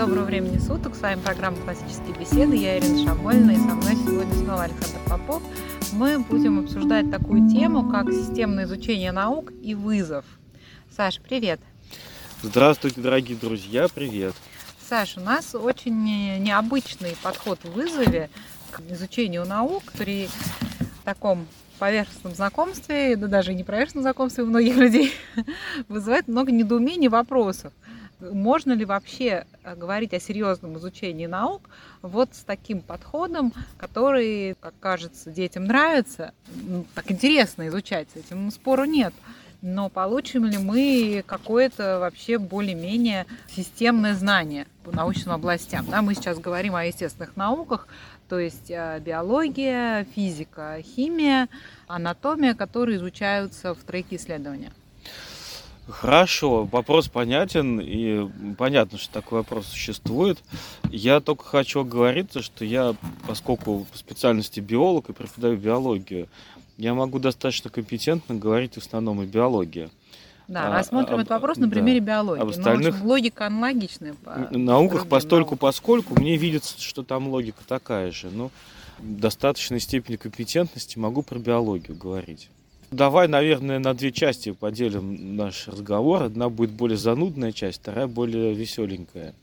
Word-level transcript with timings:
Доброго 0.00 0.24
времени 0.24 0.56
суток. 0.56 0.94
С 0.94 1.02
вами 1.02 1.20
программа 1.20 1.58
«Классические 1.58 2.14
беседы». 2.18 2.56
Я 2.56 2.78
Ирина 2.78 3.06
Шабольна, 3.06 3.50
и 3.50 3.56
со 3.56 3.74
мной 3.74 3.94
сегодня 3.96 4.32
снова 4.32 4.62
Александр 4.62 4.98
Попов. 5.06 5.42
Мы 5.92 6.18
будем 6.18 6.58
обсуждать 6.58 7.10
такую 7.10 7.50
тему, 7.50 7.86
как 7.90 8.10
системное 8.10 8.64
изучение 8.64 9.12
наук 9.12 9.52
и 9.62 9.74
вызов. 9.74 10.24
Саш, 10.96 11.20
привет. 11.20 11.60
Здравствуйте, 12.42 13.02
дорогие 13.02 13.36
друзья, 13.36 13.88
привет. 13.94 14.34
Саш, 14.88 15.18
у 15.18 15.20
нас 15.20 15.54
очень 15.54 16.02
необычный 16.42 17.14
подход 17.22 17.58
в 17.62 17.72
вызове 17.72 18.30
к 18.70 18.80
изучению 18.90 19.44
наук 19.44 19.82
при 19.98 20.30
таком 21.04 21.46
поверхностном 21.78 22.34
знакомстве, 22.34 23.16
да 23.16 23.26
даже 23.26 23.52
не 23.52 23.64
поверхностном 23.64 24.04
знакомстве 24.04 24.44
у 24.44 24.46
многих 24.46 24.76
людей, 24.76 25.12
вызывает 25.88 26.26
много 26.26 26.52
недоумений, 26.52 27.08
вопросов. 27.08 27.74
Можно 28.20 28.72
ли 28.72 28.84
вообще 28.84 29.46
э, 29.62 29.74
говорить 29.74 30.12
о 30.14 30.20
серьезном 30.20 30.76
изучении 30.78 31.26
наук 31.26 31.62
вот 32.02 32.34
с 32.34 32.44
таким 32.44 32.82
подходом, 32.82 33.52
который, 33.78 34.56
как 34.60 34.74
кажется, 34.80 35.30
детям 35.30 35.64
нравится, 35.64 36.32
ну, 36.54 36.84
так 36.94 37.10
интересно 37.10 37.68
изучать, 37.68 38.08
с 38.12 38.16
этим 38.16 38.50
спору 38.50 38.84
нет. 38.84 39.14
Но 39.62 39.90
получим 39.90 40.46
ли 40.46 40.56
мы 40.56 41.22
какое-то 41.26 41.98
вообще 41.98 42.38
более-менее 42.38 43.26
системное 43.48 44.14
знание 44.14 44.66
по 44.84 44.90
научным 44.90 45.34
областям? 45.34 45.86
Да, 45.90 46.00
мы 46.00 46.14
сейчас 46.14 46.38
говорим 46.38 46.74
о 46.74 46.84
естественных 46.84 47.36
науках, 47.36 47.86
то 48.28 48.38
есть 48.38 48.70
э, 48.70 49.00
биология, 49.04 50.04
физика, 50.14 50.78
химия, 50.82 51.48
анатомия, 51.88 52.54
которые 52.54 52.96
изучаются 52.96 53.74
в 53.74 53.78
тройке 53.78 54.16
исследования. 54.16 54.72
Хорошо, 55.90 56.64
вопрос 56.64 57.08
понятен, 57.08 57.80
и 57.80 58.28
понятно, 58.56 58.98
что 58.98 59.12
такой 59.12 59.38
вопрос 59.38 59.66
существует. 59.66 60.38
Я 60.90 61.20
только 61.20 61.44
хочу 61.44 61.80
оговориться, 61.80 62.42
что 62.42 62.64
я, 62.64 62.94
поскольку 63.26 63.86
по 63.90 63.98
специальности 63.98 64.60
биолог 64.60 65.08
и 65.08 65.12
преподаю 65.12 65.56
биологию, 65.56 66.28
я 66.76 66.94
могу 66.94 67.18
достаточно 67.18 67.70
компетентно 67.70 68.34
говорить 68.34 68.74
в 68.74 68.78
основном 68.78 69.20
о 69.20 69.26
биологии. 69.26 69.90
Да, 70.48 70.68
а, 70.68 70.78
рассмотрим 70.78 71.18
а, 71.18 71.20
этот 71.20 71.30
вопрос 71.30 71.58
на 71.58 71.68
примере 71.68 72.00
да. 72.00 72.06
биологии. 72.06 72.42
Об 72.42 72.48
остальных... 72.48 73.00
Но 73.00 73.08
логика 73.08 73.46
аналогичная. 73.46 74.14
По 74.14 74.48
науках 74.50 75.06
постольку 75.06 75.54
поскольку 75.56 76.18
мне 76.18 76.36
видится, 76.36 76.80
что 76.80 77.04
там 77.04 77.28
логика 77.28 77.62
такая 77.66 78.10
же. 78.10 78.30
Но 78.30 78.50
в 78.98 79.20
достаточной 79.20 79.78
степени 79.78 80.16
компетентности 80.16 80.98
могу 80.98 81.22
про 81.22 81.38
биологию 81.38 81.96
говорить. 81.96 82.48
Давай, 82.90 83.28
наверное, 83.28 83.78
на 83.78 83.94
две 83.94 84.10
части 84.10 84.52
поделим 84.52 85.36
наш 85.36 85.68
разговор. 85.68 86.24
Одна 86.24 86.48
будет 86.48 86.70
более 86.70 86.98
занудная 86.98 87.52
часть, 87.52 87.80
вторая 87.80 88.08
более 88.08 88.52
веселенькая. 88.52 89.34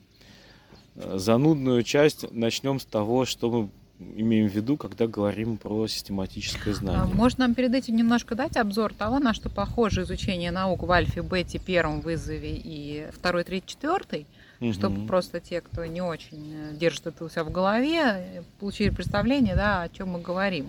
Занудную 0.96 1.84
часть 1.84 2.30
начнем 2.32 2.80
с 2.80 2.86
того, 2.86 3.26
что 3.26 3.50
мы 3.50 3.70
имеем 4.16 4.50
в 4.50 4.54
виду, 4.54 4.78
когда 4.78 5.08
говорим 5.08 5.58
про 5.58 5.88
систематическое 5.88 6.74
знание. 6.74 7.02
А 7.04 7.06
можно 7.06 7.48
нам 7.48 7.56
перед 7.56 7.74
этим 7.74 7.96
немножко 7.96 8.36
дать 8.36 8.58
обзор 8.58 8.94
того, 8.94 9.20
на 9.20 9.34
что 9.34 9.50
похоже 9.50 10.04
изучение 10.04 10.52
наук 10.52 10.84
в 10.84 10.92
альфе, 10.92 11.22
бете, 11.22 11.60
первом 11.60 12.02
вызове 12.02 12.52
и 12.56 13.08
второй, 13.12 13.44
третий, 13.44 13.68
четвертый, 13.68 14.28
угу. 14.60 14.74
чтобы 14.74 15.08
просто 15.08 15.40
те, 15.40 15.62
кто 15.62 15.86
не 15.86 16.02
очень 16.02 16.54
э, 16.54 16.76
держит 16.76 17.08
это 17.08 17.26
у 17.26 17.30
себя 17.30 17.44
в 17.44 17.52
голове, 17.52 18.44
получили 18.60 18.90
представление, 18.90 19.56
да, 19.56 19.84
о 19.84 19.90
чем 19.90 20.10
мы 20.10 20.22
говорим. 20.22 20.68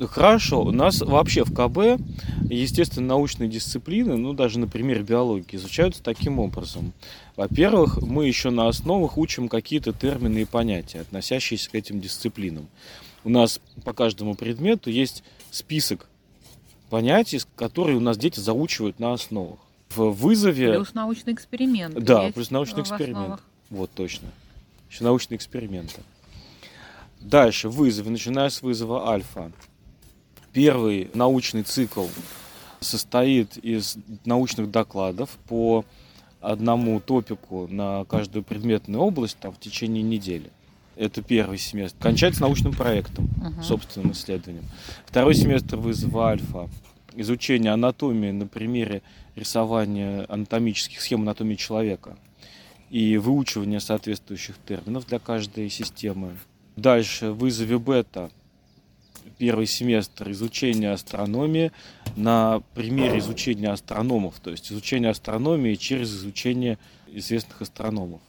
Хорошо, 0.00 0.62
у 0.62 0.72
нас 0.72 1.00
вообще 1.00 1.44
в 1.44 1.54
КБ, 1.54 2.00
естественно, 2.50 3.06
научные 3.08 3.48
дисциплины, 3.48 4.16
ну 4.16 4.32
даже, 4.32 4.58
например, 4.58 5.02
биологии, 5.02 5.56
изучаются 5.56 6.02
таким 6.02 6.38
образом. 6.38 6.92
Во-первых, 7.36 8.02
мы 8.02 8.26
еще 8.26 8.50
на 8.50 8.68
основах 8.68 9.16
учим 9.18 9.48
какие-то 9.48 9.92
термины 9.92 10.42
и 10.42 10.44
понятия, 10.44 11.00
относящиеся 11.00 11.70
к 11.70 11.74
этим 11.74 12.00
дисциплинам. 12.00 12.68
У 13.22 13.30
нас 13.30 13.60
по 13.84 13.92
каждому 13.92 14.34
предмету 14.34 14.90
есть 14.90 15.22
список 15.50 16.08
понятий, 16.90 17.40
которые 17.56 17.96
у 17.96 18.00
нас 18.00 18.18
дети 18.18 18.40
заучивают 18.40 18.98
на 18.98 19.12
основах. 19.12 19.58
В 19.90 20.10
вызове... 20.10 20.74
Плюс 20.74 20.94
научный 20.94 21.32
эксперимент. 21.32 21.94
Да, 22.02 22.30
плюс 22.32 22.50
научный 22.50 22.82
эксперимент. 22.82 23.40
Вот 23.70 23.90
точно. 23.92 24.28
Еще 24.90 25.04
научные 25.04 25.36
эксперименты. 25.36 26.02
Дальше, 27.20 27.68
вызовы, 27.68 28.10
начиная 28.10 28.50
с 28.50 28.60
вызова 28.60 29.08
альфа. 29.08 29.50
Первый 30.54 31.10
научный 31.14 31.64
цикл 31.64 32.06
состоит 32.78 33.56
из 33.56 33.96
научных 34.24 34.70
докладов 34.70 35.30
по 35.48 35.84
одному 36.40 37.00
топику 37.00 37.66
на 37.66 38.04
каждую 38.04 38.44
предметную 38.44 39.02
область 39.02 39.36
там, 39.40 39.52
в 39.52 39.58
течение 39.58 40.04
недели. 40.04 40.52
Это 40.94 41.22
первый 41.22 41.58
семестр. 41.58 42.00
Кончается 42.00 42.42
научным 42.42 42.72
проектом, 42.72 43.24
uh-huh. 43.24 43.62
собственным 43.64 44.12
исследованием. 44.12 44.64
Второй 45.06 45.34
семестр 45.34 45.76
вызова 45.76 46.28
альфа. 46.28 46.70
Изучение 47.16 47.72
анатомии 47.72 48.30
на 48.30 48.46
примере 48.46 49.02
рисования 49.34 50.24
анатомических 50.28 51.00
схем 51.00 51.22
анатомии 51.22 51.56
человека 51.56 52.16
и 52.90 53.16
выучивание 53.16 53.80
соответствующих 53.80 54.54
терминов 54.68 55.08
для 55.08 55.18
каждой 55.18 55.68
системы. 55.68 56.36
Дальше 56.76 57.32
вызове 57.32 57.76
бета 57.80 58.30
первый 59.38 59.66
семестр 59.66 60.30
изучения 60.30 60.92
астрономии 60.92 61.72
на 62.16 62.62
примере 62.74 63.18
изучения 63.18 63.70
астрономов, 63.70 64.34
то 64.42 64.50
есть 64.50 64.70
изучение 64.70 65.10
астрономии 65.10 65.74
через 65.74 66.14
изучение 66.14 66.78
известных 67.08 67.62
астрономов. 67.62 68.20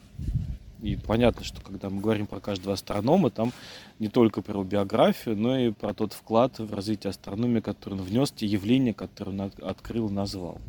И 0.81 0.95
понятно, 0.95 1.43
что 1.43 1.61
когда 1.61 1.89
мы 1.89 1.99
говорим 1.99 2.27
про 2.27 2.39
каждого 2.39 2.73
астронома, 2.73 3.31
там 3.31 3.51
не 3.97 4.07
только 4.07 4.41
про 4.41 4.63
биографию, 4.63 5.35
но 5.35 5.57
и 5.57 5.71
про 5.71 5.93
тот 5.93 6.13
вклад 6.13 6.59
в 6.59 6.73
развитие 6.73 7.09
астрономии, 7.09 7.59
который 7.59 7.95
он 7.95 8.01
внес, 8.01 8.31
те 8.31 8.45
явления, 8.45 8.93
которые 8.93 9.39
он 9.39 9.51
открыл 9.63 10.09
назвал. 10.09 10.59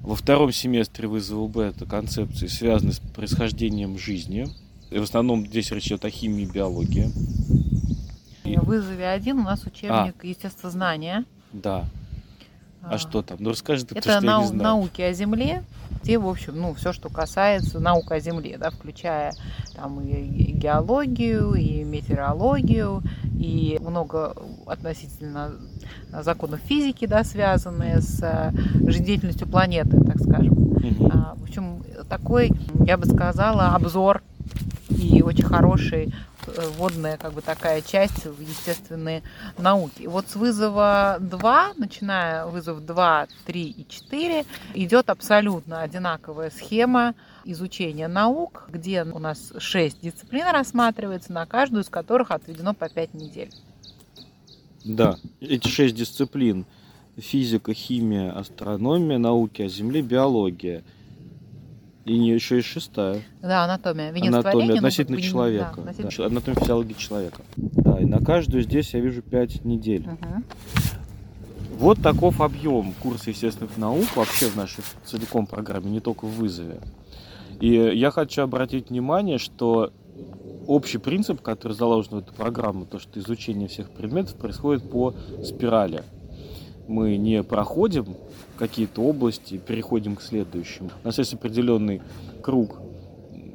Во 0.00 0.16
втором 0.16 0.50
семестре 0.50 1.06
вызова 1.06 1.46
Б 1.46 1.62
это 1.64 1.84
концепции, 1.84 2.46
связанные 2.46 2.94
с 2.94 2.98
происхождением 2.98 3.98
жизни. 3.98 4.48
И 4.90 4.98
в 4.98 5.02
основном 5.02 5.46
здесь 5.46 5.70
речь 5.70 5.86
идет 5.86 6.04
о 6.04 6.10
химии 6.10 6.42
и 6.42 6.50
биологии. 6.50 7.10
В 8.58 8.64
вызове 8.64 9.08
один 9.08 9.40
у 9.40 9.42
нас 9.42 9.64
учебник 9.64 10.16
а. 10.22 10.26
естествознания. 10.26 11.24
Да. 11.52 11.84
А, 12.82 12.94
а 12.94 12.98
что 12.98 13.22
там? 13.22 13.36
Ну 13.40 13.50
расскажи 13.50 13.84
ты, 13.84 13.94
Это 13.96 14.20
нау- 14.20 14.40
я 14.40 14.46
не 14.46 14.48
знаю. 14.48 14.62
науки 14.62 15.02
о 15.02 15.12
Земле, 15.12 15.62
где, 16.02 16.18
в 16.18 16.26
общем, 16.26 16.54
ну, 16.56 16.74
все, 16.74 16.92
что 16.92 17.10
касается 17.10 17.78
наук 17.78 18.10
о 18.10 18.20
Земле, 18.20 18.56
да, 18.58 18.70
включая 18.70 19.32
там 19.74 20.00
и 20.00 20.52
геологию, 20.52 21.52
и 21.54 21.84
метеорологию, 21.84 23.02
и 23.38 23.78
много 23.80 24.34
относительно 24.66 25.52
законов 26.22 26.60
физики, 26.60 27.06
да, 27.06 27.22
связанные 27.22 28.00
с 28.00 28.20
э, 28.22 28.52
жизнедеятельностью 28.86 29.46
планеты, 29.46 30.02
так 30.02 30.18
скажем. 30.18 30.52
Угу. 30.52 31.10
А, 31.12 31.34
в 31.36 31.42
общем, 31.42 31.82
такой, 32.08 32.50
я 32.86 32.96
бы 32.96 33.06
сказала, 33.06 33.74
обзор 33.74 34.22
и 34.88 35.22
очень 35.22 35.44
хороший 35.44 36.14
Э, 36.56 36.68
вводная 36.76 37.16
как 37.16 37.32
бы 37.32 37.42
такая 37.42 37.82
часть 37.82 38.24
в 38.24 38.40
естественные 38.40 39.22
науки. 39.58 40.02
И 40.02 40.06
вот 40.06 40.28
с 40.28 40.36
вызова 40.36 41.18
2, 41.20 41.74
начиная 41.76 42.46
вызов 42.46 42.84
2, 42.84 43.28
3 43.46 43.68
и 43.68 43.86
4, 43.88 44.44
идет 44.74 45.10
абсолютно 45.10 45.82
одинаковая 45.82 46.50
схема 46.50 47.14
изучения 47.44 48.08
наук, 48.08 48.68
где 48.68 49.04
у 49.04 49.18
нас 49.18 49.52
6 49.58 50.00
дисциплин 50.00 50.46
рассматривается, 50.48 51.32
на 51.32 51.46
каждую 51.46 51.82
из 51.82 51.88
которых 51.88 52.30
отведено 52.30 52.74
по 52.74 52.88
5 52.88 53.14
недель. 53.14 53.50
Да, 54.84 55.16
эти 55.40 55.68
6 55.68 55.94
дисциплин 55.94 56.64
физика, 57.16 57.74
химия, 57.74 58.32
астрономия, 58.32 59.18
науки 59.18 59.62
о 59.62 59.68
Земле, 59.68 60.02
биология– 60.02 60.82
и 62.10 62.18
не 62.18 62.30
еще 62.30 62.58
и 62.58 62.62
шестая. 62.62 63.22
Да, 63.40 63.64
анатомия. 63.64 64.10
Венец 64.10 64.34
анатомия 64.34 64.74
относительно 64.74 65.18
ну, 65.18 65.22
человека. 65.22 65.74
Да, 65.76 65.90
относительно... 65.90 66.10
Да, 66.16 66.26
анатомия 66.26 66.60
физиологии 66.60 66.94
человека. 66.94 67.42
Да, 67.56 68.00
и 68.00 68.04
на 68.04 68.18
каждую 68.18 68.64
здесь 68.64 68.92
я 68.94 69.00
вижу 69.00 69.22
пять 69.22 69.64
недель. 69.64 70.08
Угу. 70.08 70.42
Вот 71.78 72.02
таков 72.02 72.40
объем 72.40 72.94
курса 73.00 73.30
естественных 73.30 73.76
наук 73.76 74.16
вообще 74.16 74.46
в 74.46 74.56
нашей 74.56 74.82
целиком 75.04 75.46
программе, 75.46 75.88
не 75.88 76.00
только 76.00 76.24
в 76.24 76.30
вызове. 76.30 76.80
И 77.60 77.74
я 77.74 78.10
хочу 78.10 78.42
обратить 78.42 78.90
внимание, 78.90 79.38
что 79.38 79.92
общий 80.66 80.98
принцип, 80.98 81.40
который 81.42 81.74
заложен 81.74 82.14
в 82.14 82.18
эту 82.18 82.34
программу, 82.34 82.86
то, 82.86 82.98
что 82.98 83.20
изучение 83.20 83.68
всех 83.68 83.88
предметов 83.88 84.34
происходит 84.34 84.90
по 84.90 85.14
спирали. 85.44 86.02
Мы 86.88 87.16
не 87.18 87.44
проходим 87.44 88.16
какие-то 88.60 89.00
области 89.02 89.54
и 89.54 89.58
переходим 89.58 90.16
к 90.16 90.22
следующему. 90.22 90.90
У 91.02 91.06
нас 91.06 91.16
есть 91.16 91.32
определенный 91.32 92.02
круг 92.42 92.78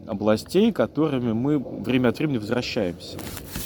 областей, 0.08 0.72
которыми 0.72 1.32
мы 1.32 1.60
время 1.60 2.10
от 2.10 2.18
времени 2.18 2.40
возвращаемся. 2.40 3.18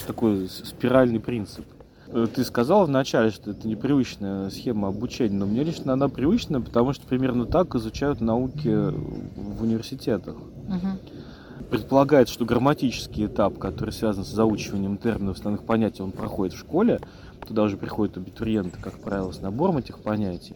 Такой 0.06 0.50
спиральный 0.50 1.22
принцип. 1.22 1.66
Э, 2.08 2.28
ты 2.34 2.44
сказал 2.44 2.86
вначале, 2.86 3.32
что 3.32 3.52
это 3.52 3.68
непривычная 3.68 4.50
схема 4.50 4.90
обучения, 4.90 5.38
но 5.38 5.46
мне 5.46 5.64
лично 5.64 5.94
она 5.94 6.10
привычна, 6.10 6.60
потому 6.60 6.92
что 6.92 7.08
примерно 7.08 7.46
так 7.46 7.74
изучают 7.76 8.20
науки 8.20 8.68
в 8.68 9.64
университетах. 9.64 10.36
Угу. 10.36 11.68
Предполагается, 11.72 12.34
что 12.34 12.44
грамматический 12.44 13.28
этап, 13.28 13.60
который 13.60 13.92
связан 13.92 14.26
с 14.26 14.30
заучиванием 14.30 14.98
терминов, 14.98 15.38
основных 15.38 15.64
понятий, 15.64 16.02
он 16.04 16.12
проходит 16.12 16.54
в 16.56 16.60
школе. 16.60 17.00
Туда 17.48 17.64
уже 17.64 17.78
приходят 17.78 18.18
абитуриенты, 18.18 18.78
как 18.82 19.00
правило, 19.00 19.32
с 19.32 19.40
набором 19.40 19.78
этих 19.78 20.00
понятий. 20.00 20.56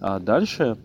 А 0.00 0.20
дальше 0.20 0.76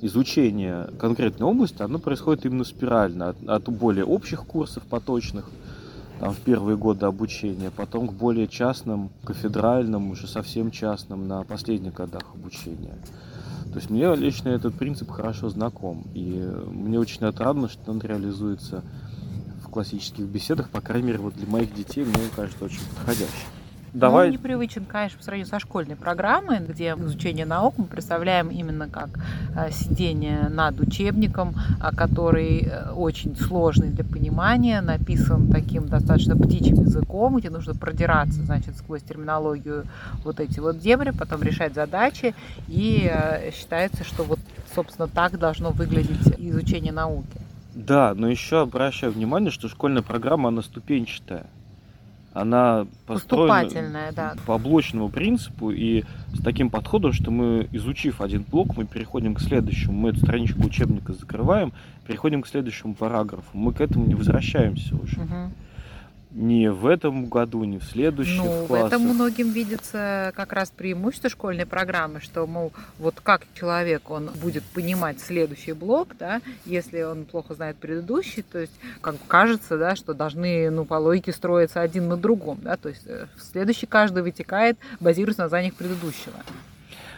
изучение 0.00 0.90
конкретной 0.98 1.46
области, 1.46 1.82
оно 1.82 1.98
происходит 1.98 2.44
именно 2.44 2.64
спирально, 2.64 3.30
от, 3.30 3.48
от 3.48 3.68
более 3.68 4.04
общих 4.04 4.44
курсов 4.44 4.82
поточных, 4.84 5.50
там, 6.18 6.32
в 6.32 6.38
первые 6.38 6.76
годы 6.76 7.06
обучения, 7.06 7.70
потом 7.70 8.08
к 8.08 8.12
более 8.12 8.48
частным, 8.48 9.10
кафедральным, 9.24 10.10
уже 10.10 10.26
совсем 10.26 10.70
частным 10.70 11.28
на 11.28 11.42
последних 11.44 11.94
годах 11.94 12.22
обучения. 12.34 12.94
То 13.70 13.76
есть 13.76 13.90
мне 13.90 14.14
лично 14.14 14.48
этот 14.48 14.74
принцип 14.74 15.10
хорошо 15.10 15.50
знаком, 15.50 16.04
и 16.14 16.50
мне 16.70 16.98
очень 16.98 17.26
отрадно, 17.26 17.68
что 17.68 17.90
он 17.90 18.00
реализуется 18.00 18.82
в 19.62 19.68
классических 19.68 20.24
беседах, 20.24 20.70
по 20.70 20.80
крайней 20.80 21.08
мере, 21.08 21.18
вот 21.18 21.34
для 21.34 21.46
моих 21.46 21.74
детей, 21.74 22.04
мне 22.04 22.14
кажется, 22.34 22.64
очень 22.64 22.80
подходящий. 22.94 23.46
Давай. 23.92 24.28
Ну, 24.28 24.34
непривычен, 24.34 24.84
конечно, 24.84 25.18
по 25.18 25.24
сравнению 25.24 25.48
со 25.48 25.58
школьной 25.58 25.96
программой, 25.96 26.60
где 26.60 26.94
изучение 26.98 27.46
наук 27.46 27.74
мы 27.78 27.84
представляем 27.84 28.48
именно 28.48 28.88
как 28.88 29.08
э, 29.56 29.70
сидение 29.70 30.48
над 30.48 30.78
учебником, 30.80 31.54
а, 31.80 31.94
который 31.94 32.66
э, 32.66 32.90
очень 32.90 33.36
сложный 33.36 33.88
для 33.88 34.04
понимания, 34.04 34.80
написан 34.80 35.50
таким 35.50 35.88
достаточно 35.88 36.36
птичьим 36.36 36.82
языком, 36.82 37.36
где 37.36 37.50
нужно 37.50 37.74
продираться, 37.74 38.42
значит, 38.42 38.76
сквозь 38.76 39.02
терминологию 39.02 39.84
вот 40.24 40.40
эти 40.40 40.60
вот 40.60 40.78
дебри, 40.78 41.10
потом 41.10 41.42
решать 41.42 41.74
задачи, 41.74 42.34
и 42.68 43.10
э, 43.10 43.50
считается, 43.52 44.04
что 44.04 44.24
вот, 44.24 44.40
собственно, 44.74 45.08
так 45.08 45.38
должно 45.38 45.70
выглядеть 45.70 46.34
изучение 46.38 46.92
науки. 46.92 47.40
Да, 47.74 48.14
но 48.14 48.28
еще 48.28 48.62
обращаю 48.62 49.12
внимание, 49.12 49.50
что 49.50 49.68
школьная 49.68 50.02
программа, 50.02 50.48
она 50.48 50.62
ступенчатая 50.62 51.46
она 52.36 52.86
построена 53.06 54.12
да. 54.14 54.34
по 54.44 54.58
блочному 54.58 55.08
принципу 55.08 55.70
и 55.70 56.04
с 56.34 56.42
таким 56.42 56.68
подходом, 56.68 57.12
что 57.12 57.30
мы, 57.30 57.66
изучив 57.72 58.20
один 58.20 58.42
блок, 58.42 58.76
мы 58.76 58.84
переходим 58.84 59.34
к 59.34 59.40
следующему. 59.40 59.94
Мы 59.94 60.10
эту 60.10 60.20
страничку 60.20 60.62
учебника 60.62 61.14
закрываем, 61.14 61.72
переходим 62.06 62.42
к 62.42 62.46
следующему 62.46 62.94
параграфу. 62.94 63.48
Мы 63.54 63.72
к 63.72 63.80
этому 63.80 64.06
не 64.06 64.14
возвращаемся 64.14 64.94
уже. 64.96 65.20
Угу 65.20 65.50
не 66.36 66.70
в 66.70 66.86
этом 66.86 67.26
году, 67.26 67.64
не 67.64 67.78
в 67.78 67.84
следующих 67.84 68.44
ну, 68.44 68.66
классах. 68.66 68.90
в 68.90 68.92
этом 68.92 69.02
многим 69.02 69.50
видится 69.50 70.32
как 70.36 70.52
раз 70.52 70.70
преимущество 70.70 71.30
школьной 71.30 71.64
программы, 71.64 72.20
что, 72.20 72.46
мол, 72.46 72.72
вот 72.98 73.14
как 73.22 73.46
человек, 73.54 74.10
он 74.10 74.30
будет 74.42 74.62
понимать 74.62 75.18
следующий 75.18 75.72
блок, 75.72 76.08
да, 76.18 76.42
если 76.66 77.02
он 77.02 77.24
плохо 77.24 77.54
знает 77.54 77.76
предыдущий, 77.78 78.42
то 78.42 78.58
есть, 78.58 78.72
как 79.00 79.16
кажется, 79.26 79.78
да, 79.78 79.96
что 79.96 80.12
должны, 80.12 80.70
ну, 80.70 80.84
по 80.84 80.94
логике 80.94 81.32
строиться 81.32 81.80
один 81.80 82.08
на 82.08 82.18
другом, 82.18 82.58
да, 82.62 82.76
то 82.76 82.90
есть, 82.90 83.06
э, 83.06 83.28
следующий 83.38 83.86
каждый 83.86 84.22
вытекает, 84.22 84.76
базируясь 85.00 85.38
на 85.38 85.48
знаниях 85.48 85.74
предыдущего. 85.74 86.36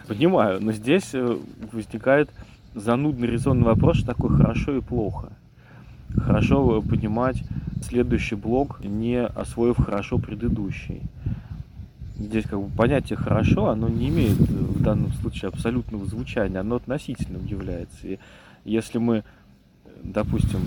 Понимаю, 0.06 0.62
но 0.62 0.71
здесь 0.71 1.11
э, 1.12 1.38
возникает 1.73 2.31
занудный 2.73 3.26
резонный 3.26 3.64
вопрос, 3.64 3.97
что 3.97 4.06
такое 4.06 4.37
хорошо 4.37 4.76
и 4.76 4.81
плохо 4.81 5.32
хорошо 6.16 6.82
понимать 6.82 7.43
следующий 7.82 8.34
блок, 8.34 8.81
не 8.84 9.25
освоив 9.25 9.76
хорошо 9.76 10.19
предыдущий. 10.19 11.02
Здесь 12.19 12.44
как 12.44 12.60
бы 12.60 12.69
понятие 12.76 13.16
«хорошо», 13.16 13.69
оно 13.69 13.88
не 13.88 14.08
имеет 14.08 14.38
в 14.38 14.82
данном 14.82 15.12
случае 15.12 15.50
абсолютного 15.50 16.05
звучания, 16.05 16.58
оно 16.60 16.76
относительным 16.76 17.46
является. 17.46 18.08
И 18.08 18.19
если 18.64 18.99
мы, 18.99 19.22
допустим, 20.02 20.60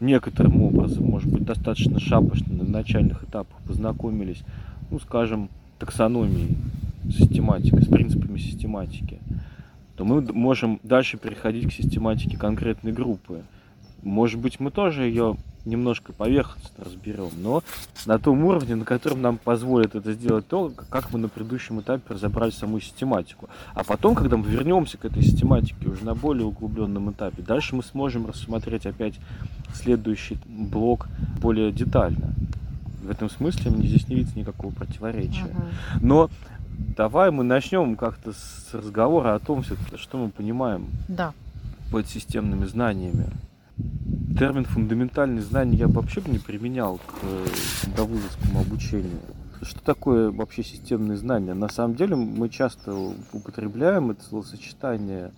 некоторым 0.00 0.60
образом, 0.62 1.04
может 1.04 1.30
быть, 1.32 1.44
достаточно 1.44 2.00
шапочно 2.00 2.52
на 2.52 2.64
начальных 2.64 3.22
этапах 3.22 3.56
познакомились, 3.64 4.42
ну, 4.90 4.98
скажем, 4.98 5.48
таксономией, 5.78 6.56
систематикой, 7.04 7.82
с 7.82 7.86
принципами 7.86 8.38
систематики, 8.38 9.20
то 9.96 10.04
мы 10.04 10.20
можем 10.20 10.80
дальше 10.82 11.16
переходить 11.16 11.68
к 11.68 11.72
систематике 11.72 12.36
конкретной 12.36 12.92
группы. 12.92 13.42
Может 14.02 14.40
быть, 14.40 14.58
мы 14.60 14.70
тоже 14.70 15.04
ее 15.04 15.36
немножко 15.64 16.12
поверхностно 16.12 16.84
разберем, 16.84 17.30
но 17.38 17.62
на 18.06 18.18
том 18.18 18.44
уровне, 18.44 18.74
на 18.74 18.84
котором 18.84 19.22
нам 19.22 19.38
позволит 19.38 19.94
это 19.94 20.12
сделать 20.12 20.46
то, 20.48 20.72
как 20.90 21.12
мы 21.12 21.18
на 21.18 21.28
предыдущем 21.28 21.80
этапе 21.80 22.14
разобрали 22.14 22.50
саму 22.50 22.80
систематику. 22.80 23.48
А 23.74 23.84
потом, 23.84 24.14
когда 24.14 24.36
мы 24.36 24.48
вернемся 24.48 24.98
к 24.98 25.04
этой 25.04 25.22
систематике 25.22 25.88
уже 25.88 26.04
на 26.04 26.14
более 26.14 26.46
углубленном 26.46 27.12
этапе, 27.12 27.42
дальше 27.42 27.76
мы 27.76 27.84
сможем 27.84 28.26
рассмотреть 28.26 28.86
опять 28.86 29.14
следующий 29.72 30.38
блок 30.46 31.06
более 31.40 31.70
детально. 31.70 32.34
В 33.02 33.10
этом 33.10 33.30
смысле 33.30 33.70
мне 33.70 33.86
здесь 33.86 34.08
не 34.08 34.16
видится 34.16 34.38
никакого 34.38 34.72
противоречия. 34.72 35.46
Uh-huh. 35.46 35.98
Но 36.00 36.30
давай 36.96 37.30
мы 37.30 37.42
начнем 37.42 37.96
как-то 37.96 38.32
с 38.32 38.68
разговора 38.72 39.34
о 39.34 39.38
том, 39.40 39.64
что 39.64 40.18
мы 40.18 40.30
понимаем 40.30 40.86
да. 41.08 41.32
под 41.90 42.08
системными 42.08 42.64
знаниями 42.64 43.26
термин 44.38 44.64
фундаментальные 44.64 45.42
знания 45.42 45.76
я 45.76 45.88
бы 45.88 45.94
вообще 46.00 46.22
не 46.26 46.38
применял 46.38 46.98
к 46.98 47.14
э, 47.22 47.46
довузовскому 47.96 48.60
обучению. 48.60 49.20
Что 49.62 49.80
такое 49.84 50.30
вообще 50.30 50.64
системные 50.64 51.16
знания? 51.16 51.54
На 51.54 51.68
самом 51.68 51.94
деле 51.94 52.16
мы 52.16 52.48
часто 52.48 52.92
употребляем 53.32 54.10
это 54.10 54.24
словосочетание, 54.24 55.30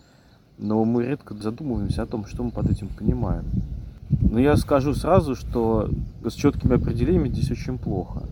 но 0.57 0.85
мы 0.85 1.05
редко 1.05 1.35
задумываемся 1.35 2.03
о 2.03 2.07
том, 2.07 2.25
что 2.25 2.43
мы 2.43 2.51
под 2.51 2.71
этим 2.71 2.89
понимаем. 2.89 3.45
Но 4.09 4.39
я 4.39 4.57
скажу 4.57 4.95
сразу, 4.95 5.35
что 5.35 5.91
с 6.25 6.33
четкими 6.33 6.77
определениями 6.77 7.29
здесь 7.29 7.51
очень 7.51 7.79
плохо. 7.79 8.23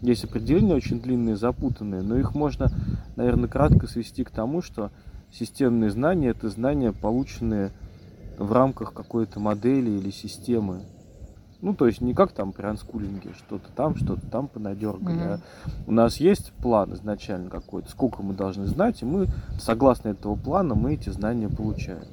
Есть 0.00 0.24
определения 0.24 0.74
очень 0.74 1.00
длинные, 1.00 1.36
запутанные, 1.36 2.02
но 2.02 2.16
их 2.16 2.34
можно, 2.34 2.68
наверное, 3.16 3.48
кратко 3.48 3.86
свести 3.86 4.24
к 4.24 4.30
тому, 4.30 4.62
что 4.62 4.90
системные 5.32 5.90
знания– 5.90 6.28
это 6.30 6.48
знания, 6.48 6.92
полученные 6.92 7.72
в 8.38 8.52
рамках 8.52 8.92
какой-то 8.94 9.40
модели 9.40 9.90
или 9.90 10.10
системы. 10.10 10.82
Ну, 11.60 11.74
то 11.74 11.88
есть 11.88 12.00
не 12.00 12.14
как 12.14 12.30
там 12.32 12.52
при 12.52 12.66
анскулинге, 12.66 13.32
что-то 13.36 13.68
там, 13.74 13.96
что-то 13.96 14.24
там 14.30 14.46
понадергали. 14.46 15.18
Mm-hmm. 15.18 15.34
А 15.34 15.70
у 15.88 15.92
нас 15.92 16.18
есть 16.18 16.52
план 16.52 16.94
изначально 16.94 17.50
какой-то, 17.50 17.90
сколько 17.90 18.22
мы 18.22 18.34
должны 18.34 18.66
знать, 18.66 19.02
и 19.02 19.04
мы, 19.04 19.26
согласно 19.60 20.10
этого 20.10 20.36
плана, 20.36 20.76
мы 20.76 20.94
эти 20.94 21.10
знания 21.10 21.48
получаем. 21.48 22.04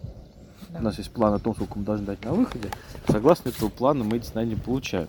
Да. 0.70 0.80
У 0.80 0.84
нас 0.84 0.98
есть 0.98 1.12
план 1.12 1.34
о 1.36 1.40
том, 1.40 1.54
сколько 1.54 1.78
мы 1.78 1.86
должны 1.86 2.08
дать 2.08 2.26
на 2.26 2.34
выходе. 2.34 2.70
Согласно 3.08 3.50
этого 3.50 3.70
плана 3.70 4.04
мы 4.04 4.18
эти 4.18 4.26
знания 4.26 4.58
получаем. 4.58 5.08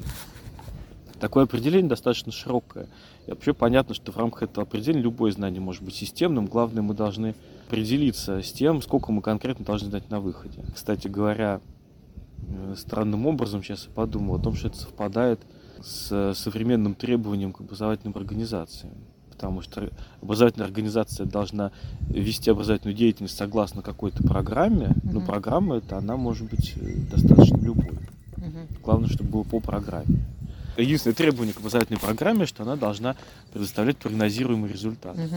Такое 1.20 1.44
определение 1.44 1.88
достаточно 1.88 2.30
широкое. 2.30 2.88
И 3.26 3.30
вообще 3.30 3.54
понятно, 3.54 3.94
что 3.94 4.12
в 4.12 4.16
рамках 4.16 4.44
этого 4.44 4.66
определения 4.66 5.02
любое 5.02 5.32
знание 5.32 5.61
может 5.61 5.82
быть 5.82 5.94
системным. 5.94 6.46
Главное, 6.46 6.82
мы 6.82 6.94
должны 6.94 7.35
определиться 7.66 8.42
с 8.42 8.52
тем, 8.52 8.82
сколько 8.82 9.12
мы 9.12 9.23
конкретно 9.23 9.64
должны 9.64 9.88
знать 9.88 10.11
на 10.11 10.20
выходе. 10.20 10.62
Кстати 10.75 11.08
говоря, 11.08 11.61
э, 12.49 12.75
странным 12.76 13.26
образом 13.26 13.62
сейчас 13.62 13.87
я 13.87 13.92
подумал 13.92 14.37
о 14.37 14.38
том, 14.38 14.54
что 14.54 14.68
это 14.68 14.76
совпадает 14.76 15.40
с 15.82 16.35
современным 16.35 16.94
требованием 16.94 17.52
к 17.52 17.61
образовательным 17.61 18.14
организациям. 18.16 18.92
Потому 19.30 19.61
что 19.61 19.90
образовательная 20.23 20.66
организация 20.66 21.26
должна 21.26 21.70
вести 22.08 22.50
образовательную 22.50 22.96
деятельность 22.96 23.37
согласно 23.37 23.82
какой-то 23.82 24.23
программе, 24.23 24.87
mm-hmm. 24.87 25.12
но 25.12 25.20
программа 25.20 25.76
эта, 25.76 25.99
она 25.99 26.16
может 26.16 26.49
быть 26.49 26.75
э, 26.76 26.94
достаточно 27.11 27.56
любой. 27.56 27.99
Mm-hmm. 28.37 28.80
Главное, 28.82 29.08
чтобы 29.08 29.30
было 29.30 29.42
по 29.42 29.61
программе. 29.61 30.25
Единственное 30.76 31.14
требование 31.14 31.54
к 31.54 31.59
образовательной 31.59 32.00
программе, 32.00 32.47
что 32.47 32.62
она 32.62 32.76
должна 32.76 33.16
предоставлять 33.52 33.97
прогнозируемый 33.97 34.71
результат. 34.71 35.16
Угу. 35.16 35.37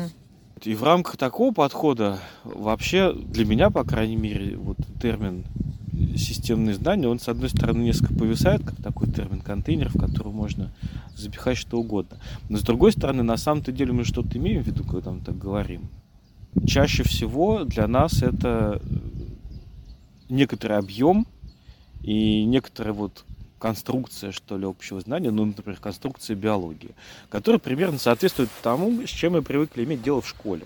И 0.63 0.75
в 0.75 0.83
рамках 0.83 1.17
такого 1.17 1.53
подхода 1.53 2.19
вообще 2.43 3.13
для 3.13 3.45
меня, 3.45 3.69
по 3.69 3.83
крайней 3.83 4.17
мере, 4.17 4.57
вот 4.57 4.77
термин 5.01 5.45
системные 6.15 6.75
знания, 6.75 7.07
он, 7.07 7.19
с 7.19 7.27
одной 7.27 7.49
стороны, 7.49 7.83
несколько 7.83 8.13
повисает, 8.13 8.63
как 8.63 8.75
такой 8.81 9.09
термин 9.09 9.41
контейнер, 9.41 9.89
в 9.89 9.99
который 9.99 10.31
можно 10.31 10.71
запихать 11.15 11.57
что 11.57 11.79
угодно. 11.79 12.17
Но 12.49 12.57
с 12.57 12.61
другой 12.61 12.91
стороны, 12.91 13.23
на 13.23 13.37
самом-то 13.37 13.71
деле 13.71 13.93
мы 13.93 14.03
что-то 14.03 14.37
имеем 14.37 14.63
в 14.63 14.67
виду, 14.67 14.83
когда 14.83 15.11
мы 15.11 15.21
так 15.21 15.37
говорим. 15.37 15.89
Чаще 16.65 17.03
всего 17.03 17.63
для 17.63 17.87
нас 17.87 18.21
это 18.21 18.81
некоторый 20.29 20.77
объем 20.77 21.27
и 22.01 22.43
некоторый 22.45 22.93
вот 22.93 23.25
конструкция, 23.59 24.31
что 24.31 24.57
ли, 24.57 24.65
общего 24.65 24.99
знания, 25.01 25.31
ну, 25.31 25.45
например, 25.45 25.79
конструкция 25.79 26.35
биологии, 26.35 26.95
которая 27.29 27.59
примерно 27.59 27.99
соответствует 27.99 28.49
тому, 28.63 29.05
с 29.05 29.09
чем 29.09 29.33
мы 29.33 29.41
привыкли 29.41 29.83
иметь 29.83 30.01
дело 30.01 30.21
в 30.21 30.27
школе. 30.27 30.63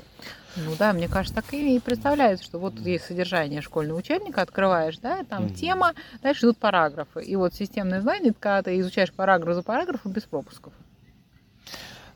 Ну 0.56 0.76
да, 0.78 0.94
мне 0.94 1.08
кажется, 1.08 1.36
так 1.36 1.52
и 1.54 1.80
представляется, 1.80 2.46
что 2.46 2.60
вот 2.60 2.76
есть 2.80 3.06
содержание 3.06 3.62
школьного 3.62 3.98
учебника, 3.98 4.42
открываешь, 4.42 4.98
да, 5.00 5.24
там 5.24 5.46
mm-hmm. 5.46 5.56
тема, 5.56 5.94
дальше 6.22 6.46
идут 6.46 6.58
параграфы. 6.58 7.24
И 7.24 7.36
вот 7.36 7.56
системное 7.56 8.02
знание, 8.02 8.34
когда 8.40 8.62
ты 8.62 8.80
изучаешь 8.80 9.12
параграф 9.12 9.56
за 9.56 9.64
параграфом 9.64 10.12
без 10.12 10.24
пропусков. 10.24 10.74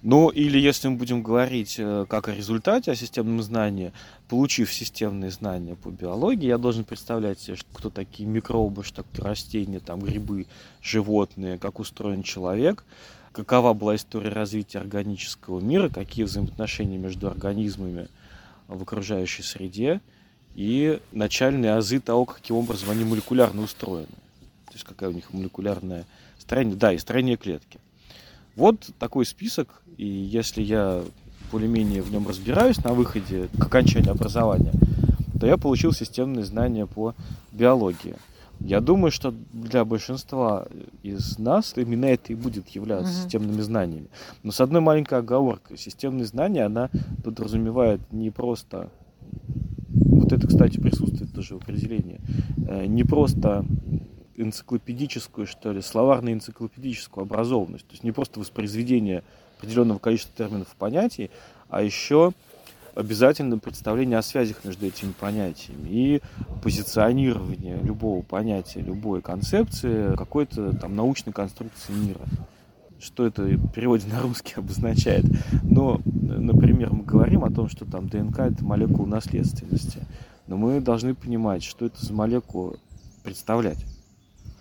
Ну, 0.03 0.29
или 0.29 0.59
если 0.59 0.89
мы 0.89 0.95
будем 0.95 1.23
говорить 1.23 1.75
э, 1.79 2.05
как 2.07 2.27
о 2.27 2.35
результате, 2.35 2.91
о 2.91 2.95
системном 2.95 3.41
знании, 3.41 3.93
получив 4.29 4.71
системные 4.71 5.31
знания 5.31 5.75
по 5.75 5.89
биологии, 5.89 6.45
я 6.45 6.59
должен 6.59 6.83
представлять 6.83 7.39
себе, 7.39 7.57
кто 7.73 7.89
такие 7.89 8.29
микробы, 8.29 8.83
что 8.83 9.01
такие 9.01 9.25
растения, 9.25 9.79
там, 9.79 9.99
грибы, 9.99 10.45
животные, 10.83 11.57
как 11.57 11.79
устроен 11.79 12.21
человек, 12.21 12.85
какова 13.31 13.73
была 13.73 13.95
история 13.95 14.29
развития 14.29 14.79
органического 14.79 15.59
мира, 15.59 15.89
какие 15.89 16.25
взаимоотношения 16.25 16.97
между 16.97 17.27
организмами 17.27 18.07
в 18.67 18.83
окружающей 18.83 19.41
среде, 19.41 20.01
и 20.53 20.99
начальные 21.11 21.73
азы 21.73 21.99
того, 21.99 22.25
каким 22.25 22.55
образом 22.55 22.91
они 22.91 23.03
молекулярно 23.03 23.61
устроены. 23.63 24.07
То 24.65 24.73
есть 24.73 24.85
какая 24.85 25.09
у 25.09 25.13
них 25.13 25.33
молекулярная 25.33 26.05
строение, 26.37 26.75
да, 26.75 26.93
и 26.93 26.97
строение 26.97 27.37
клетки. 27.37 27.79
Вот 28.57 28.89
такой 28.97 29.25
список, 29.27 29.83
и 29.97 30.07
если 30.07 30.63
я 30.63 31.03
более-менее 31.51 32.01
в 32.01 32.11
нем 32.11 32.27
разбираюсь 32.27 32.83
на 32.83 32.93
выходе 32.93 33.49
к 33.59 33.67
окончанию 33.67 34.11
образования, 34.11 34.73
то 35.39 35.45
я 35.45 35.57
получил 35.57 35.93
системные 35.93 36.43
знания 36.43 36.87
по 36.87 37.13
биологии. 37.51 38.15
Я 38.59 38.81
думаю, 38.81 39.11
что 39.11 39.31
для 39.53 39.85
большинства 39.85 40.65
из 41.03 41.37
нас 41.37 41.73
именно 41.75 42.05
это 42.05 42.33
и 42.33 42.35
будет 42.35 42.69
являться 42.69 43.11
uh-huh. 43.11 43.23
системными 43.23 43.61
знаниями. 43.61 44.07
Но 44.41 44.51
с 44.51 44.59
одной 44.59 44.81
маленькой 44.81 45.19
оговоркой. 45.19 45.77
Системные 45.77 46.25
знания, 46.25 46.65
она 46.65 46.89
подразумевает 47.23 48.01
не 48.11 48.31
просто... 48.31 48.89
Вот 49.91 50.33
это, 50.33 50.47
кстати, 50.47 50.79
присутствует 50.79 51.31
тоже 51.31 51.53
в 51.53 51.57
определении. 51.57 52.19
Э, 52.67 52.87
не 52.87 53.03
просто 53.03 53.63
энциклопедическую, 54.37 55.47
что 55.47 55.71
ли, 55.71 55.81
словарно-энциклопедическую 55.81 57.23
образованность. 57.23 57.87
То 57.87 57.93
есть 57.93 58.03
не 58.03 58.11
просто 58.11 58.39
воспроизведение 58.39 59.23
определенного 59.57 59.97
количества 59.97 60.33
терминов 60.37 60.67
и 60.73 60.77
понятий, 60.77 61.31
а 61.69 61.81
еще 61.81 62.33
обязательно 62.95 63.59
представление 63.59 64.17
о 64.17 64.23
связях 64.23 64.63
между 64.63 64.85
этими 64.87 65.11
понятиями 65.11 65.89
и 65.89 66.21
позиционирование 66.63 67.79
любого 67.83 68.23
понятия, 68.23 68.81
любой 68.81 69.21
концепции, 69.21 70.15
какой-то 70.15 70.75
там 70.75 70.95
научной 70.95 71.33
конструкции 71.33 71.93
мира. 71.93 72.21
Что 72.99 73.27
это 73.27 73.43
в 73.43 73.71
переводе 73.71 74.07
на 74.07 74.21
русский 74.21 74.53
обозначает? 74.55 75.25
Но, 75.61 76.01
например, 76.05 76.91
мы 76.91 77.03
говорим 77.03 77.43
о 77.43 77.51
том, 77.51 77.69
что 77.69 77.85
там 77.85 78.07
ДНК 78.09 78.39
это 78.39 78.63
молекула 78.63 79.05
наследственности. 79.05 80.01
Но 80.47 80.57
мы 80.57 80.79
должны 80.81 81.13
понимать, 81.13 81.63
что 81.63 81.85
это 81.85 82.03
за 82.03 82.13
молекула 82.13 82.77
представлять 83.23 83.85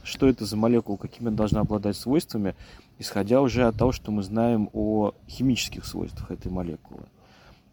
что 0.07 0.29
это 0.29 0.45
за 0.45 0.57
молекула, 0.57 0.97
какими 0.97 1.29
она 1.29 1.37
должна 1.37 1.61
обладать 1.61 1.97
свойствами, 1.97 2.55
исходя 2.99 3.43
уже 3.43 3.65
от 3.67 3.77
того, 3.77 3.93
что 3.93 4.11
мы 4.11 4.23
знаем 4.23 4.71
о 4.73 5.13
химических 5.29 5.85
свойствах 5.85 6.31
этой 6.31 6.51
молекулы. 6.51 7.03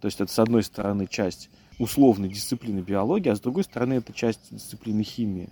То 0.01 0.07
есть 0.07 0.19
это, 0.19 0.31
с 0.31 0.39
одной 0.39 0.63
стороны, 0.63 1.07
часть 1.07 1.49
условной 1.79 2.29
дисциплины 2.29 2.79
биологии, 2.79 3.29
а 3.29 3.35
с 3.35 3.39
другой 3.39 3.63
стороны, 3.63 3.93
это 3.93 4.13
часть 4.13 4.39
дисциплины 4.51 5.03
химии. 5.03 5.49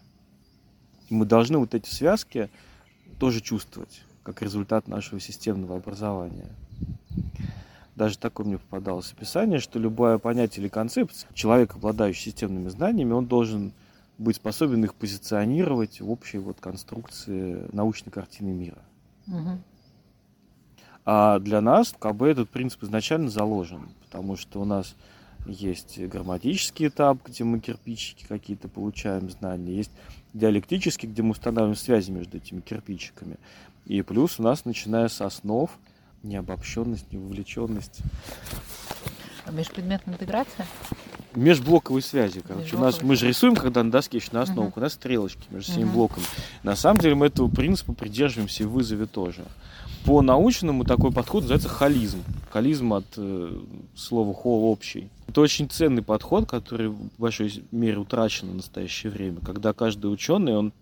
И 1.09 1.13
мы 1.13 1.25
должны 1.25 1.57
вот 1.57 1.73
эти 1.73 1.89
связки 1.89 2.49
тоже 3.19 3.41
чувствовать, 3.41 4.01
как 4.23 4.41
результат 4.41 4.87
нашего 4.87 5.21
системного 5.21 5.77
образования. 5.77 6.49
Даже 7.95 8.17
такое 8.17 8.45
мне 8.45 8.57
попадалось 8.57 9.11
описание, 9.11 9.59
что 9.59 9.77
любое 9.77 10.17
понятие 10.17 10.63
или 10.63 10.69
концепция, 10.69 11.29
человек, 11.33 11.75
обладающий 11.75 12.31
системными 12.31 12.69
знаниями, 12.69 13.13
он 13.13 13.27
должен 13.27 13.73
быть 14.21 14.37
способен 14.37 14.83
их 14.83 14.93
позиционировать 14.93 15.99
в 15.99 16.09
общей 16.09 16.37
вот 16.37 16.59
конструкции 16.59 17.67
научной 17.73 18.11
картины 18.11 18.51
мира. 18.51 18.81
Угу. 19.27 19.59
А 21.05 21.39
для 21.39 21.61
нас 21.61 21.93
как 21.97 22.15
бы 22.15 22.27
этот 22.27 22.49
принцип 22.49 22.83
изначально 22.83 23.29
заложен, 23.29 23.89
потому 24.05 24.37
что 24.37 24.61
у 24.61 24.65
нас 24.65 24.95
есть 25.47 25.99
грамматический 25.99 26.87
этап, 26.87 27.17
где 27.25 27.43
мы 27.43 27.59
кирпичики 27.59 28.25
какие-то 28.27 28.67
получаем 28.67 29.29
знания, 29.31 29.75
есть 29.75 29.91
диалектический, 30.33 31.09
где 31.09 31.23
мы 31.23 31.31
устанавливаем 31.31 31.75
связи 31.75 32.11
между 32.11 32.37
этими 32.37 32.61
кирпичиками. 32.61 33.37
И 33.85 34.03
плюс 34.03 34.39
у 34.39 34.43
нас, 34.43 34.65
начиная 34.65 35.07
с 35.07 35.21
основ, 35.21 35.71
необобщенность, 36.21 37.11
невовлеченность. 37.11 38.01
А 39.45 39.51
межпредметная 39.51 40.15
интеграция? 40.15 40.65
межблоковой 41.35 42.01
связи. 42.01 42.41
Короче, 42.45 42.75
у 42.75 42.79
нас 42.79 43.01
мы 43.01 43.15
же 43.15 43.27
рисуем, 43.27 43.55
когда 43.55 43.83
на 43.83 43.91
доске 43.91 44.17
еще 44.17 44.29
на 44.31 44.41
основу, 44.41 44.69
uh-huh. 44.69 44.73
у 44.75 44.79
нас 44.81 44.93
стрелочки 44.93 45.41
между 45.49 45.71
всеми 45.71 45.85
блоками. 45.85 46.25
На 46.63 46.75
самом 46.75 46.99
деле 46.99 47.15
мы 47.15 47.27
этого 47.27 47.47
принципа 47.47 47.93
придерживаемся 47.93 48.63
и 48.63 48.65
в 48.65 48.71
вызове 48.71 49.05
тоже. 49.05 49.43
По 50.03 50.21
научному 50.21 50.83
такой 50.83 51.11
подход 51.11 51.43
называется 51.43 51.69
холизм. 51.69 52.23
Холизм 52.49 52.93
от 52.93 53.05
э, 53.17 53.59
слова 53.95 54.33
хол 54.33 54.65
общий. 54.65 55.09
Это 55.27 55.41
очень 55.41 55.69
ценный 55.69 56.01
подход, 56.01 56.49
который 56.49 56.89
в 56.89 57.09
большой 57.17 57.63
мере 57.71 57.97
утрачен 57.97 58.49
в 58.49 58.55
настоящее 58.55 59.11
время, 59.11 59.39
когда 59.41 59.73
каждый 59.73 60.11
ученый, 60.11 60.57
он 60.57 60.73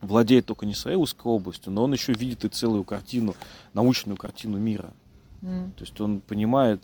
владеет 0.00 0.46
только 0.46 0.64
не 0.64 0.74
своей 0.74 0.96
узкой 0.96 1.26
областью, 1.26 1.72
но 1.72 1.84
он 1.84 1.92
еще 1.92 2.12
видит 2.12 2.44
и 2.44 2.48
целую 2.48 2.84
картину, 2.84 3.34
научную 3.74 4.16
картину 4.16 4.58
мира. 4.58 4.92
Mm. 5.42 5.72
То 5.72 5.84
есть 5.84 6.00
он 6.00 6.20
понимает, 6.20 6.82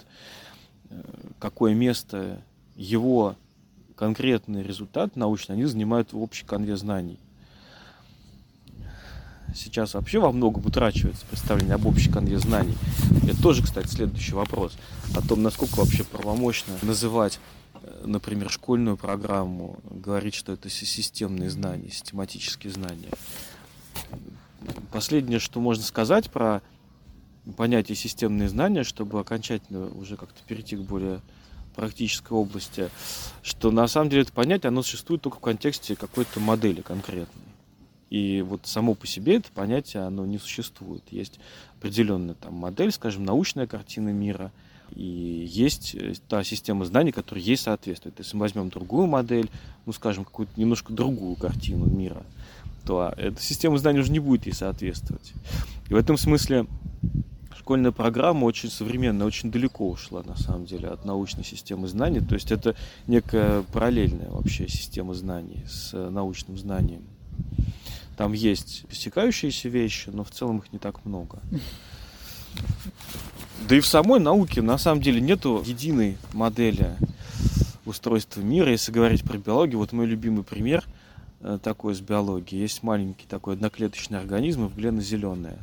какое 1.39 1.75
место 1.75 2.43
его 2.77 3.37
конкретный 3.97 4.63
результат 4.63 5.17
научный, 5.17 5.55
они 5.55 5.65
занимают 5.65 6.13
в 6.13 6.21
общей 6.21 6.45
конве 6.45 6.77
знаний. 6.77 7.19
Сейчас 9.55 9.95
вообще 9.95 10.19
во 10.19 10.33
многом 10.33 10.65
утрачивается 10.65 11.27
представление 11.27 11.75
об 11.75 11.87
общей 11.87 12.11
конве 12.11 12.39
знаний. 12.39 12.75
Это 13.29 13.41
тоже, 13.41 13.63
кстати, 13.63 13.87
следующий 13.87 14.35
вопрос. 14.35 14.73
О 15.15 15.21
том, 15.21 15.43
насколько 15.43 15.77
вообще 15.77 16.05
правомощно 16.05 16.75
называть, 16.83 17.39
э, 17.75 18.05
например, 18.07 18.51
школьную 18.51 18.97
программу, 18.97 19.79
говорить, 19.91 20.35
что 20.35 20.53
это 20.53 20.71
системные 20.71 21.51
знания, 21.51 21.91
систематические 21.91 22.73
знания. 22.73 23.11
Последнее, 24.91 25.39
что 25.39 25.61
можно 25.61 25.85
сказать 25.85 26.31
про 26.31 26.63
понятие 27.57 27.97
системные 27.97 28.49
знания, 28.49 28.85
чтобы 28.85 29.21
окончательно 29.21 29.89
уже 29.89 30.17
как-то 30.17 30.41
перейти 30.47 30.77
к 30.77 30.81
более 30.81 31.21
практической 31.75 32.33
области, 32.33 32.91
что 33.43 33.71
на 33.71 33.87
самом 33.89 34.11
деле 34.11 34.23
это 34.23 34.33
понятие, 34.33 34.69
оно 34.69 34.83
существует 34.83 35.23
только 35.23 35.39
в 35.39 35.41
контексте 35.41 35.97
какой-то 35.97 36.39
модели 36.41 36.83
конкретной. 36.83 37.43
И 38.11 38.43
вот 38.43 38.67
само 38.67 38.95
по 38.95 39.07
себе 39.07 39.37
это 39.37 39.51
понятие, 39.53 40.03
оно 40.03 40.27
не 40.27 40.39
существует. 40.39 41.03
Есть 41.11 41.41
определенная 41.79 42.35
там 42.35 42.55
модель, 42.55 42.93
скажем, 42.93 43.25
научная 43.25 43.67
картина 43.67 44.11
мира, 44.11 44.53
и 44.95 45.49
есть 45.51 45.95
э, 45.95 46.13
та 46.29 46.45
система 46.45 46.85
знаний, 46.85 47.13
которая 47.13 47.43
ей 47.43 47.57
соответствует. 47.57 48.19
Если 48.19 48.37
мы 48.37 48.43
возьмем 48.43 48.69
другую 48.69 49.07
модель, 49.07 49.49
ну, 49.87 49.95
скажем, 49.95 50.27
какую-то 50.27 50.53
немножко 50.61 50.93
другую 50.93 51.37
картину 51.37 51.87
мира, 51.87 52.23
то 52.85 53.15
эта 53.17 53.41
система 53.41 53.79
знаний 53.79 54.01
уже 54.01 54.13
не 54.13 54.19
будет 54.19 54.45
ей 54.45 54.53
соответствовать. 54.53 55.33
И 55.89 55.95
в 55.95 55.97
этом 55.97 56.19
смысле 56.19 56.67
школьная 57.63 57.93
программа 57.93 58.45
очень 58.47 58.71
современная, 58.71 59.25
очень 59.25 59.53
далеко 59.53 59.89
ушла, 59.89 60.25
на 60.25 60.37
самом 60.37 60.67
деле, 60.67 60.89
от 60.89 61.05
научной 61.05 61.45
системы 61.45 61.87
знаний. 61.87 62.19
То 62.19 62.35
есть 62.35 62.51
это 62.51 62.75
некая 63.07 63.63
параллельная 63.73 64.29
вообще 64.31 64.69
система 64.69 65.15
знаний 65.15 65.65
с 65.69 65.93
научным 65.93 66.59
знанием. 66.59 67.05
Там 68.17 68.33
есть 68.33 68.85
пересекающиеся 68.89 69.69
вещи, 69.69 70.11
но 70.11 70.25
в 70.25 70.31
целом 70.33 70.59
их 70.59 70.73
не 70.73 70.81
так 70.81 71.05
много. 71.05 71.39
Да 73.69 73.77
и 73.77 73.81
в 73.81 73.87
самой 73.87 74.19
науке 74.19 74.61
на 74.61 74.77
самом 74.77 75.01
деле 75.01 75.21
нету 75.21 75.63
единой 75.65 76.19
модели 76.33 76.97
устройства 77.85 78.41
мира. 78.41 78.73
Если 78.73 78.91
говорить 78.91 79.23
про 79.23 79.39
биологию, 79.39 79.79
вот 79.79 79.93
мой 79.93 80.07
любимый 80.07 80.43
пример 80.43 80.85
э, 81.41 81.61
такой 81.63 81.93
из 81.93 82.01
биологии. 82.01 82.57
Есть 82.57 82.83
маленький 82.83 83.27
такой 83.29 83.55
одноклеточный 83.55 84.19
организм, 84.19 84.67
эвглено-зеленая 84.67 85.61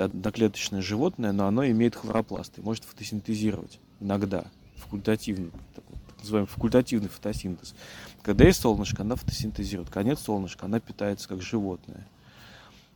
одноклеточное 0.00 0.82
животное, 0.82 1.32
но 1.32 1.46
оно 1.46 1.66
имеет 1.66 1.94
хлоропласт 1.94 2.58
и 2.58 2.62
может 2.62 2.84
фотосинтезировать 2.84 3.78
иногда, 4.00 4.44
факультативный, 4.76 5.50
так 5.74 5.84
называемый 6.20 6.48
факультативный 6.48 7.08
фотосинтез. 7.08 7.74
Когда 8.22 8.44
есть 8.44 8.60
солнышко, 8.60 9.02
она 9.02 9.16
фотосинтезирует. 9.16 9.90
Конец 9.90 10.20
солнышка, 10.20 10.66
она 10.66 10.80
питается 10.80 11.28
как 11.28 11.42
животное. 11.42 12.06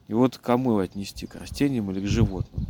И 0.07 0.15
вот 0.15 0.39
кому 0.39 0.71
его 0.71 0.81
отнести, 0.81 1.27
к 1.27 1.35
растениям 1.35 1.91
или 1.91 2.01
к 2.01 2.09
животным? 2.09 2.67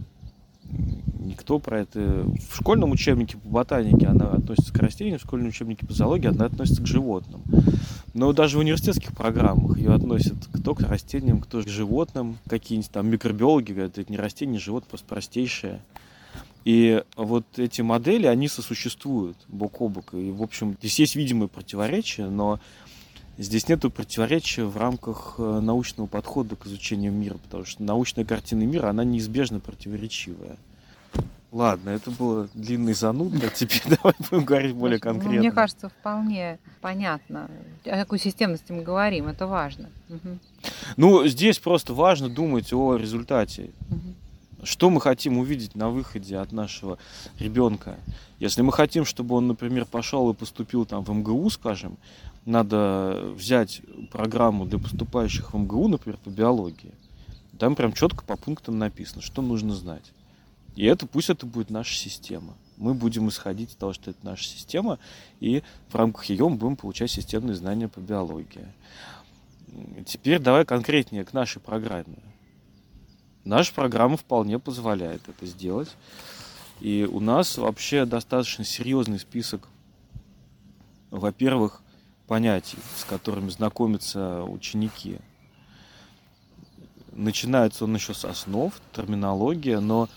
Никто 1.21 1.59
про 1.59 1.81
это... 1.81 2.27
В 2.51 2.57
школьном 2.57 2.91
учебнике 2.91 3.37
по 3.37 3.49
ботанике 3.49 4.07
она 4.07 4.33
относится 4.33 4.73
к 4.73 4.79
растениям, 4.79 5.19
в 5.19 5.23
школьном 5.23 5.49
учебнике 5.49 5.87
по 5.87 5.93
зоологии 5.93 6.29
она 6.29 6.47
относится 6.47 6.83
к 6.83 6.87
животным. 6.87 7.43
Но 8.19 8.33
даже 8.33 8.57
в 8.57 8.61
университетских 8.61 9.13
программах 9.13 9.79
ее 9.79 9.95
относят 9.95 10.35
кто 10.53 10.75
к 10.75 10.81
растениям, 10.81 11.41
кто 11.41 11.63
к 11.63 11.69
животным. 11.69 12.39
Какие-нибудь 12.49 12.91
там 12.91 13.07
микробиологи 13.07 13.71
говорят, 13.71 13.97
это 13.97 14.11
не 14.11 14.19
растение, 14.19 14.55
не 14.55 14.59
животное, 14.59 14.89
просто 14.89 15.07
простейшее. 15.07 15.81
И 16.65 17.05
вот 17.15 17.45
эти 17.59 17.81
модели, 17.81 18.27
они 18.27 18.49
сосуществуют 18.49 19.37
бок 19.47 19.81
о 19.81 19.89
бок. 19.89 20.15
И, 20.15 20.33
в 20.33 20.43
общем, 20.43 20.77
здесь 20.81 20.99
есть 20.99 21.15
видимые 21.15 21.47
противоречия, 21.47 22.27
но 22.27 22.59
здесь 23.39 23.69
нет 23.69 23.83
противоречия 23.83 24.65
в 24.65 24.77
рамках 24.77 25.37
э, 25.39 25.61
научного 25.61 26.09
подхода 26.09 26.57
к 26.57 26.67
изучению 26.67 27.13
мира, 27.13 27.37
потому 27.45 27.67
что 27.67 27.85
научная 27.85 28.25
картина 28.25 28.65
мира, 28.65 28.89
она 28.89 29.05
неизбежно 29.05 29.61
противоречивая. 29.61 30.57
Ладно, 31.51 31.91
это 31.91 32.11
было 32.11 32.49
длинный 32.53 32.93
занудно. 32.93 33.49
Теперь 33.55 33.83
давай 33.97 34.15
будем 34.19 34.45
говорить 34.45 34.75
более 34.75 34.99
конкретно. 34.99 35.35
Ну, 35.35 35.41
мне 35.41 35.53
кажется, 35.53 35.89
вполне 35.89 36.59
понятно, 36.81 37.51
о 37.85 37.97
какой 37.97 38.19
системности 38.19 38.73
мы 38.73 38.83
говорим. 38.83 39.29
Это 39.29 39.47
важно. 39.47 39.89
Угу. 40.11 40.39
Ну, 40.97 41.27
здесь 41.27 41.59
просто 41.59 41.95
важно 41.95 42.29
думать 42.29 42.73
о 42.73 42.97
результате. 42.97 43.71
Угу. 43.91 44.65
Что 44.65 44.91
мы 44.91 45.01
хотим 45.01 45.39
увидеть 45.39 45.75
на 45.75 45.89
выходе 45.89 46.37
от 46.37 46.53
нашего 46.53 46.99
ребенка? 47.39 47.97
Если 48.41 48.61
мы 48.61 48.73
хотим, 48.73 49.05
чтобы 49.05 49.37
он, 49.37 49.47
например, 49.47 49.87
пошел 49.87 50.31
и 50.31 50.35
поступил 50.35 50.85
там 50.85 51.05
в 51.05 51.11
МГУ, 51.11 51.49
скажем, 51.49 51.97
надо 52.45 53.33
взять 53.37 53.81
программу 54.11 54.67
для 54.67 54.79
поступающих 54.79 55.55
в 55.55 55.59
МГУ, 55.59 55.89
например, 55.89 56.19
по 56.23 56.29
биологии. 56.29 56.93
Там 57.59 57.75
прям 57.75 57.93
четко 57.93 58.25
по 58.25 58.37
пунктам 58.37 58.79
написано, 58.79 59.23
что 59.23 59.43
нужно 59.43 59.75
знать. 59.75 60.13
И 60.79 60.85
это 60.85 61.09
пусть 61.09 61.29
это 61.29 61.45
будет 61.45 61.71
наша 61.71 61.93
система. 61.93 62.55
Мы 62.77 62.95
будем 62.95 63.29
исходить 63.29 63.73
из 63.73 63.75
того, 63.75 63.93
что 63.93 64.13
это 64.13 64.21
наша 64.25 64.45
система, 64.45 65.01
и 65.41 65.65
в 65.89 65.95
рамках 65.97 66.27
ее 66.27 66.49
мы 66.49 66.55
будем 66.55 66.77
получать 66.77 67.11
системные 67.11 67.57
знания 67.57 67.89
по 67.89 67.99
биологии. 67.99 68.65
Теперь 70.07 70.39
давай 70.39 70.65
конкретнее 70.65 71.25
к 71.25 71.33
нашей 71.33 71.61
программе. 71.61 72.23
Наша 73.43 73.75
программа 73.75 74.17
вполне 74.17 74.61
позволяет 74.61 75.29
это 75.29 75.47
сделать. 75.47 75.89
И 76.79 77.09
у 77.11 77.19
нас 77.19 77.59
вообще 77.59 78.05
достаточно 78.05 78.63
серьезный 78.63 79.19
список, 79.19 79.67
во-первых, 81.11 81.83
понятий, 82.29 82.79
с 82.97 83.03
которыми 83.03 83.51
знакомятся 83.51 84.45
ученики. 84.45 85.19
Начинается 87.11 87.83
он 87.83 87.97
еще 87.97 88.15
с 88.15 88.25
основ, 88.25 88.73
терминология, 88.93 89.81
но 89.81 90.09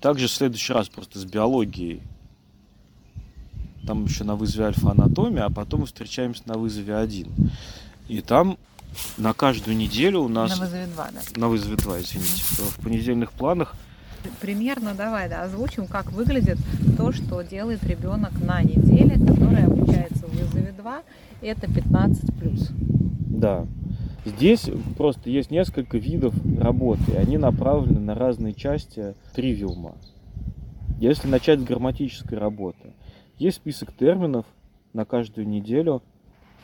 также 0.00 0.26
в 0.26 0.30
следующий 0.30 0.72
раз 0.72 0.88
просто 0.88 1.18
с 1.18 1.24
биологией. 1.24 2.02
Там 3.86 4.04
еще 4.04 4.24
на 4.24 4.36
вызове 4.36 4.66
альфа-анатомия, 4.66 5.44
а 5.44 5.50
потом 5.50 5.80
мы 5.80 5.86
встречаемся 5.86 6.42
на 6.46 6.54
вызове 6.54 6.96
1. 6.96 7.28
И 8.08 8.20
там 8.20 8.58
на 9.16 9.32
каждую 9.32 9.76
неделю 9.76 10.20
у 10.20 10.28
нас... 10.28 10.58
На 10.58 10.64
вызове 10.66 10.86
2, 10.86 11.10
да. 11.10 11.40
На 11.40 11.48
вызове 11.48 11.76
2, 11.76 12.00
извините. 12.00 12.30
Mm-hmm. 12.30 12.70
В 12.70 12.84
понедельных 12.84 13.32
планах 13.32 13.74
примерно 14.40 14.94
давай 14.94 15.28
да, 15.28 15.42
озвучим, 15.42 15.86
как 15.86 16.12
выглядит 16.12 16.58
то, 16.96 17.12
что 17.12 17.42
делает 17.42 17.82
ребенок 17.84 18.32
на 18.40 18.62
неделе, 18.62 19.14
который 19.14 19.64
обучается 19.64 20.26
в 20.26 20.30
вызове 20.30 20.72
2. 20.78 21.02
Это 21.42 21.72
15 21.72 22.34
плюс. 22.38 22.68
Да. 22.70 23.66
Здесь 24.24 24.70
просто 24.96 25.30
есть 25.30 25.50
несколько 25.50 25.98
видов 25.98 26.34
работы, 26.58 27.16
они 27.16 27.38
направлены 27.38 28.00
на 28.00 28.14
разные 28.14 28.54
части 28.54 29.14
тривиума. 29.34 29.96
Если 31.00 31.26
начать 31.26 31.60
с 31.60 31.64
грамматической 31.64 32.38
работы, 32.38 32.92
есть 33.38 33.56
список 33.56 33.92
терминов 33.92 34.46
на 34.92 35.04
каждую 35.04 35.48
неделю, 35.48 36.02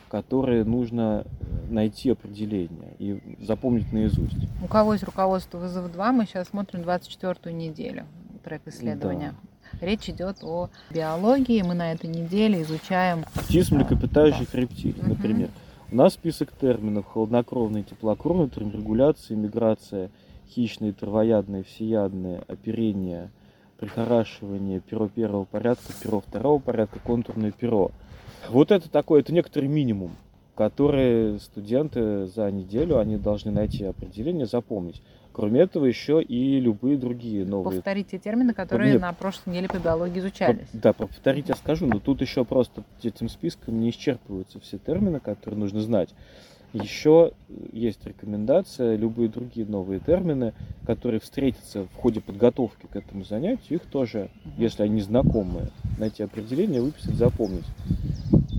которые 0.09 0.63
нужно 0.63 1.25
найти 1.69 2.09
определение 2.11 2.95
и 2.97 3.21
запомнить 3.41 3.91
наизусть. 3.91 4.37
У 4.63 4.67
кого 4.67 4.93
есть 4.93 5.03
руководство 5.03 5.57
вызов 5.57 5.91
2, 5.91 6.11
мы 6.13 6.25
сейчас 6.25 6.47
смотрим 6.47 6.83
24 6.83 7.53
неделю 7.53 8.05
трек 8.43 8.61
исследования. 8.65 9.35
Да. 9.71 9.85
Речь 9.85 10.09
идет 10.09 10.37
о 10.41 10.69
биологии. 10.89 11.61
Мы 11.61 11.75
на 11.75 11.91
этой 11.91 12.09
неделе 12.09 12.61
изучаем... 12.63 13.23
Птиц 13.35 13.69
млекопитающих 13.69 14.53
рептилий, 14.55 15.01
например. 15.01 15.49
Угу. 15.49 15.53
У 15.53 15.68
нас 15.91 16.13
список 16.13 16.51
терминов 16.51 17.07
холоднокровный, 17.07 17.83
теплокровный, 17.83 18.49
терморегуляция, 18.49 19.35
миграция, 19.37 20.11
хищные, 20.49 20.93
травоядные, 20.93 21.63
всеядные, 21.63 22.43
оперение, 22.47 23.31
прихорашивание, 23.79 24.81
перо 24.81 25.07
первого 25.07 25.45
порядка, 25.45 25.93
перо 26.01 26.21
второго 26.21 26.59
порядка, 26.59 26.99
контурное 26.99 27.51
перо. 27.51 27.91
Вот 28.49 28.71
это 28.71 28.89
такое, 28.89 29.21
это 29.21 29.33
некоторый 29.33 29.67
минимум, 29.67 30.11
который 30.55 31.39
студенты 31.39 32.27
за 32.27 32.51
неделю, 32.51 32.99
они 32.99 33.17
должны 33.17 33.51
найти 33.51 33.85
определение, 33.85 34.45
запомнить. 34.45 35.01
Кроме 35.39 35.61
этого, 35.61 35.85
еще 35.85 36.21
и 36.21 36.59
любые 36.59 36.97
другие 36.97 37.45
новые. 37.45 37.77
Повторить 37.77 38.07
те 38.07 38.19
термины, 38.19 38.53
которые 38.53 38.91
Нет. 38.91 39.01
на 39.01 39.13
прошлой 39.13 39.51
неделе 39.51 39.69
по 39.69 39.77
биологии 39.77 40.19
изучались. 40.19 40.67
По, 40.67 40.77
да, 40.77 40.91
повторить 40.91 41.47
я 41.47 41.55
скажу, 41.55 41.85
но 41.85 41.99
тут 41.99 42.19
еще 42.19 42.43
просто 42.43 42.83
этим 43.01 43.29
списком 43.29 43.79
не 43.79 43.89
исчерпываются 43.89 44.59
все 44.59 44.77
термины, 44.77 45.21
которые 45.21 45.57
нужно 45.57 45.79
знать. 45.79 46.09
Еще 46.73 47.31
есть 47.71 48.05
рекомендация, 48.05 48.97
любые 48.97 49.29
другие 49.29 49.65
новые 49.65 50.01
термины, 50.01 50.53
которые 50.85 51.21
встретятся 51.21 51.85
в 51.85 51.95
ходе 51.95 52.19
подготовки 52.19 52.87
к 52.87 52.97
этому 52.97 53.23
занятию, 53.23 53.79
их 53.79 53.85
тоже, 53.85 54.29
если 54.57 54.83
они 54.83 54.99
знакомые, 54.99 55.69
найти 55.97 56.21
определение, 56.21 56.81
выписать, 56.81 57.15
запомнить. 57.15 57.65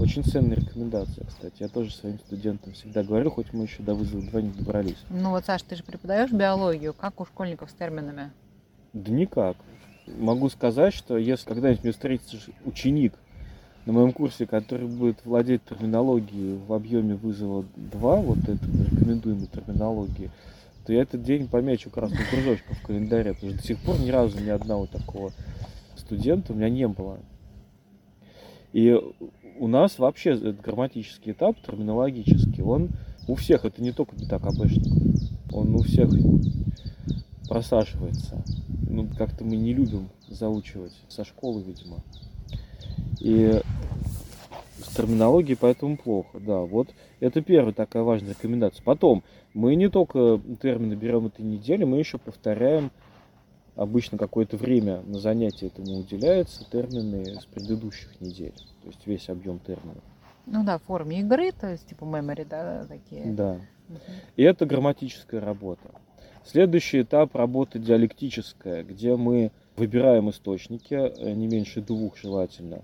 Очень 0.00 0.24
ценная 0.24 0.56
рекомендация, 0.56 1.26
кстати. 1.26 1.56
Я 1.58 1.68
тоже 1.68 1.92
своим 1.92 2.18
студентам 2.20 2.72
всегда 2.72 3.02
говорю, 3.02 3.30
хоть 3.30 3.52
мы 3.52 3.64
еще 3.64 3.82
до 3.82 3.94
вызова 3.94 4.22
2 4.22 4.40
не 4.40 4.50
добрались. 4.50 4.96
Ну 5.10 5.28
вот, 5.28 5.44
Саш, 5.44 5.60
ты 5.60 5.76
же 5.76 5.84
преподаешь 5.84 6.32
биологию. 6.32 6.94
Как 6.94 7.20
у 7.20 7.26
школьников 7.26 7.70
с 7.70 7.74
терминами? 7.74 8.30
Да 8.94 9.12
никак. 9.12 9.58
Могу 10.06 10.48
сказать, 10.48 10.94
что 10.94 11.18
если 11.18 11.46
когда-нибудь 11.46 11.82
мне 11.82 11.92
встретится 11.92 12.38
ученик 12.64 13.12
на 13.84 13.92
моем 13.92 14.12
курсе, 14.12 14.46
который 14.46 14.88
будет 14.88 15.22
владеть 15.26 15.66
терминологией 15.66 16.56
в 16.56 16.72
объеме 16.72 17.14
вызова 17.16 17.66
2, 17.76 18.16
вот 18.16 18.38
это 18.38 18.58
рекомендуемой 18.90 19.48
терминологии, 19.48 20.30
то 20.86 20.94
я 20.94 21.02
этот 21.02 21.22
день 21.22 21.46
помечу 21.46 21.90
красным 21.90 22.22
кружочком 22.30 22.74
в 22.74 22.86
календаре, 22.86 23.34
потому 23.34 23.52
что 23.52 23.60
до 23.60 23.66
сих 23.66 23.78
пор 23.80 24.00
ни 24.00 24.08
разу 24.08 24.40
ни 24.40 24.48
одного 24.48 24.86
такого 24.86 25.30
студента 25.94 26.54
у 26.54 26.56
меня 26.56 26.70
не 26.70 26.88
было. 26.88 27.18
И 28.72 28.98
у 29.60 29.68
нас 29.68 29.98
вообще 29.98 30.30
этот 30.30 30.62
грамматический 30.62 31.32
этап, 31.32 31.54
терминологический, 31.60 32.62
он 32.62 32.88
у 33.28 33.34
всех, 33.34 33.66
это 33.66 33.82
не 33.82 33.92
только 33.92 34.16
не 34.16 34.26
так 34.26 34.42
АБшников, 34.42 35.02
он 35.52 35.74
у 35.74 35.82
всех 35.82 36.08
просаживается. 37.46 38.42
Ну, 38.88 39.06
как-то 39.18 39.44
мы 39.44 39.56
не 39.56 39.74
любим 39.74 40.08
заучивать 40.28 40.94
со 41.08 41.26
школы, 41.26 41.62
видимо. 41.62 41.98
И 43.20 43.60
с 44.78 44.96
терминологией 44.96 45.58
поэтому 45.60 45.98
плохо, 45.98 46.40
да. 46.40 46.60
Вот 46.60 46.88
это 47.20 47.42
первая 47.42 47.74
такая 47.74 48.02
важная 48.02 48.30
рекомендация. 48.30 48.82
Потом, 48.82 49.22
мы 49.52 49.74
не 49.74 49.90
только 49.90 50.40
термины 50.62 50.94
берем 50.94 51.26
этой 51.26 51.44
недели, 51.44 51.84
мы 51.84 51.98
еще 51.98 52.16
повторяем 52.16 52.90
обычно 53.80 54.18
какое-то 54.18 54.58
время 54.58 55.00
на 55.06 55.18
занятие 55.18 55.68
этому 55.68 56.00
уделяется, 56.00 56.66
термины 56.70 57.40
с 57.40 57.46
предыдущих 57.46 58.20
недель, 58.20 58.52
то 58.82 58.88
есть 58.88 59.06
весь 59.06 59.30
объем 59.30 59.58
терминов. 59.58 60.04
Ну 60.44 60.64
да, 60.64 60.78
в 60.78 60.82
форме 60.82 61.20
игры, 61.20 61.50
то 61.52 61.70
есть 61.70 61.86
типа 61.86 62.04
memory, 62.04 62.46
да, 62.46 62.84
такие. 62.86 63.32
Да. 63.32 63.52
Угу. 63.88 63.98
И 64.36 64.42
это 64.42 64.66
грамматическая 64.66 65.40
работа. 65.40 65.90
Следующий 66.44 67.00
этап 67.00 67.34
работы 67.34 67.78
диалектическая, 67.78 68.84
где 68.84 69.16
мы 69.16 69.50
выбираем 69.76 70.28
источники, 70.28 70.92
э, 70.92 71.32
не 71.32 71.46
меньше 71.46 71.80
двух 71.80 72.18
желательно, 72.18 72.82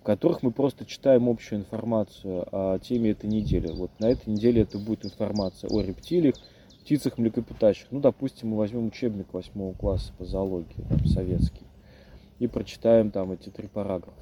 в 0.00 0.02
которых 0.02 0.42
мы 0.42 0.50
просто 0.50 0.84
читаем 0.86 1.28
общую 1.28 1.60
информацию 1.60 2.44
о 2.50 2.80
теме 2.80 3.10
этой 3.10 3.30
недели. 3.30 3.70
Вот 3.70 3.92
на 4.00 4.06
этой 4.06 4.30
неделе 4.30 4.62
это 4.62 4.76
будет 4.78 5.04
информация 5.04 5.70
о 5.70 5.82
рептилиях, 5.82 6.34
птицах 6.86 7.18
млекопитающих. 7.18 7.88
Ну, 7.90 7.98
допустим, 7.98 8.50
мы 8.50 8.58
возьмем 8.58 8.86
учебник 8.86 9.34
восьмого 9.34 9.74
класса 9.74 10.12
по 10.16 10.24
зоологии, 10.24 10.84
там, 10.88 11.04
советский, 11.06 11.66
и 12.38 12.46
прочитаем 12.46 13.10
там 13.10 13.32
эти 13.32 13.48
три 13.48 13.66
параграфа. 13.66 14.14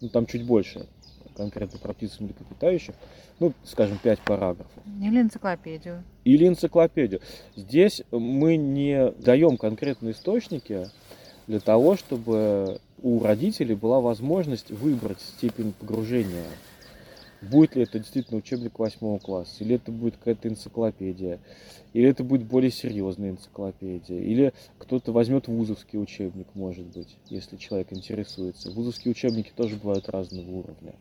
Ну, 0.00 0.08
там 0.08 0.26
чуть 0.26 0.44
больше, 0.44 0.88
конкретно 1.36 1.78
про 1.78 1.94
птиц 1.94 2.18
млекопитающих. 2.18 2.96
Ну, 3.38 3.52
скажем, 3.62 3.98
пять 4.02 4.18
параграфов. 4.20 4.82
Или 5.00 5.20
энциклопедию. 5.20 6.02
Или 6.24 6.48
энциклопедию. 6.48 7.20
Здесь 7.54 8.02
мы 8.10 8.56
не 8.56 9.12
даем 9.12 9.58
конкретные 9.58 10.14
источники 10.14 10.88
для 11.46 11.60
того, 11.60 11.94
чтобы 11.94 12.80
у 13.00 13.22
родителей 13.22 13.76
была 13.76 14.00
возможность 14.00 14.72
выбрать 14.72 15.20
степень 15.20 15.72
погружения 15.72 16.46
будет 17.40 17.76
ли 17.76 17.82
это 17.82 17.98
действительно 17.98 18.38
учебник 18.38 18.78
восьмого 18.78 19.18
класса, 19.18 19.52
или 19.60 19.76
это 19.76 19.92
будет 19.92 20.16
какая-то 20.16 20.48
энциклопедия, 20.48 21.38
или 21.92 22.08
это 22.08 22.24
будет 22.24 22.44
более 22.44 22.70
серьезная 22.70 23.30
энциклопедия, 23.30 24.20
или 24.20 24.52
кто-то 24.78 25.12
возьмет 25.12 25.48
вузовский 25.48 26.00
учебник, 26.00 26.46
может 26.54 26.86
быть, 26.86 27.16
если 27.28 27.56
человек 27.56 27.92
интересуется. 27.92 28.70
Вузовские 28.70 29.12
учебники 29.12 29.52
тоже 29.54 29.76
бывают 29.76 30.08
разного 30.08 30.50
уровня. 30.50 30.94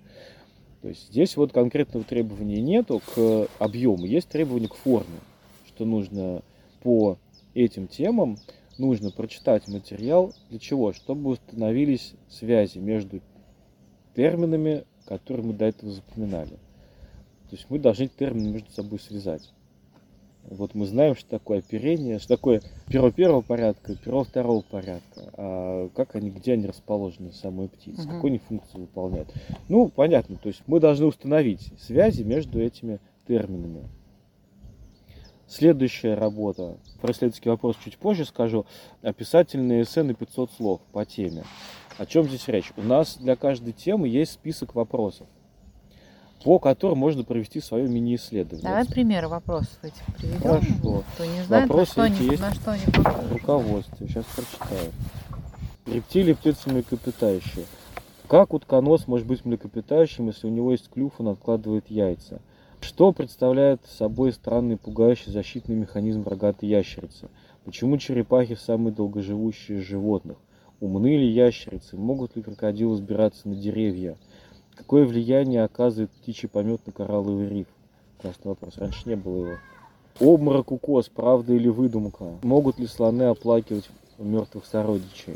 То 0.82 0.90
есть 0.90 1.08
здесь 1.08 1.36
вот 1.38 1.52
конкретного 1.54 2.06
требования 2.06 2.62
нету 2.62 3.02
к 3.16 3.48
объему, 3.60 4.06
есть 4.06 4.30
требования 4.30 4.68
к 4.68 4.76
форме, 4.76 5.20
что 5.68 5.86
нужно 5.86 6.44
по 6.84 7.18
этим 7.56 7.88
темам 7.88 8.38
нужно 8.78 9.10
прочитать 9.10 9.68
материал 9.68 10.34
для 10.50 10.60
чего? 10.60 10.94
Чтобы 10.94 11.32
установились 11.32 12.14
связи 12.30 12.78
между 12.78 13.22
терминами 14.16 14.86
которые 15.08 15.46
мы 15.48 15.54
до 15.54 15.66
этого 15.66 15.92
запоминали. 15.92 16.58
То 17.50 17.56
есть 17.56 17.66
мы 17.70 17.80
должны 17.80 18.08
термины 18.08 18.50
между 18.50 18.72
собой 18.72 19.00
связать. 19.00 19.52
Вот 20.50 20.76
мы 20.76 20.86
знаем, 20.86 21.16
что 21.16 21.30
такое 21.30 21.60
оперение, 21.60 22.20
что 22.20 22.30
такое 22.30 22.62
перо 22.88 23.12
первого 23.12 23.42
порядка, 23.42 23.96
перо 23.96 24.24
второго 24.24 24.62
порядка, 24.62 25.30
а 25.34 25.90
как 25.90 26.16
они, 26.16 26.30
где 26.30 26.54
они 26.54 26.68
расположены, 26.68 27.34
самые 27.34 27.68
птицы, 27.68 28.04
угу. 28.04 28.10
какую 28.12 28.30
они 28.30 28.40
функцию 28.40 28.82
выполняют. 28.82 29.28
Ну, 29.68 29.90
понятно, 29.90 30.38
то 30.38 30.48
есть 30.48 30.64
мы 30.68 30.80
должны 30.80 31.06
установить 31.06 31.74
связи 31.80 32.24
между 32.24 32.62
этими 32.62 33.00
терминами. 33.28 33.84
Следующая 35.48 36.16
работа, 36.16 36.78
про 37.02 37.12
исследовательский 37.12 37.50
вопрос 37.50 37.78
чуть 37.84 37.98
позже 37.98 38.26
скажу, 38.26 38.66
описательные 39.02 39.84
эссе 39.84 40.04
на 40.04 40.14
500 40.14 40.52
слов 40.52 40.82
по 40.92 41.06
теме. 41.06 41.44
О 41.98 42.06
чем 42.06 42.28
здесь 42.28 42.48
речь? 42.48 42.72
У 42.76 42.82
нас 42.82 43.18
для 43.18 43.36
каждой 43.36 43.74
темы 43.74 44.08
есть 44.08 44.34
список 44.34 44.76
вопросов 44.76 45.28
по 46.44 46.60
которым 46.60 47.00
можно 47.00 47.24
провести 47.24 47.60
свое 47.60 47.88
мини-исследование. 47.88 48.64
Давай 48.64 48.86
примеры 48.86 49.28
вопросов 49.28 49.78
этих 49.82 50.02
приведем. 50.18 50.40
Хорошо. 50.40 51.04
Кто 51.14 51.26
не 51.26 51.44
знает, 51.44 51.70
Вопросы 51.70 51.80
на 51.80 51.86
что, 51.86 52.02
они, 52.04 52.30
есть 52.30 52.42
на 52.42 52.54
что 52.54 52.72
они 52.72 52.84
похожи. 52.86 53.34
руководстве. 53.34 54.08
Сейчас 54.08 54.26
прочитаю. 54.26 54.92
Рептилии, 55.88 56.34
птицы 56.34 56.70
млекопитающие. 56.70 57.66
Как 58.28 58.54
утконос 58.54 59.08
может 59.08 59.26
быть 59.26 59.46
млекопитающим, 59.46 60.28
если 60.28 60.48
у 60.48 60.50
него 60.50 60.72
есть 60.72 60.90
клюв, 60.90 61.14
он 61.18 61.30
откладывает 61.30 61.90
яйца? 61.90 62.40
Что 62.80 63.12
представляет 63.12 63.82
собой 63.86 64.32
странный 64.32 64.78
пугающий 64.78 65.32
защитный 65.32 65.76
механизм 65.76 66.24
рогатой 66.28 66.70
ящерицы? 66.70 67.30
Почему 67.66 67.98
черепахи 67.98 68.56
самые 68.56 68.94
долгоживущие 68.94 69.80
из 69.80 69.84
животных? 69.84 70.38
Умны 70.80 71.18
ли 71.18 71.28
ящерицы? 71.28 71.98
Могут 71.98 72.36
ли 72.36 72.44
крокодилы 72.44 72.94
взбираться 72.94 73.50
на 73.50 73.56
деревья? 73.56 74.16
Какое 74.76 75.06
влияние 75.06 75.64
оказывает 75.64 76.12
птичий 76.12 76.48
помет 76.48 76.86
на 76.86 76.94
коралловый 76.94 77.50
риф? 77.50 77.68
Классный 78.22 78.50
вопрос. 78.50 78.78
Раньше 78.78 79.10
не 79.10 79.16
было 79.16 79.38
его. 79.38 79.58
Обморок 80.20 80.72
укос, 80.72 81.10
правда 81.10 81.54
или 81.54 81.68
выдумка? 81.68 82.26
Могут 82.44 82.80
ли 82.80 82.88
слоны 82.88 83.24
оплакивать 83.24 83.90
мертвых 84.18 84.66
сородичей? 84.66 85.36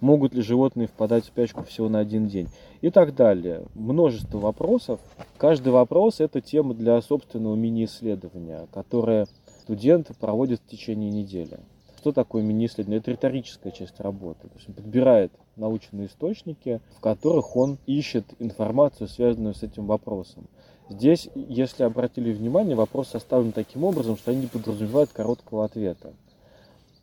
Могут 0.00 0.34
ли 0.34 0.40
животные 0.40 0.88
впадать 0.88 1.24
в 1.24 1.28
спячку 1.28 1.62
всего 1.64 1.88
на 1.88 1.98
один 1.98 2.26
день? 2.26 2.48
И 2.80 2.90
так 2.90 3.14
далее. 3.14 3.64
Множество 3.74 4.38
вопросов. 4.38 4.98
Каждый 5.36 5.72
вопрос– 5.72 6.16
это 6.20 6.40
тема 6.40 6.72
для 6.72 7.00
собственного 7.02 7.54
мини-исследования, 7.54 8.66
которое 8.72 9.26
студенты 9.62 10.14
проводят 10.14 10.60
в 10.60 10.70
течение 10.70 11.10
недели. 11.10 11.58
Что 11.98 12.12
такое 12.12 12.42
мини-исследование? 12.42 13.00
Это 13.00 13.10
риторическая 13.10 13.72
часть 13.72 14.00
работы. 14.00 14.48
То 14.48 14.54
есть 14.56 14.68
он 14.70 14.74
подбирает 14.74 15.32
научные 15.56 16.06
источники, 16.06 16.80
в 16.96 17.00
которых 17.00 17.54
он 17.54 17.76
ищет 17.86 18.24
информацию, 18.38 19.06
связанную 19.06 19.54
с 19.54 19.62
этим 19.62 19.86
вопросом. 19.86 20.46
Здесь, 20.88 21.28
если 21.34 21.82
обратили 21.82 22.32
внимание, 22.32 22.74
вопрос 22.74 23.08
составлен 23.08 23.52
таким 23.52 23.84
образом, 23.84 24.16
что 24.16 24.30
они 24.30 24.40
не 24.40 24.46
подразумевают 24.46 25.10
короткого 25.12 25.66
ответа. 25.66 26.14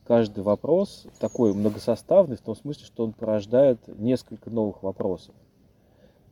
Каждый 0.08 0.42
вопрос 0.42 1.06
такой 1.20 1.54
многосоставный 1.54 2.38
в 2.38 2.42
том 2.42 2.56
смысле, 2.56 2.86
что 2.86 3.04
он 3.04 3.12
порождает 3.12 3.78
несколько 4.00 4.50
новых 4.50 4.82
вопросов. 4.82 5.36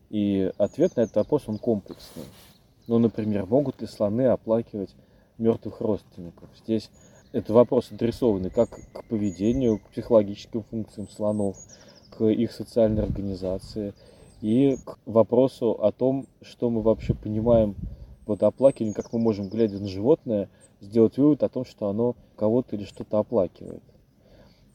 И 0.10 0.50
ответ 0.58 0.96
на 0.96 1.02
этот 1.02 1.18
вопрос, 1.18 1.44
он 1.48 1.58
комплексный. 1.58 2.24
Ну, 2.88 3.00
например, 3.00 3.46
могут 3.46 3.82
ли 3.82 3.88
слоны 3.88 4.28
оплакивать 4.28 4.96
мертвых 5.38 5.82
родственников? 5.82 6.48
Здесь 6.64 6.90
это 7.34 7.52
вопрос 7.52 7.92
адресованный 7.92 8.50
как 8.50 8.70
к 8.70 9.04
поведению, 9.10 9.80
к 9.80 9.90
психологическим 9.90 10.64
функциям 10.64 11.10
слонов, 11.10 11.58
к 12.12 12.24
их 12.24 12.54
социальной 12.54 13.04
организации 13.04 13.94
и 14.40 14.78
к 14.86 14.98
вопросу 15.06 15.72
о 15.72 15.92
том, 15.92 16.28
что 16.42 16.70
мы 16.70 16.82
вообще 16.82 17.14
понимаем 17.14 17.76
под 18.26 18.42
оплакиванием, 18.44 18.96
как 18.96 19.12
мы 19.12 19.20
можем, 19.20 19.50
глядя 19.50 19.80
на 19.80 19.88
животное, 19.90 20.48
сделать 20.86 21.18
вывод 21.18 21.44
о 21.44 21.50
том, 21.50 21.66
что 21.66 21.90
оно 21.90 22.16
кого-то 22.38 22.76
или 22.76 22.86
что-то 22.86 23.20
оплакивает. 23.20 23.84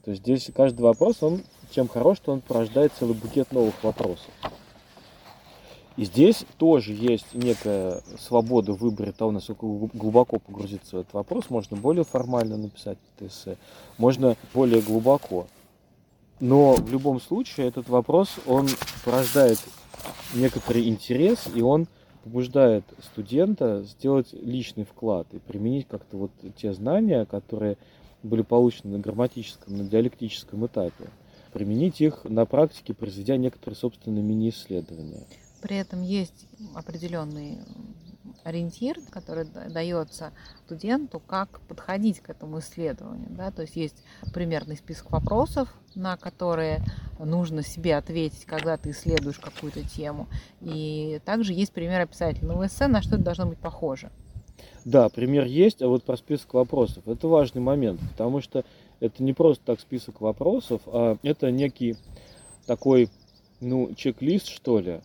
То 0.03 0.11
есть 0.11 0.23
здесь 0.23 0.49
каждый 0.53 0.81
вопрос, 0.81 1.21
он 1.21 1.43
чем 1.71 1.87
хорош, 1.87 2.17
что 2.17 2.33
он 2.33 2.41
порождает 2.41 2.91
целый 2.97 3.15
букет 3.15 3.51
новых 3.51 3.83
вопросов. 3.83 4.29
И 5.97 6.05
здесь 6.05 6.45
тоже 6.57 6.93
есть 6.93 7.33
некая 7.33 8.01
свобода 8.19 8.73
в 8.73 8.79
выборе 8.79 9.11
того, 9.11 9.31
насколько 9.31 9.65
глубоко 9.93 10.39
погрузиться 10.39 10.95
в 10.95 10.99
этот 10.99 11.13
вопрос. 11.13 11.49
Можно 11.49 11.77
более 11.77 12.05
формально 12.05 12.57
написать 12.57 12.97
это 13.15 13.27
эссе, 13.27 13.57
можно 13.97 14.35
более 14.53 14.81
глубоко. 14.81 15.47
Но 16.39 16.73
в 16.73 16.89
любом 16.89 17.21
случае 17.21 17.67
этот 17.67 17.89
вопрос, 17.89 18.29
он 18.47 18.67
порождает 19.03 19.59
некоторый 20.33 20.87
интерес, 20.87 21.47
и 21.53 21.61
он 21.61 21.87
побуждает 22.23 22.83
студента 23.03 23.83
сделать 23.83 24.33
личный 24.33 24.83
вклад 24.83 25.27
и 25.33 25.39
применить 25.39 25.87
как-то 25.87 26.17
вот 26.17 26.31
те 26.55 26.73
знания, 26.73 27.25
которые 27.25 27.77
были 28.23 28.41
получены 28.41 28.97
на 28.97 28.99
грамматическом, 28.99 29.77
на 29.77 29.83
диалектическом 29.83 30.65
этапе, 30.65 31.09
применить 31.53 32.01
их 32.01 32.23
на 32.23 32.45
практике, 32.45 32.93
произведя 32.93 33.37
некоторые 33.37 33.77
собственные 33.77 34.23
мини-исследования. 34.23 35.25
При 35.61 35.77
этом 35.77 36.01
есть 36.03 36.47
определенный 36.75 37.59
ориентир, 38.43 38.97
который 39.09 39.45
дается 39.45 40.31
студенту, 40.65 41.19
как 41.19 41.61
подходить 41.61 42.19
к 42.19 42.29
этому 42.29 42.59
исследованию. 42.59 43.29
Да? 43.29 43.51
То 43.51 43.63
есть 43.63 43.75
есть 43.75 44.03
примерный 44.33 44.77
список 44.77 45.11
вопросов, 45.11 45.73
на 45.95 46.17
которые 46.17 46.83
нужно 47.19 47.63
себе 47.63 47.95
ответить, 47.95 48.45
когда 48.45 48.77
ты 48.77 48.91
исследуешь 48.91 49.39
какую-то 49.39 49.87
тему. 49.87 50.27
И 50.61 51.21
также 51.25 51.53
есть 51.53 51.73
пример 51.73 52.01
описательного 52.01 52.67
эссе, 52.67 52.87
на 52.87 53.01
что 53.01 53.15
это 53.15 53.23
должно 53.23 53.45
быть 53.47 53.59
похоже. 53.59 54.09
Да, 54.85 55.09
пример 55.09 55.45
есть, 55.45 55.81
а 55.81 55.87
вот 55.87 56.03
про 56.03 56.17
список 56.17 56.53
вопросов. 56.53 57.07
Это 57.07 57.27
важный 57.27 57.61
момент, 57.61 57.99
потому 58.11 58.41
что 58.41 58.63
это 58.99 59.23
не 59.23 59.33
просто 59.33 59.63
так 59.65 59.79
список 59.79 60.21
вопросов, 60.21 60.81
а 60.87 61.17
это 61.23 61.51
некий 61.51 61.95
такой, 62.65 63.09
ну, 63.59 63.93
чек-лист, 63.95 64.47
что 64.47 64.79
ли, 64.79 65.01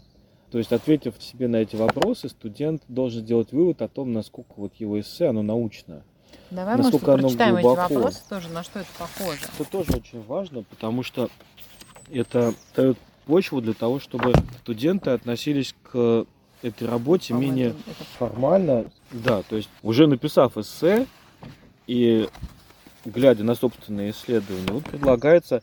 то 0.56 0.60
есть, 0.60 0.72
ответив 0.72 1.12
себе 1.20 1.48
на 1.48 1.56
эти 1.56 1.76
вопросы, 1.76 2.30
студент 2.30 2.82
должен 2.88 3.20
сделать 3.20 3.52
вывод 3.52 3.82
о 3.82 3.88
том, 3.88 4.14
насколько 4.14 4.54
вот 4.56 4.72
его 4.76 4.98
эссе, 4.98 5.26
оно 5.26 5.42
научно. 5.42 6.02
Давай, 6.50 6.78
насколько 6.78 7.10
может, 7.10 7.18
оно 7.18 7.28
прочитаем 7.28 7.54
глубоко. 7.56 7.84
эти 7.84 7.92
вопросы 7.92 8.22
тоже, 8.26 8.48
на 8.48 8.62
что 8.62 8.78
это 8.78 8.88
похоже. 8.98 9.38
Это 9.58 9.70
тоже 9.70 9.92
очень 9.92 10.22
важно, 10.22 10.62
потому 10.62 11.02
что 11.02 11.28
это 12.10 12.54
дает 12.74 12.96
почву 13.26 13.60
для 13.60 13.74
того, 13.74 14.00
чтобы 14.00 14.32
студенты 14.62 15.10
относились 15.10 15.74
к 15.82 16.24
этой 16.62 16.88
работе 16.88 17.34
Формально. 17.34 17.52
менее 17.52 17.74
это... 17.86 18.04
формально. 18.18 18.84
Да, 19.12 19.42
то 19.42 19.56
есть 19.56 19.68
уже 19.82 20.06
написав 20.06 20.56
эссе 20.56 21.06
и 21.86 22.30
глядя 23.04 23.44
на 23.44 23.56
собственные 23.56 24.12
исследования, 24.12 24.72
вот 24.72 24.84
предлагается 24.84 25.62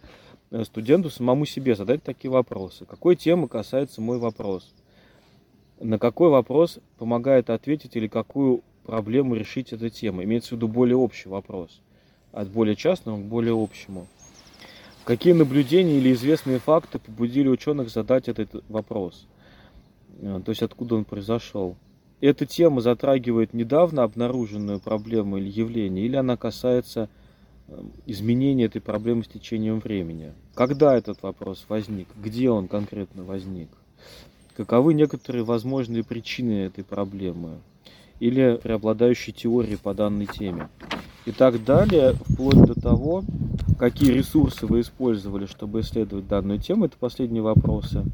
Э, 0.54 0.64
студенту 0.66 1.10
самому 1.10 1.48
себе 1.48 1.76
задать 1.76 2.04
такие 2.04 2.30
вопросы. 2.30 2.86
Какой 2.86 3.16
темы 3.16 3.48
касается 3.48 4.02
мой 4.02 4.20
вопрос? 4.20 4.72
На 5.84 6.00
какой 6.00 6.30
вопрос 6.30 6.80
помогает 6.98 7.50
ответить 7.50 7.96
или 7.96 8.08
какую 8.08 8.64
проблему 8.86 9.36
решить 9.36 9.74
эта 9.74 9.90
тема? 9.90 10.24
Имеется 10.24 10.50
в 10.50 10.52
виду 10.54 10.68
более 10.68 10.96
общий 10.96 11.30
вопрос. 11.30 11.82
От 12.32 12.50
более 12.50 12.76
частного 12.76 13.18
к 13.18 13.26
более 13.26 13.54
общему. 13.54 14.08
Какие 15.04 15.34
наблюдения 15.34 15.98
или 15.98 16.14
известные 16.14 16.60
факты 16.60 17.00
побудили 17.00 17.50
ученых 17.50 17.90
задать 17.90 18.30
этот 18.30 18.64
вопрос? 18.70 19.28
Э, 20.22 20.42
то 20.44 20.50
есть 20.50 20.64
откуда 20.64 20.96
он 20.96 21.04
произошел? 21.04 21.76
Эта 22.22 22.46
тема 22.46 22.80
затрагивает 22.80 23.54
недавно 23.54 24.04
обнаруженную 24.04 24.80
проблему 24.80 25.38
или 25.38 25.50
явление, 25.50 26.06
или 26.06 26.16
она 26.16 26.38
касается 26.38 27.10
Эм, 27.70 27.94
изменения 28.06 28.66
этой 28.66 28.82
проблемы 28.82 29.24
с 29.24 29.28
течением 29.28 29.80
времени. 29.80 30.34
Когда 30.54 30.98
этот 30.98 31.24
вопрос 31.24 31.66
возник? 31.70 32.08
Где 32.22 32.50
он 32.50 32.68
конкретно 32.68 33.24
возник? 33.24 33.70
Каковы 34.56 34.94
некоторые 34.94 35.44
возможные 35.44 36.04
причины 36.04 36.66
этой 36.66 36.84
проблемы? 36.84 37.58
Или 38.20 38.60
преобладающие 38.62 39.34
теории 39.34 39.76
по 39.76 39.96
данной 39.96 40.28
теме? 40.28 40.70
И 41.26 41.32
так 41.32 41.64
далее, 41.64 42.14
вплоть 42.14 42.62
до 42.64 42.80
того, 42.80 43.24
какие 43.80 44.12
ресурсы 44.12 44.68
вы 44.68 44.82
использовали, 44.82 45.48
чтобы 45.48 45.80
исследовать 45.80 46.28
данную 46.28 46.60
тему, 46.60 46.86
это 46.86 46.98
последние 47.00 47.42
вопросы. 47.42 48.06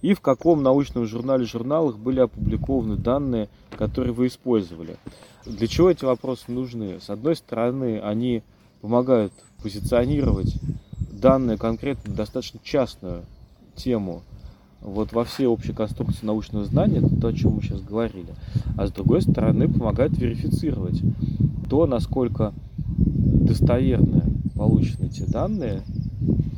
И 0.00 0.14
в 0.14 0.20
каком 0.20 0.62
научном 0.62 1.06
журнале, 1.06 1.44
журналах 1.44 1.96
были 1.96 2.20
опубликованы 2.20 2.96
данные, 2.96 3.48
которые 3.76 4.12
вы 4.12 4.28
использовали. 4.28 4.96
Для 5.44 5.66
чего 5.66 5.90
эти 5.90 6.04
вопросы 6.04 6.44
нужны? 6.52 7.00
С 7.00 7.10
одной 7.10 7.34
стороны, 7.34 7.98
они 8.00 8.44
помогают 8.80 9.32
позиционировать 9.60 10.54
данную 11.10 11.58
конкретно 11.58 12.14
достаточно 12.14 12.60
частную 12.62 13.24
тему 13.74 14.22
вот 14.84 15.12
во 15.12 15.24
всей 15.24 15.46
общей 15.46 15.72
конструкции 15.72 16.26
научного 16.26 16.64
знания, 16.64 16.98
это 16.98 17.16
то, 17.16 17.28
о 17.28 17.32
чем 17.32 17.54
мы 17.54 17.62
сейчас 17.62 17.80
говорили. 17.80 18.28
А 18.76 18.86
с 18.86 18.92
другой 18.92 19.22
стороны, 19.22 19.66
помогает 19.68 20.16
верифицировать 20.18 21.00
то, 21.68 21.86
насколько 21.86 22.52
достоверны 22.86 24.22
получены 24.54 25.08
те 25.08 25.24
данные, 25.26 25.82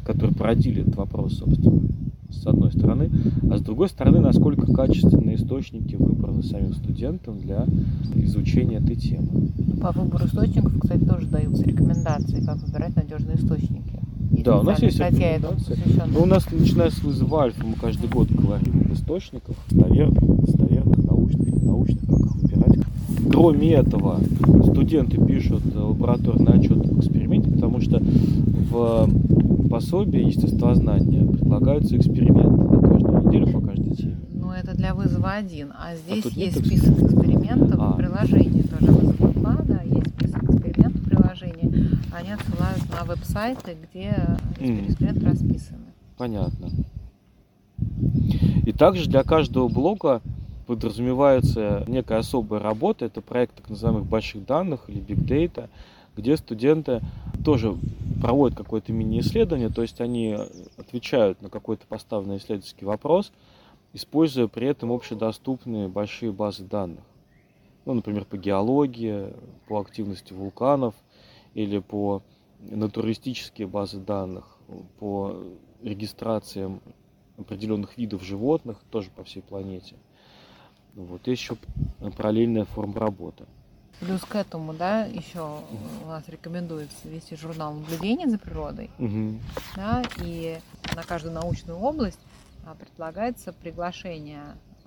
которые 0.05 0.35
породили 0.35 0.83
этот 0.83 0.97
вопрос, 0.97 1.39
собственно. 1.39 1.81
с 2.31 2.47
одной 2.47 2.73
стороны, 2.73 3.11
а 3.51 3.59
с 3.59 3.63
другой 3.63 3.89
стороны, 3.89 4.21
насколько 4.21 4.73
качественные 4.73 5.37
источники 5.37 5.95
выбраны 5.95 6.43
самим 6.43 6.75
студентом 6.75 7.41
для 7.41 7.65
изучения 8.15 8.79
этой 8.79 8.97
темы. 8.97 9.29
По 9.81 9.93
выбору 9.93 10.27
источников, 10.27 10.79
кстати, 10.81 11.05
тоже 11.05 11.27
даются 11.27 11.63
рекомендации, 11.63 12.45
как 12.45 12.59
выбирать 12.59 12.97
надежные 12.97 13.37
источники. 13.37 14.01
Да, 14.45 14.61
у 14.61 14.63
нас 14.63 14.81
есть 14.83 14.97
статья. 14.97 15.41
Но 16.13 16.23
у 16.23 16.27
нас, 16.27 16.47
начиная 16.51 16.91
с 16.91 17.03
вызова 17.03 17.45
альфа, 17.45 17.65
мы 17.65 17.75
каждый 17.75 18.09
год 18.09 18.29
говорим 18.31 18.81
об 18.81 18.93
источниках, 18.93 19.57
достоверных, 19.71 20.41
достоверных, 20.41 21.05
научных, 21.05 21.49
ненаучных, 21.49 22.01
как 22.07 22.21
их 22.21 22.35
выбирать. 22.37 22.87
Кроме 23.31 23.73
этого, 23.73 24.21
студенты 24.65 25.25
пишут 25.25 25.63
лабораторный 25.75 26.55
отчет 26.55 26.79
об 26.79 26.99
эксперименте, 26.99 27.51
потому 27.51 27.81
что 27.81 28.01
в 28.01 29.09
пособии 29.69 30.27
естествознания 30.27 31.27
предлагаются 31.27 31.97
эксперименты 31.97 32.63
на 32.63 32.81
каждую 32.81 33.27
неделю 33.27 33.53
по 33.53 33.61
каждой 33.61 33.95
теме. 33.97 34.17
Ну, 34.33 34.53
это 34.53 34.77
для 34.77 34.95
вызова 34.95 35.33
один. 35.33 35.73
А 35.73 35.97
здесь 35.97 36.25
а 36.25 36.39
есть 36.39 36.65
список 36.65 36.99
экспериментов 37.03 37.81
а. 37.81 37.93
в 37.93 37.97
приложении 37.97 38.63
тоже. 38.63 38.93
Вызов 38.93 39.35
2, 39.35 39.59
да, 39.65 39.81
есть 39.83 40.09
список 40.09 40.43
экспериментов 40.45 41.03
в 41.03 41.09
приложении. 41.09 41.91
Они 42.13 42.31
отсылают 42.31 42.83
на 42.91 42.96
веб-сайты, 43.07 43.77
где 43.83 44.15
эксперименты 44.59 45.21
mm. 45.21 45.31
расписаны. 45.31 45.87
Понятно. 46.17 46.71
И 48.65 48.73
также 48.73 49.09
для 49.09 49.23
каждого 49.23 49.69
блока 49.69 50.23
подразумевается 50.67 51.85
некая 51.87 52.19
особая 52.19 52.61
работа. 52.61 53.05
Это 53.05 53.21
проект 53.21 53.55
так 53.57 53.69
называемых 53.69 54.07
больших 54.07 54.45
данных 54.45 54.89
или 54.89 55.01
big 55.01 55.25
data, 55.25 55.69
где 56.17 56.37
студенты 56.37 57.01
тоже 57.45 57.77
проводят 58.21 58.57
какое-то 58.57 58.93
мини-исследование, 58.93 59.69
то 59.69 59.83
есть 59.83 60.01
они 60.01 60.37
отвечают 60.79 61.43
на 61.43 61.51
какой-то 61.51 61.87
поставленный 61.87 62.39
исследовательский 62.39 62.87
вопрос, 62.87 63.31
используя 63.93 64.49
при 64.49 64.67
этом 64.67 64.91
общедоступные 64.91 65.89
большие 65.89 66.33
базы 66.33 66.65
данных. 66.65 67.05
Ну, 67.85 67.95
например, 67.95 68.25
по 68.25 68.37
геологии, 68.37 69.33
по 69.69 69.81
активности 69.81 70.33
вулканов 70.33 70.95
или 71.55 71.79
по 71.79 72.23
натуристические 72.61 73.67
базы 73.67 73.99
данных, 73.99 74.57
по 74.99 75.45
регистрациям 75.83 76.83
определенных 77.39 77.97
видов 77.99 78.23
животных, 78.23 78.79
тоже 78.91 79.11
по 79.11 79.25
всей 79.25 79.43
планете. 79.43 79.97
Вот, 80.95 81.27
есть 81.27 81.43
еще 81.43 81.57
параллельная 82.17 82.65
форма 82.65 82.99
работы. 82.99 83.45
Плюс 84.01 84.23
к 84.23 84.35
этому, 84.35 84.75
да, 84.75 85.05
еще 85.05 85.61
у 86.05 86.09
нас 86.09 86.29
рекомендуется 86.29 87.09
вести 87.09 87.35
журнал 87.37 87.75
наблюдения 87.75 88.29
за 88.29 88.39
природой. 88.39 88.91
Угу. 88.99 89.39
Да, 89.77 90.03
и 90.23 90.59
на 90.95 91.03
каждую 91.03 91.35
научную 91.35 91.79
область 91.79 92.21
а, 92.67 92.75
предлагается 92.75 93.53
приглашение 93.53 94.43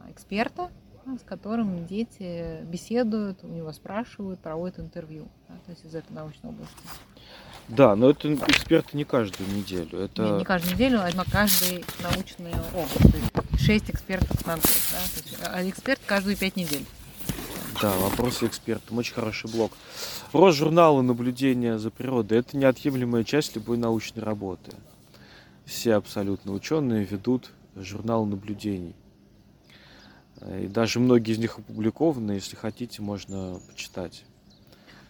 эксперта, 0.09 0.69
с 1.05 1.23
которым 1.23 1.87
дети 1.87 2.63
беседуют, 2.65 3.43
у 3.43 3.47
него 3.47 3.71
спрашивают, 3.71 4.39
проводят 4.39 4.79
интервью, 4.79 5.27
да, 5.47 5.55
то 5.65 5.71
есть 5.71 5.85
из 5.85 5.95
этой 5.95 6.11
научной 6.11 6.51
области. 6.51 6.75
Да, 7.69 7.95
но 7.95 8.09
это 8.09 8.33
эксперты 8.33 8.97
не 8.97 9.03
каждую 9.03 9.47
неделю. 9.51 9.99
Это... 9.99 10.23
Не, 10.23 10.31
не 10.39 10.43
каждую 10.43 10.73
неделю, 10.73 11.01
а 11.01 11.15
на 11.15 11.23
каждой 11.23 11.85
научной 12.01 12.51
области. 12.73 13.29
То 13.31 13.43
есть 13.51 13.63
шесть 13.63 13.89
экспертов 13.91 14.45
на 14.47 14.55
год. 14.55 14.65
Да? 15.39 15.51
А 15.53 15.69
эксперт 15.69 16.01
каждую 16.05 16.35
пять 16.35 16.55
недель. 16.55 16.83
Да, 17.79 17.95
вопросы 17.97 18.47
экспертам. 18.47 18.97
Очень 18.97 19.13
хороший 19.13 19.51
блог. 19.51 19.71
Про 20.31 20.51
журналы 20.51 21.03
наблюдения 21.03 21.77
за 21.77 21.91
природой. 21.91 22.39
Это 22.39 22.57
неотъемлемая 22.57 23.23
часть 23.23 23.55
любой 23.55 23.77
научной 23.77 24.23
работы. 24.23 24.71
Все 25.65 25.93
абсолютно 25.93 26.53
ученые 26.53 27.05
ведут 27.05 27.51
журнал 27.75 28.25
наблюдений. 28.25 28.95
И 30.59 30.67
даже 30.67 30.99
многие 30.99 31.33
из 31.33 31.37
них 31.37 31.59
опубликованы, 31.59 32.31
если 32.31 32.55
хотите, 32.55 33.01
можно 33.03 33.59
почитать. 33.67 34.23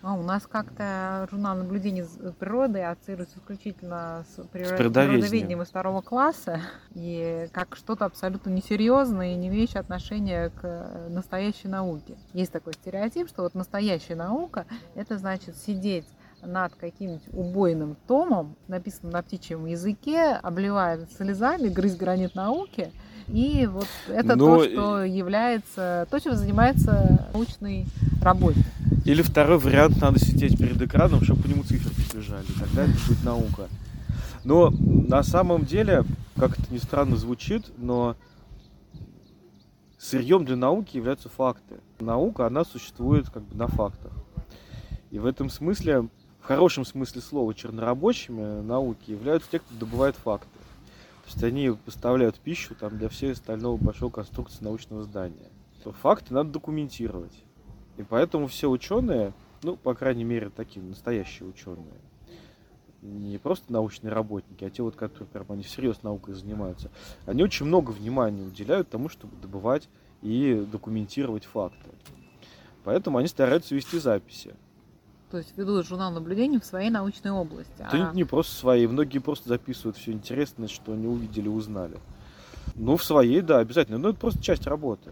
А 0.01 0.13
у 0.13 0.23
нас 0.23 0.47
как-то 0.47 1.27
журнал 1.29 1.57
наблюдений 1.57 2.05
природы 2.39 2.81
ассоциируется 2.81 3.38
исключительно 3.39 4.25
с, 4.29 4.41
природ... 4.47 4.71
с 4.71 4.77
природоведением 4.77 5.62
из 5.62 5.67
второго 5.67 6.01
класса 6.01 6.62
и 6.95 7.49
как 7.51 7.75
что-то 7.75 8.05
абсолютно 8.05 8.49
несерьезное 8.49 9.33
и 9.33 9.35
не 9.35 9.49
имеющее 9.49 9.81
отношения 9.81 10.51
к 10.51 11.09
настоящей 11.09 11.67
науке. 11.67 12.17
Есть 12.31 12.53
такой 12.53 12.73
стереотип, 12.73 13.27
что 13.27 13.43
вот 13.43 13.55
настоящая 13.55 14.15
наука– 14.15 14.65
это 14.95 15.17
значит 15.17 15.57
сидеть 15.57 16.07
над 16.41 16.73
каким-нибудь 16.75 17.27
убойным 17.33 17.97
томом, 18.07 18.55
написанным 18.69 19.12
на 19.12 19.21
птичьем 19.21 19.65
языке, 19.65 20.31
обливая 20.41 21.05
слезами, 21.17 21.67
грызть 21.67 21.97
гранит 21.97 22.35
науки. 22.35 22.93
И 23.27 23.67
вот 23.67 23.88
это 24.07 24.38
Но... 24.38 24.45
то, 24.45 24.63
что 24.63 25.03
является, 25.03 26.07
то, 26.09 26.19
чем 26.19 26.35
занимается 26.35 27.27
научный 27.33 27.85
работник. 28.21 28.65
Или 29.10 29.24
второй 29.24 29.58
вариант, 29.58 30.00
надо 30.00 30.19
сидеть 30.19 30.56
перед 30.60 30.80
экраном, 30.80 31.24
чтобы 31.24 31.41
по 31.41 31.48
нему 31.48 31.63
циферки 31.63 32.15
лежали. 32.15 32.45
Тогда 32.60 32.84
это 32.84 32.93
будет 33.08 33.24
наука. 33.24 33.67
Но 34.43 34.69
на 34.69 35.24
самом 35.24 35.65
деле, 35.65 36.04
как 36.36 36.60
это 36.60 36.72
ни 36.72 36.78
странно 36.78 37.17
звучит, 37.17 37.72
но 37.78 38.15
сырьем 39.98 40.45
для 40.45 40.58
науки 40.58 40.95
являются 40.95 41.28
факты. 41.28 41.80
Наука, 42.00 42.45
она 42.45 42.63
существует 42.63 43.32
как 43.32 43.41
бы 43.41 43.56
на 43.58 43.67
фактах. 43.67 44.12
И 45.10 45.17
в 45.17 45.26
этом 45.26 45.50
смысле, 45.50 46.02
в 46.39 46.43
хорошем 46.43 46.86
смысле 46.86 47.22
слова, 47.24 47.52
чернорабочими 47.56 48.62
науки 48.62 49.10
являются 49.10 49.50
те, 49.50 49.58
кто 49.58 49.74
добывает 49.74 50.17
факты. 50.17 50.60
То 51.24 51.32
есть 51.32 51.43
они 51.43 51.72
поставляют 51.84 52.38
пищу 52.38 52.76
там, 52.80 53.00
для 53.00 53.10
всей 53.10 53.32
остального 53.32 53.76
большого 53.76 54.12
конструкции 54.12 54.63
научного 54.63 55.02
здания. 55.02 55.50
Факты 56.04 56.32
надо 56.32 56.52
документировать. 56.52 57.34
И 57.99 58.03
поэтому 58.03 58.47
все 58.47 58.69
ученые, 58.69 59.33
ну, 59.62 59.75
по 59.75 59.93
крайней 59.93 60.23
мере, 60.23 60.49
такие 60.49 60.83
настоящие 60.83 61.49
ученые, 61.49 61.99
не 63.01 63.38
просто 63.38 63.73
научные 63.73 64.13
работники, 64.13 64.63
а 64.63 64.69
те 64.69 64.81
вот, 64.81 64.95
которые 64.95 65.27
прям 65.27 65.45
они 65.49 65.63
всерьез 65.63 66.01
наукой 66.01 66.33
занимаются, 66.33 66.89
они 67.25 67.43
очень 67.43 67.65
много 67.65 67.91
внимания 67.91 68.41
уделяют 68.41 68.89
тому, 68.89 69.09
чтобы 69.09 69.35
добывать 69.35 69.89
и 70.21 70.65
документировать 70.71 71.43
факты. 71.43 71.89
Поэтому 72.85 73.17
они 73.17 73.27
стараются 73.27 73.75
вести 73.75 73.99
записи. 73.99 74.55
То 75.29 75.38
есть 75.38 75.57
ведут 75.57 75.85
журнал 75.85 76.13
наблюдений 76.13 76.57
в 76.57 76.65
своей 76.65 76.89
научной 76.89 77.31
области. 77.31 77.69
Это 77.79 78.12
а... 78.12 78.13
не 78.13 78.23
просто 78.23 78.55
своей, 78.55 78.88
многие 78.88 79.19
просто 79.19 79.49
записывают 79.49 79.97
все 79.97 80.13
интересное, 80.13 80.69
что 80.69 80.93
они 80.93 81.05
увидели, 81.05 81.49
узнали. 81.49 81.99
Ну, 82.75 82.95
в 82.95 83.03
своей, 83.03 83.41
да, 83.41 83.59
обязательно. 83.59 83.97
Но 83.97 84.09
это 84.09 84.19
просто 84.19 84.41
часть 84.41 84.67
работы. 84.67 85.12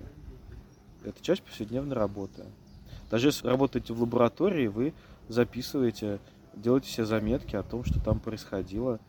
Это 1.04 1.22
часть 1.22 1.44
повседневной 1.44 1.98
работы. 1.98 2.46
Даже 3.10 3.28
если 3.28 3.48
работаете 3.48 3.94
в 3.94 4.02
лаборатории, 4.02 4.68
вы 4.68 4.94
записываете, 5.28 6.20
делаете 6.56 6.88
все 6.88 7.06
заметки 7.06 7.56
о 7.56 7.64
том, 7.64 7.84
что 7.86 8.00
там 8.00 8.20
происходило, 8.20 9.00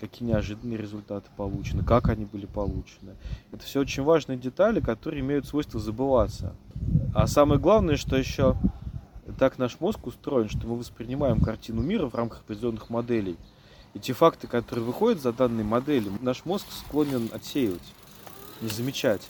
какие 0.00 0.28
неожиданные 0.28 0.78
результаты 0.78 1.28
получены, 1.36 1.84
как 1.84 2.08
они 2.08 2.24
были 2.24 2.46
получены. 2.46 3.16
Это 3.52 3.64
все 3.64 3.80
очень 3.80 4.02
важные 4.02 4.38
детали, 4.38 4.80
которые 4.80 5.20
имеют 5.20 5.46
свойство 5.46 5.78
забываться. 5.78 6.54
А 7.14 7.26
самое 7.26 7.60
главное, 7.60 7.96
что 7.96 8.16
еще 8.16 8.56
так 9.38 9.58
наш 9.58 9.80
мозг 9.80 10.06
устроен, 10.06 10.48
что 10.48 10.66
мы 10.66 10.76
воспринимаем 10.76 11.40
картину 11.40 11.82
мира 11.82 12.06
в 12.06 12.14
рамках 12.14 12.40
определенных 12.40 12.90
моделей. 12.90 13.36
И 13.94 13.98
те 13.98 14.12
факты, 14.12 14.46
которые 14.46 14.84
выходят 14.84 15.20
за 15.20 15.32
данной 15.32 15.64
модели, 15.64 16.10
наш 16.20 16.44
мозг 16.44 16.66
склонен 16.70 17.28
отсеивать, 17.32 17.94
не 18.60 18.68
замечать. 18.68 19.28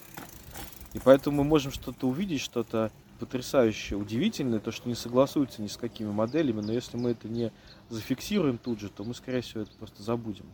И 0.92 0.98
поэтому 0.98 1.38
мы 1.38 1.44
можем 1.44 1.72
что-то 1.72 2.08
увидеть, 2.08 2.40
что-то 2.40 2.90
потрясающе 3.20 3.96
удивительное, 3.96 4.58
то, 4.58 4.72
что 4.72 4.88
не 4.88 4.94
согласуется 4.94 5.60
ни 5.62 5.66
с 5.66 5.76
какими 5.76 6.10
моделями, 6.10 6.62
но 6.62 6.72
если 6.72 6.96
мы 6.96 7.10
это 7.10 7.28
не 7.28 7.52
зафиксируем 7.90 8.58
тут 8.58 8.80
же, 8.80 8.88
то 8.88 9.04
мы, 9.04 9.14
скорее 9.14 9.42
всего, 9.42 9.60
это 9.62 9.70
просто 9.78 10.02
забудем. 10.02 10.46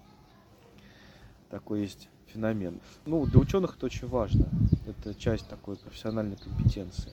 Такой 1.48 1.83
есть 1.83 2.09
феномен. 2.26 2.81
Ну, 3.07 3.24
для 3.26 3.38
ученых 3.38 3.76
это 3.76 3.87
очень 3.87 4.09
важно. 4.09 4.48
Это 4.87 5.14
часть 5.14 5.48
такой 5.48 5.76
профессиональной 5.76 6.37
компетенции. 6.37 7.12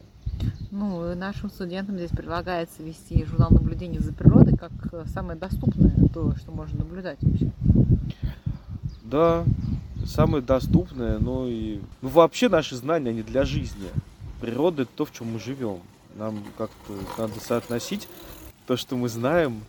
Ну, 0.71 1.13
нашим 1.15 1.51
студентам 1.51 1.97
здесь 1.97 2.09
предлагается 2.09 2.81
вести 2.81 3.23
журнал 3.25 3.51
наблюдения 3.51 3.99
за 3.99 4.11
природой 4.11 4.57
как 4.57 4.71
самое 5.07 5.37
доступное, 5.37 5.93
то, 6.11 6.35
что 6.35 6.51
можно 6.51 6.79
наблюдать 6.79 7.19
вообще. 7.21 7.51
Да, 9.03 9.45
самое 10.05 10.43
доступное, 10.43 11.19
но 11.19 11.47
и... 11.47 11.79
Ну, 12.01 12.09
вообще 12.09 12.49
наши 12.49 12.75
знания, 12.75 13.11
они 13.11 13.21
для 13.21 13.45
жизни 13.45 13.89
природа 14.43 14.81
это 14.81 14.91
то, 14.93 15.05
в 15.05 15.13
чем 15.13 15.31
мы 15.31 15.39
живем. 15.39 15.79
Нам 16.15 16.43
как-то 16.57 16.93
надо 17.17 17.39
соотносить 17.39 18.09
то, 18.67 18.75
что 18.75 18.97
мы 18.97 19.07
знаем, 19.07 19.63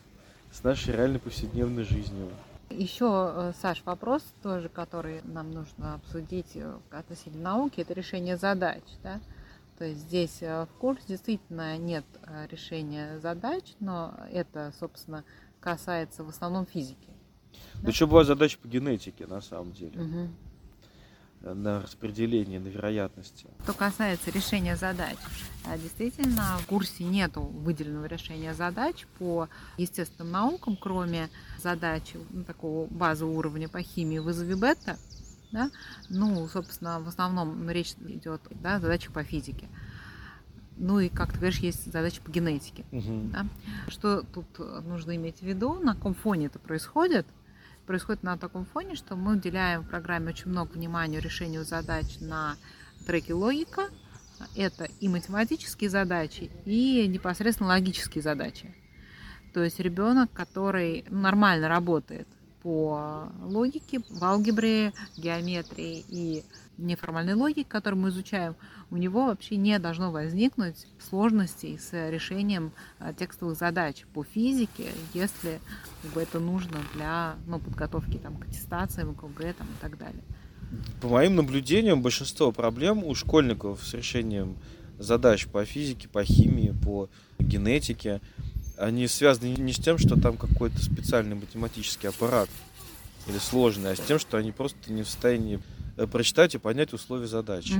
с 0.50 0.64
нашей 0.64 0.94
реальной 0.94 1.20
повседневной 1.20 1.84
жизнью. 1.84 2.28
Еще, 2.70 3.06
э, 3.06 3.52
Саш, 3.62 3.82
вопрос 3.84 4.22
тоже, 4.42 4.68
который 4.68 5.20
нам 5.22 5.52
нужно 5.52 5.94
обсудить 5.94 6.56
э, 6.56 6.74
относительно 6.90 7.42
науки, 7.42 7.82
это 7.82 7.94
решение 7.94 8.36
задач. 8.36 8.82
Да? 9.04 9.20
То 9.78 9.84
есть 9.84 10.00
здесь 10.00 10.38
э, 10.40 10.66
в 10.66 10.78
курсе 10.80 11.04
действительно 11.06 11.78
нет 11.78 12.04
решения 12.50 13.20
задач, 13.20 13.62
но 13.78 14.14
это, 14.32 14.72
собственно, 14.80 15.22
касается 15.60 16.24
в 16.24 16.28
основном 16.30 16.66
физики. 16.66 17.10
Да, 17.74 17.82
да 17.82 17.88
еще 17.90 18.06
бывают 18.06 18.26
задачи 18.26 18.58
по 18.58 18.66
генетике, 18.66 19.28
на 19.28 19.40
самом 19.40 19.72
деле. 19.72 20.00
Угу. 20.00 20.28
На 21.52 21.82
распределение, 21.82 22.58
на 22.60 22.68
вероятности. 22.68 23.46
Что 23.62 23.74
касается 23.74 24.30
решения 24.30 24.76
задач, 24.76 25.16
а, 25.64 25.76
действительно, 25.76 26.58
в 26.60 26.66
курсе 26.66 27.04
нет 27.04 27.32
выделенного 27.36 28.06
решения 28.06 28.54
задач 28.54 29.06
по 29.18 29.48
естественным 29.76 30.32
наукам, 30.32 30.76
кроме 30.76 31.28
задач 31.62 32.14
ну, 32.30 32.44
такого 32.44 32.86
базового 32.86 33.38
уровня 33.38 33.68
по 33.68 33.80
химии 33.82 34.18
вызови 34.18 34.54
бета. 34.54 34.98
Да? 35.52 35.70
Ну, 36.08 36.48
собственно, 36.48 37.00
в 37.00 37.08
основном 37.08 37.68
речь 37.70 37.94
идет 38.08 38.40
да, 38.50 38.80
задачи 38.80 39.10
по 39.12 39.22
физике. 39.22 39.68
Ну 40.76 40.98
и, 40.98 41.08
как 41.08 41.32
ты 41.32 41.38
говоришь, 41.38 41.58
есть 41.58 41.92
задачи 41.92 42.20
по 42.20 42.30
генетике. 42.30 42.84
Угу. 42.90 43.30
Да? 43.32 43.46
Что 43.88 44.22
тут 44.22 44.46
нужно 44.84 45.14
иметь 45.14 45.38
в 45.38 45.42
виду, 45.42 45.74
на 45.74 45.94
каком 45.94 46.14
фоне 46.14 46.46
это 46.46 46.58
происходит? 46.58 47.26
Происходит 47.86 48.22
на 48.22 48.38
таком 48.38 48.64
фоне, 48.64 48.94
что 48.94 49.14
мы 49.14 49.36
уделяем 49.36 49.82
в 49.82 49.88
программе 49.88 50.30
очень 50.30 50.50
много 50.50 50.72
внимания 50.72 51.20
решению 51.20 51.64
задач 51.64 52.18
на 52.20 52.56
треке 53.06 53.34
логика. 53.34 53.88
Это 54.56 54.84
и 55.00 55.08
математические 55.08 55.90
задачи, 55.90 56.50
и 56.64 57.06
непосредственно 57.06 57.68
логические 57.68 58.22
задачи. 58.22 58.74
То 59.52 59.62
есть 59.62 59.78
ребенок, 59.78 60.32
который 60.32 61.04
нормально 61.08 61.68
работает 61.68 62.26
по 62.64 63.28
логике, 63.42 64.00
в 64.08 64.24
алгебре, 64.24 64.94
геометрии 65.18 66.02
и 66.08 66.44
неформальной 66.78 67.34
логике, 67.34 67.66
которую 67.68 68.00
мы 68.00 68.08
изучаем, 68.08 68.56
у 68.90 68.96
него 68.96 69.26
вообще 69.26 69.56
не 69.56 69.78
должно 69.78 70.10
возникнуть 70.10 70.86
сложностей 70.98 71.78
с 71.78 71.92
решением 72.10 72.72
а, 72.98 73.12
текстовых 73.12 73.58
задач 73.58 74.06
по 74.14 74.24
физике, 74.24 74.92
если 75.12 75.60
это 76.16 76.40
нужно 76.40 76.78
для 76.94 77.34
ну, 77.46 77.58
подготовки 77.58 78.16
там, 78.16 78.38
к 78.38 78.46
аттестациям, 78.46 79.14
КГ 79.14 79.52
там, 79.58 79.66
и 79.66 79.82
так 79.82 79.98
далее. 79.98 80.22
По 81.02 81.08
моим 81.08 81.36
наблюдениям, 81.36 82.00
большинство 82.00 82.50
проблем 82.50 83.04
у 83.04 83.14
школьников 83.14 83.84
с 83.84 83.92
решением 83.92 84.56
задач 84.98 85.46
по 85.48 85.66
физике, 85.66 86.08
по 86.08 86.24
химии, 86.24 86.74
по 86.82 87.10
генетике, 87.38 88.22
они 88.76 89.06
связаны 89.08 89.54
не 89.56 89.72
с 89.72 89.76
тем, 89.78 89.98
что 89.98 90.20
там 90.20 90.36
какой-то 90.36 90.82
специальный 90.82 91.36
математический 91.36 92.08
аппарат 92.08 92.48
или 93.26 93.38
сложный, 93.38 93.92
а 93.92 93.96
с 93.96 94.00
тем, 94.00 94.18
что 94.18 94.36
они 94.36 94.52
просто 94.52 94.92
не 94.92 95.02
в 95.02 95.06
состоянии 95.08 95.60
э, 95.96 96.06
прочитать 96.06 96.54
и 96.54 96.58
понять 96.58 96.92
условия 96.92 97.26
задачи. 97.26 97.74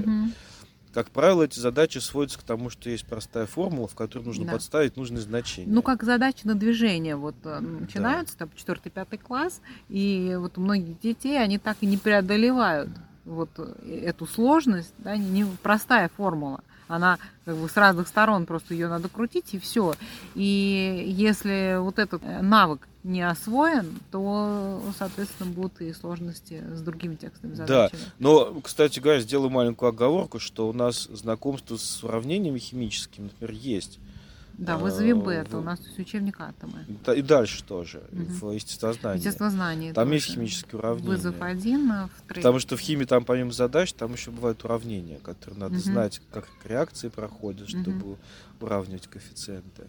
Как 0.92 1.10
правило, 1.10 1.42
эти 1.42 1.58
задачи 1.58 1.98
сводятся 1.98 2.38
к 2.38 2.44
тому, 2.44 2.70
что 2.70 2.88
есть 2.88 3.04
простая 3.04 3.46
формула, 3.46 3.88
в 3.88 3.96
которой 3.96 4.22
нужно 4.22 4.44
Да. 4.44 4.52
подставить 4.52 4.96
нужные 4.96 5.22
значения. 5.22 5.72
Ну, 5.72 5.82
как 5.82 6.04
задачи 6.04 6.42
на 6.44 6.54
движение 6.54 7.16
вот 7.16 7.34
э, 7.44 7.58
начинаются, 7.58 8.36
там, 8.36 8.48
четвертый, 8.54 8.90
пятый 8.90 9.18
класс, 9.18 9.60
и 9.88 10.36
вот 10.38 10.56
у 10.56 10.60
многих 10.60 11.00
детей 11.00 11.36
они 11.42 11.58
так 11.58 11.78
и 11.80 11.86
не 11.86 11.96
преодолевают 11.96 12.90
вот 13.24 13.50
э, 13.58 14.02
эту 14.04 14.26
сложность, 14.26 14.94
да, 14.98 15.16
не 15.16 15.44
простая 15.64 16.08
формула. 16.16 16.60
Она 16.88 17.18
как 17.44 17.56
бы 17.56 17.68
с 17.68 17.76
разных 17.76 18.08
сторон 18.08 18.46
просто 18.46 18.74
ее 18.74 18.88
надо 18.88 19.08
крутить 19.08 19.54
и 19.54 19.58
все. 19.58 19.94
И 20.34 21.04
если 21.06 21.78
вот 21.80 21.98
этот 21.98 22.22
э, 22.24 22.40
навык 22.42 22.86
не 23.02 23.20
освоен, 23.22 23.98
то, 24.10 24.82
соответственно, 24.98 25.50
будут 25.50 25.80
и 25.80 25.92
сложности 25.92 26.62
с 26.74 26.80
другими 26.80 27.16
текстовыми 27.16 27.56
Да. 27.56 27.66
задачами. 27.66 28.00
Но, 28.18 28.60
кстати 28.62 28.98
говоря, 28.98 29.20
сделаю 29.20 29.50
маленькую 29.50 29.90
оговорку, 29.90 30.38
что 30.38 30.68
у 30.68 30.72
нас 30.72 31.04
знакомство 31.04 31.76
с 31.76 32.02
уравнениями 32.02 32.58
химическими, 32.58 33.24
например, 33.24 33.54
есть. 33.54 33.98
Да, 34.58 34.78
вызови 34.78 35.12
бета, 35.12 35.56
в- 35.56 35.60
у 35.60 35.62
нас 35.62 35.80
есть 35.80 35.98
учебник 35.98 36.40
атомы. 36.40 36.84
Да, 37.04 37.12
И 37.14 37.22
дальше 37.22 37.64
тоже, 37.64 38.04
Мгм. 38.12 38.26
в 38.26 38.50
естествознании. 38.52 39.18
Естествознание. 39.18 39.92
Там 39.92 40.04
тоже. 40.04 40.14
есть 40.14 40.26
химические 40.26 40.78
уравнения. 40.78 41.08
Вызов 41.08 41.34
один, 41.42 41.90
а 41.90 42.06
в 42.08 42.22
третьем. 42.28 42.42
Потому 42.42 42.58
что 42.60 42.76
в 42.76 42.80
химии 42.80 43.04
там 43.04 43.24
помимо 43.24 43.50
задач, 43.52 43.92
там 43.92 44.12
еще 44.12 44.30
бывают 44.30 44.64
уравнения, 44.64 45.18
которые 45.18 45.58
надо 45.58 45.74
Мгм. 45.74 45.82
знать, 45.82 46.20
как 46.32 46.48
реакции 46.64 47.08
проходят, 47.08 47.68
чтобы 47.68 47.90
Мгм. 47.90 48.16
уравнивать 48.60 49.06
коэффициенты. 49.08 49.88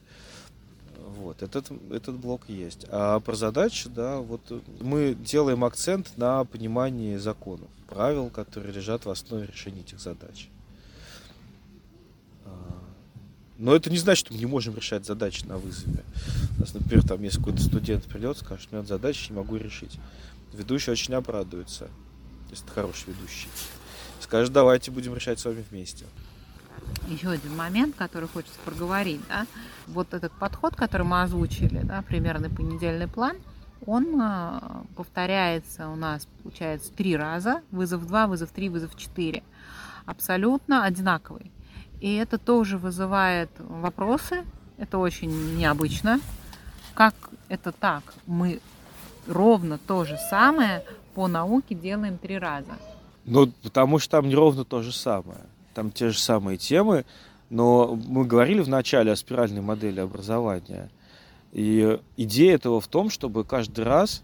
Вот, 1.17 1.43
этот, 1.43 1.71
этот 1.91 2.15
блок 2.15 2.41
есть. 2.47 2.87
А 2.89 3.19
про 3.19 3.35
задачи, 3.35 3.87
да, 3.89 4.17
вот 4.17 4.41
э, 4.49 4.59
мы 4.81 5.13
делаем 5.13 5.63
акцент 5.63 6.17
на 6.17 6.43
понимании 6.45 7.17
законов, 7.17 7.69
правил, 7.87 8.29
которые 8.29 8.73
лежат 8.73 9.05
в 9.05 9.09
основе 9.11 9.45
решения 9.45 9.81
этих 9.81 9.99
задач. 9.99 10.49
А, 12.45 12.49
Но 13.57 13.73
это 13.75 13.89
не 13.89 13.97
значит, 13.97 14.25
что 14.25 14.33
мы 14.33 14.39
не 14.39 14.45
можем 14.45 14.75
решать 14.75 15.05
задачи 15.05 15.45
на 15.45 15.57
вызове. 15.57 16.03
У 16.57 16.61
нас, 16.61 16.73
например, 16.73 17.07
там, 17.07 17.21
если 17.23 17.39
какой-то 17.39 17.61
студент 17.61 18.03
придет, 18.05 18.37
скажет, 18.37 18.67
у 18.71 18.75
меня 18.75 18.85
задачи 18.85 19.31
не 19.31 19.37
могу 19.37 19.55
решить. 19.55 19.97
Ведущий 20.53 20.91
очень 20.91 21.13
обрадуется, 21.13 21.89
если 22.49 22.65
это 22.65 22.73
хороший 22.73 23.13
ведущий. 23.13 23.47
Скажет, 24.19 24.51
давайте 24.51 24.91
будем 24.91 25.15
решать 25.15 25.39
с 25.39 25.45
вами 25.45 25.63
вместе. 25.69 26.05
еще 27.07 27.29
один 27.29 27.55
момент, 27.55 27.95
который 27.95 28.27
хочется 28.27 28.57
проговорить, 28.65 29.21
да, 29.29 29.47
вот 29.87 30.13
этот 30.13 30.33
подход, 30.33 30.75
который 30.75 31.05
мы 31.05 31.21
озвучили, 31.21 31.79
да, 31.83 32.01
примерный 32.01 32.49
понедельный 32.49 33.07
план, 33.07 33.37
он 33.85 34.19
а, 34.19 34.83
повторяется 34.95 35.89
у 35.89 35.95
нас, 35.95 36.27
получается, 36.41 36.91
три 36.91 37.15
раза, 37.15 37.61
вызов 37.71 38.07
2, 38.07 38.27
вызов 38.27 38.49
3, 38.51 38.69
вызов 38.69 38.95
4, 38.95 39.43
абсолютно 40.05 40.83
одинаковый. 40.83 41.51
И 42.01 42.15
это 42.15 42.37
тоже 42.37 42.77
вызывает 42.77 43.49
вопросы, 43.57 44.43
это 44.77 44.97
очень 44.97 45.55
необычно. 45.57 46.19
Как 46.93 47.15
это 47.49 47.71
так? 47.71 48.03
Мы 48.25 48.59
ровно 49.27 49.77
то 49.77 50.05
же 50.05 50.17
самое 50.29 50.83
по 51.13 51.27
науке 51.27 51.75
делаем 51.75 52.17
три 52.17 52.37
раза. 52.37 52.73
Ну, 53.25 53.51
потому 53.63 53.99
что 53.99 54.11
там 54.11 54.29
не 54.29 54.35
ровно 54.35 54.65
то 54.65 54.81
же 54.81 54.91
самое. 54.91 55.39
Там 55.73 55.91
те 55.91 56.09
же 56.09 56.19
самые 56.19 56.57
темы, 56.57 57.05
но 57.49 57.95
мы 58.07 58.25
говорили 58.25 58.61
в 58.61 58.69
начале 58.69 59.11
о 59.11 59.15
спиральной 59.15 59.61
модели 59.61 59.99
образования. 59.99 60.89
И 61.51 61.99
идея 62.17 62.55
этого 62.55 62.81
в 62.81 62.87
том, 62.87 63.09
чтобы 63.09 63.45
каждый 63.45 63.85
раз, 63.85 64.23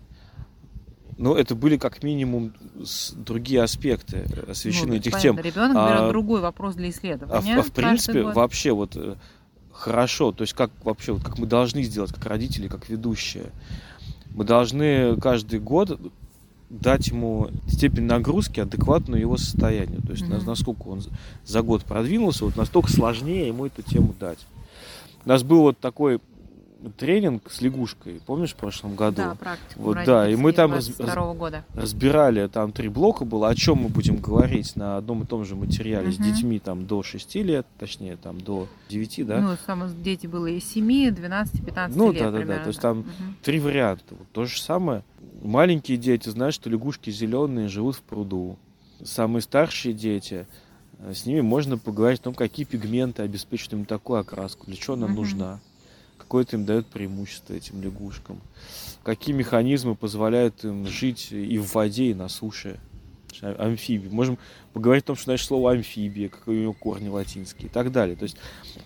ну, 1.22 1.36
это 1.36 1.56
были 1.56 1.78
как 1.78 2.04
минимум 2.04 2.54
другие 3.16 3.62
аспекты 3.64 4.26
освещены 4.50 4.88
Ну, 4.88 4.96
этих 4.96 5.12
понятно, 5.14 5.42
тем. 5.44 5.52
Ребенок 5.52 5.78
А- 5.80 5.90
берет 6.00 6.10
другой 6.10 6.42
вопрос 6.42 6.76
для 6.76 6.88
А, 6.88 6.92
в- 6.92 6.94
исследования. 6.94 7.56
а 7.58 7.62
в 7.62 7.72
принципе, 7.72 8.24
год. 8.24 8.36
вообще 8.36 8.72
вот 8.72 8.96
э, 8.96 9.16
хорошо, 9.72 10.32
то 10.32 10.42
есть 10.42 10.54
как 10.54 10.72
вообще, 10.84 11.14
вот 11.14 11.24
как 11.24 11.38
мы 11.38 11.46
должны 11.48 11.84
сделать, 11.84 12.12
как 12.14 12.26
родители, 12.26 12.68
как 12.68 12.90
ведущие. 12.90 13.52
Мы 14.34 14.44
должны 14.46 15.16
каждый 15.18 15.60
год 15.60 16.00
дать 16.70 17.08
ему 17.08 17.50
степень 17.68 18.04
нагрузки, 18.06 18.60
адекватную 18.62 19.20
его 19.22 19.38
состоянию. 19.38 20.02
То 20.02 20.12
есть 20.12 20.28
на- 20.28 20.42
насколько 20.42 20.88
он 20.88 21.04
за 21.46 21.62
год 21.62 21.84
продвинулся, 21.84 22.46
вот 22.46 22.56
настолько 22.56 22.90
сложнее 22.92 23.48
ему 23.48 23.66
эту 23.66 23.82
тему 23.82 24.16
дать. 24.20 24.40
У 25.26 25.30
нас 25.30 25.44
был 25.44 25.62
вот 25.62 25.78
такой 25.80 26.20
тренинг 26.98 27.52
с 27.52 27.62
лягушкой, 27.62 28.22
помнишь, 28.26 28.52
в 28.52 28.56
прошлом 28.56 28.96
году? 28.96 29.18
Да, 29.18 29.36
практику. 29.36 29.82
Вот, 29.82 29.98
да, 30.06 30.30
и 30.30 30.36
мы 30.36 30.52
там 30.54 30.74
раз- 30.74 30.88
22 30.88 31.34
года. 31.34 31.66
разбирали, 31.76 32.48
там 32.48 32.72
три 32.72 32.90
блока 32.90 33.24
было, 33.26 33.50
о 33.50 33.56
чем 33.56 33.80
мы 33.84 33.90
будем 33.90 34.18
говорить 34.18 34.76
на 34.76 34.98
одном 34.98 35.24
и 35.24 35.26
том 35.26 35.46
же 35.46 35.56
материале 35.56 36.12
с 36.12 36.18
Мгм. 36.20 36.28
детьми 36.32 36.60
там 36.60 36.86
до 36.88 37.04
6 37.04 37.44
лет, 37.44 37.66
точнее 37.80 38.18
там 38.18 38.40
до 38.42 38.68
9, 38.90 39.24
да? 39.24 39.40
Ну, 39.40 39.56
самые 39.66 39.92
дети 39.94 40.28
было 40.28 40.48
из 40.48 40.64
7, 40.66 41.12
12, 41.12 41.64
15 41.66 41.96
Ну, 41.98 42.12
лет 42.12 42.24
да-да-да, 42.24 42.38
примерно, 42.40 42.64
то 42.64 42.68
есть 42.70 42.82
там 42.82 42.98
Мгм. 43.00 43.36
Три 43.44 43.60
варианта. 43.60 44.16
Вот 44.18 44.28
то 44.32 44.46
же 44.46 44.60
самое. 44.60 45.04
Маленькие 45.42 45.98
дети 45.98 46.30
знают, 46.30 46.54
что 46.56 46.70
лягушки 46.70 47.10
зеленые 47.10 47.68
живут 47.68 47.96
в 47.96 48.02
пруду. 48.02 48.58
Самые 49.04 49.42
старшие 49.42 49.94
дети, 49.94 50.46
э, 51.00 51.14
с 51.16 51.26
ними 51.26 51.42
можно 51.42 51.78
поговорить 51.80 52.20
о 52.20 52.24
том, 52.26 52.34
какие 52.36 52.66
пигменты 52.66 53.24
обеспечивают 53.24 53.74
им 53.74 53.86
такую 53.86 54.20
окраску, 54.20 54.68
для 54.68 54.76
чего 54.76 54.94
она 54.94 55.08
Мгм. 55.08 55.16
нужна, 55.16 55.60
какое 56.22 56.44
это 56.44 56.56
им 56.56 56.66
дает 56.66 56.88
преимущество 56.88 57.54
этим 57.54 57.82
лягушкам, 57.82 58.40
какие 59.04 59.36
механизмы 59.36 59.96
позволяют 59.96 60.64
им 60.64 60.88
жить 60.88 61.32
и 61.32 61.58
в 61.58 61.74
воде, 61.74 62.12
и 62.12 62.14
на 62.14 62.30
суше. 62.30 62.80
А- 63.42 63.56
Амфибии. 63.68 64.10
Можем 64.10 64.38
поговорить 64.74 65.06
о 65.06 65.08
том, 65.08 65.16
что 65.16 65.26
значит 65.26 65.48
слово 65.48 65.72
амфибия, 65.72 66.30
какие 66.30 66.60
у 66.60 66.62
него 66.62 66.74
корни 66.74 67.08
латинские 67.08 67.68
и 67.68 67.70
так 67.70 67.92
далее. 67.92 68.16
То 68.16 68.24
есть 68.24 68.38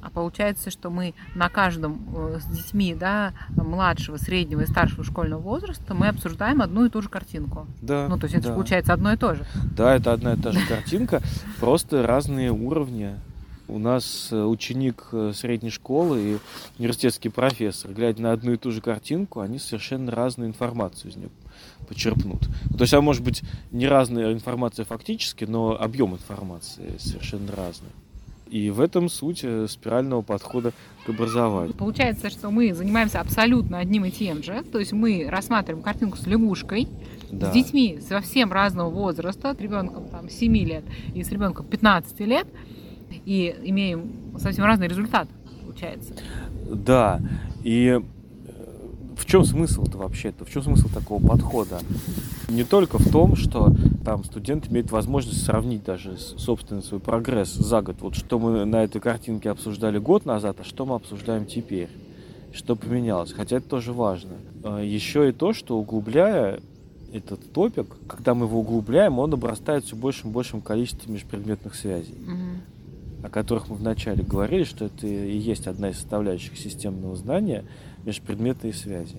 А 0.01 0.09
получается, 0.09 0.69
что 0.69 0.89
мы 0.89 1.13
на 1.33 1.49
каждом 1.49 1.99
э, 2.15 2.39
с 2.39 2.45
детьми 2.45 2.95
да, 2.95 3.33
младшего, 3.49 4.17
среднего 4.17 4.61
и 4.61 4.67
старшего 4.67 5.03
школьного 5.03 5.41
возраста 5.41 5.93
мы 5.93 6.07
обсуждаем 6.07 6.61
одну 6.61 6.85
и 6.85 6.89
ту 6.89 7.01
же 7.01 7.09
картинку. 7.09 7.67
да. 7.81 8.07
Ну, 8.07 8.17
то 8.17 8.25
есть 8.25 8.35
это 8.35 8.49
да. 8.49 8.53
получается 8.53 8.93
одно 8.93 9.13
и 9.13 9.17
то 9.17 9.35
же. 9.35 9.45
Да, 9.75 9.95
это 9.95 10.13
одна 10.13 10.33
и 10.33 10.37
та 10.37 10.51
же 10.51 10.65
картинка, 10.67 11.21
просто 11.59 12.05
разные 12.05 12.51
уровни. 12.51 13.15
У 13.67 13.79
нас 13.79 14.29
э, 14.31 14.43
ученик 14.43 15.07
э, 15.11 15.31
средней 15.33 15.71
школы 15.71 16.21
и 16.21 16.37
университетский 16.77 17.29
профессор, 17.29 17.91
глядя 17.91 18.21
на 18.21 18.31
одну 18.31 18.53
и 18.53 18.57
ту 18.57 18.71
же 18.71 18.81
картинку, 18.81 19.39
они 19.39 19.57
совершенно 19.57 20.11
разную 20.11 20.49
информацию 20.49 21.11
из 21.11 21.15
нее 21.15 21.29
почерпнут. 21.87 22.41
То 22.77 22.81
есть, 22.81 22.93
она 22.93 23.01
может 23.01 23.23
быть 23.23 23.41
не 23.71 23.87
разная 23.87 24.33
информация 24.33 24.85
фактически, 24.85 25.45
но 25.45 25.75
объем 25.79 26.13
информации 26.13 26.95
совершенно 26.99 27.51
разный. 27.55 27.89
И 28.49 28.69
в 28.69 28.79
этом 28.79 29.09
суть 29.09 29.39
э, 29.43 29.67
спирального 29.67 30.21
подхода 30.21 30.71
к 31.05 31.09
образованию. 31.09 31.73
Получается, 31.73 32.29
что 32.29 32.51
мы 32.51 32.73
занимаемся 32.73 33.19
абсолютно 33.19 33.79
одним 33.79 34.05
и 34.05 34.11
тем 34.11 34.43
же. 34.43 34.63
То 34.71 34.79
есть 34.79 34.93
мы 34.93 35.25
рассматриваем 35.27 35.83
картинку 35.83 36.17
с 36.17 36.27
лягушкой, 36.27 36.87
да. 37.31 37.49
с 37.49 37.53
детьми 37.53 37.99
совсем 38.07 38.53
разного 38.53 38.89
возраста, 38.91 39.55
с 39.55 39.59
ребенком 39.59 40.07
там, 40.09 40.29
7 40.29 40.55
лет 40.57 40.83
и 41.15 41.23
с 41.23 41.31
ребенком 41.31 41.65
15 41.65 42.19
лет, 42.21 42.47
и 43.25 43.55
имеем 43.63 44.37
совсем 44.37 44.65
разный 44.65 44.87
результат, 44.87 45.27
получается. 45.63 46.13
Да, 46.69 47.21
и 47.63 48.01
в 49.17 49.25
чем 49.25 49.45
смысл-то 49.45 49.97
вообще-то? 49.97 50.45
В 50.45 50.51
чем 50.51 50.63
смысл 50.63 50.87
такого 50.93 51.25
подхода? 51.25 51.79
Не 52.49 52.63
только 52.63 52.97
в 52.97 53.09
том, 53.09 53.35
что 53.35 53.73
там 54.03 54.23
студент 54.23 54.69
имеет 54.69 54.91
возможность 54.91 55.43
сравнить 55.43 55.83
даже 55.83 56.17
собственный 56.17 56.83
свой 56.83 56.99
прогресс 56.99 57.53
за 57.53 57.81
год. 57.81 57.97
Вот 58.01 58.15
что 58.15 58.37
мы 58.39 58.65
на 58.65 58.83
этой 58.83 59.01
картинке 59.01 59.49
обсуждали 59.49 59.97
год 59.97 60.25
назад, 60.25 60.57
а 60.59 60.63
что 60.63 60.85
мы 60.85 60.95
обсуждаем 60.95 61.45
теперь. 61.45 61.89
Что 62.53 62.75
поменялось. 62.75 63.33
Хотя 63.33 63.57
это 63.57 63.67
тоже 63.67 63.93
важно. 63.93 64.33
А 64.63 64.79
Еще 64.79 65.29
и 65.29 65.31
то, 65.31 65.53
что 65.53 65.77
углубляя 65.77 66.59
этот 67.11 67.51
топик, 67.51 67.87
когда 68.07 68.33
мы 68.33 68.45
его 68.45 68.59
углубляем, 68.59 69.19
он 69.19 69.33
обрастает 69.33 69.85
все 69.85 69.95
большим 69.95 70.29
и 70.29 70.33
большим 70.33 70.61
количеством 70.61 71.13
межпредметных 71.13 71.75
связей, 71.75 72.13
угу. 72.13 72.61
О 73.25 73.29
которых 73.29 73.69
мы 73.69 73.75
вначале 73.75 74.23
говорили, 74.23 74.63
что 74.63 74.85
это 74.85 75.07
и 75.07 75.37
есть 75.37 75.67
одна 75.67 75.89
из 75.89 75.97
составляющих 75.97 76.57
системного 76.57 77.15
знания– 77.15 77.65
межпредметные 78.05 78.73
связи. 78.73 79.17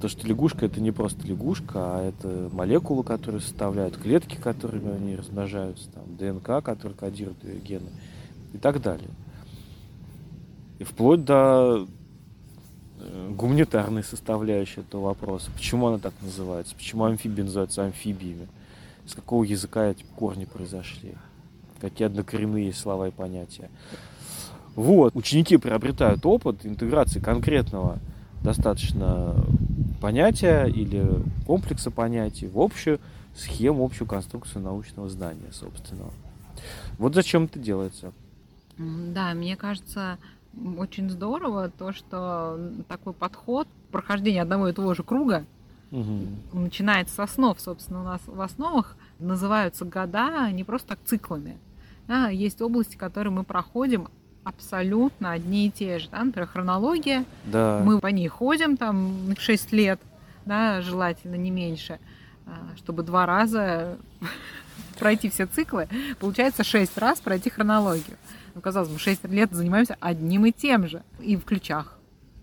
То, 0.00 0.08
что 0.08 0.26
лягушка 0.26 0.66
это 0.66 0.80
не 0.80 0.92
просто 0.92 1.26
лягушка, 1.26 1.72
а 1.76 2.08
это 2.08 2.50
молекулы, 2.52 3.04
которые 3.04 3.40
составляют 3.40 3.96
клетки, 3.96 4.36
которыми 4.36 4.94
они 4.94 5.16
размножаются, 5.16 5.88
там, 5.90 6.16
ДНК, 6.16 6.62
который 6.64 6.92
кодирует 6.92 7.42
ее 7.42 7.58
гены 7.58 7.90
и 8.52 8.58
так 8.58 8.82
далее. 8.82 9.08
И 10.78 10.84
вплоть 10.84 11.24
до 11.24 11.88
э, 13.00 13.30
гуманитарной 13.34 14.04
составляющей 14.04 14.80
этого 14.80 15.06
вопроса. 15.06 15.50
Почему 15.52 15.88
она 15.88 15.98
так 15.98 16.14
называется? 16.20 16.74
Почему 16.76 17.04
амфибии 17.04 17.42
называются 17.42 17.84
амфибиями? 17.84 18.46
С 19.06 19.14
какого 19.14 19.42
языка 19.42 19.86
эти 19.86 20.04
корни 20.16 20.44
произошли? 20.44 21.14
Какие 21.80 22.06
однокоренные 22.06 22.72
слова 22.72 23.08
и 23.08 23.10
понятия? 23.10 23.70
Вот, 24.74 25.16
ученики 25.16 25.56
приобретают 25.56 26.24
опыт 26.24 26.64
интеграции 26.64 27.20
конкретного 27.20 27.98
достаточно 28.42 29.34
понятия 30.00 30.66
или 30.66 31.04
комплекса 31.46 31.90
понятий 31.90 32.46
в 32.46 32.60
общую 32.60 33.00
схему, 33.34 33.84
общую 33.84 34.06
конструкцию 34.06 34.62
научного 34.62 35.08
знания 35.08 35.52
собственного. 35.52 36.12
Вот 36.98 37.14
зачем 37.14 37.44
это 37.44 37.58
делается. 37.58 38.12
Да, 38.76 39.34
мне 39.34 39.56
кажется, 39.56 40.18
очень 40.76 41.10
здорово 41.10 41.70
то, 41.70 41.92
что 41.92 42.58
такой 42.88 43.12
подход, 43.12 43.68
прохождение 43.90 44.42
одного 44.42 44.68
и 44.68 44.72
того 44.72 44.94
же 44.94 45.02
круга, 45.02 45.44
угу. 45.90 46.26
начинается 46.52 47.14
с 47.14 47.18
основ. 47.18 47.60
Собственно, 47.60 48.00
у 48.00 48.04
нас 48.04 48.20
в 48.26 48.40
основах 48.40 48.96
называются 49.18 49.84
года 49.84 50.50
не 50.52 50.64
просто 50.64 50.90
так 50.90 50.98
циклами. 51.04 51.58
Да, 52.08 52.30
есть 52.30 52.60
области, 52.62 52.96
которые 52.96 53.32
мы 53.32 53.44
проходим 53.44 54.08
абсолютно 54.42 55.32
одни 55.32 55.66
и 55.66 55.70
те 55.70 55.98
же. 55.98 56.08
Да? 56.08 56.24
Например, 56.24 56.48
хронология. 56.48 57.24
Да. 57.44 57.82
Мы 57.84 58.00
по 58.00 58.06
ней 58.06 58.28
ходим 58.28 58.78
там 58.78 59.34
6 59.38 59.72
лет, 59.72 60.00
да, 60.46 60.80
желательно 60.80 61.34
не 61.34 61.50
меньше, 61.50 62.00
а, 62.46 62.74
чтобы 62.76 63.02
два 63.02 63.26
раза 63.26 63.98
пройти 64.98 65.28
все 65.28 65.44
циклы. 65.46 65.86
Получается 66.18 66.64
6 66.64 66.96
раз 66.96 67.20
пройти 67.20 67.50
хронологию. 67.50 68.16
Ну, 68.54 68.62
казалось 68.62 68.88
бы, 68.88 68.98
6 68.98 69.24
лет 69.24 69.52
занимаемся 69.52 69.96
одним 70.00 70.46
и 70.46 70.52
тем 70.52 70.88
же. 70.88 71.02
И 71.20 71.36
в 71.36 71.44
ключах. 71.44 71.98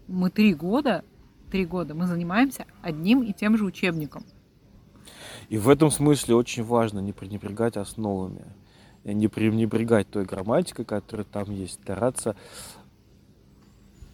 Мы 0.08 0.30
три 0.30 0.54
года, 0.54 1.04
три 1.50 1.66
года 1.66 1.96
мы 1.96 2.06
занимаемся 2.06 2.66
одним 2.84 3.24
и 3.24 3.34
тем 3.34 3.58
же 3.58 3.66
учебником. 3.66 4.24
И 5.50 5.58
в 5.58 5.70
этом 5.70 5.90
смысле 5.90 6.36
очень 6.36 6.64
важно 6.64 7.00
не 7.00 7.14
пренебрегать 7.14 7.78
основами 7.78 8.46
не 9.14 9.28
пренебрегать 9.28 10.10
той 10.10 10.26
грамматикой, 10.26 10.86
которая 10.86 11.26
там 11.26 11.52
есть, 11.52 11.76
стараться 11.76 12.36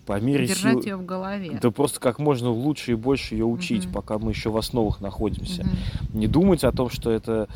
по 0.06 0.20
мере 0.20 0.48
Держать 0.48 0.84
сил... 0.84 0.84
ее 0.84 0.96
в 0.98 1.06
голове. 1.06 1.60
Да 1.62 1.72
просто 1.72 2.00
как 2.00 2.20
можно 2.20 2.50
лучше 2.50 2.92
и 2.92 2.96
больше 2.96 3.36
ее 3.36 3.46
учить, 3.46 3.86
угу. 3.86 3.94
пока 3.94 4.18
мы 4.20 4.32
еще 4.32 4.50
в 4.50 4.58
основах 4.58 5.00
находимся. 5.00 5.62
Угу. 5.62 6.18
Не 6.18 6.28
думать 6.28 6.64
о 6.64 6.72
том, 6.72 6.89
что 6.89 7.12
это 7.12 7.48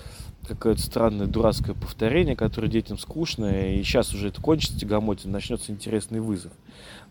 какое-то 0.46 0.82
странное 0.82 1.28
дурацкое 1.28 1.76
повторение, 1.76 2.36
которое 2.36 2.68
детям 2.68 2.98
скучно, 2.98 3.74
и 3.74 3.84
сейчас 3.84 4.14
уже 4.14 4.30
это 4.30 4.42
кончится, 4.42 4.80
тягомотин, 4.80 5.32
начнется 5.32 5.72
интересный 5.72 6.20
вызов. 6.20 6.52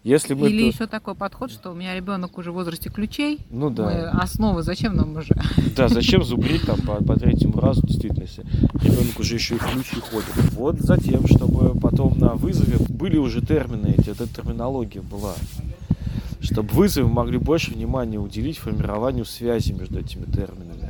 Если 0.05 0.35
мы 0.35 0.51
Или 0.51 0.71
то... 0.71 0.77
еще 0.77 0.87
такой 0.87 1.15
подход, 1.15 1.51
что 1.51 1.71
у 1.71 1.75
меня 1.75 1.95
ребенок 1.95 2.37
уже 2.37 2.53
в 2.53 2.55
возрасте 2.55 2.91
ключей. 2.91 3.39
Ну 3.49 3.71
да. 3.71 3.85
Мы 3.85 4.01
основы 4.21 4.63
зачем 4.63 4.95
нам 4.97 5.17
уже? 5.17 5.35
Да, 5.75 5.89
зачем 5.89 6.23
зубрить 6.23 6.67
там 6.67 6.79
по, 6.83 7.03
по 7.03 7.19
третьему 7.19 7.59
разу, 7.59 7.81
действительно, 7.87 8.25
если 8.25 8.43
ребенок 8.83 9.19
уже 9.19 9.35
еще 9.35 9.55
и 9.55 9.59
ключи 9.59 9.97
ходит. 10.01 10.53
Вот 10.53 10.79
затем, 10.79 11.27
чтобы 11.27 11.81
потом 11.81 12.19
на 12.19 12.35
вызове 12.35 12.77
были 12.91 13.17
уже 13.17 13.41
термины 13.41 13.95
эти, 13.97 14.11
эта 14.11 14.29
терминология 14.29 15.01
была. 15.01 15.35
Чтобы 16.41 16.69
вызовы 16.75 17.09
могли 17.09 17.39
больше 17.39 17.73
внимания 17.73 18.19
уделить 18.19 18.59
формированию 18.59 19.25
связи 19.25 19.73
между 19.73 19.99
этими 19.99 20.27
терминами. 20.27 20.84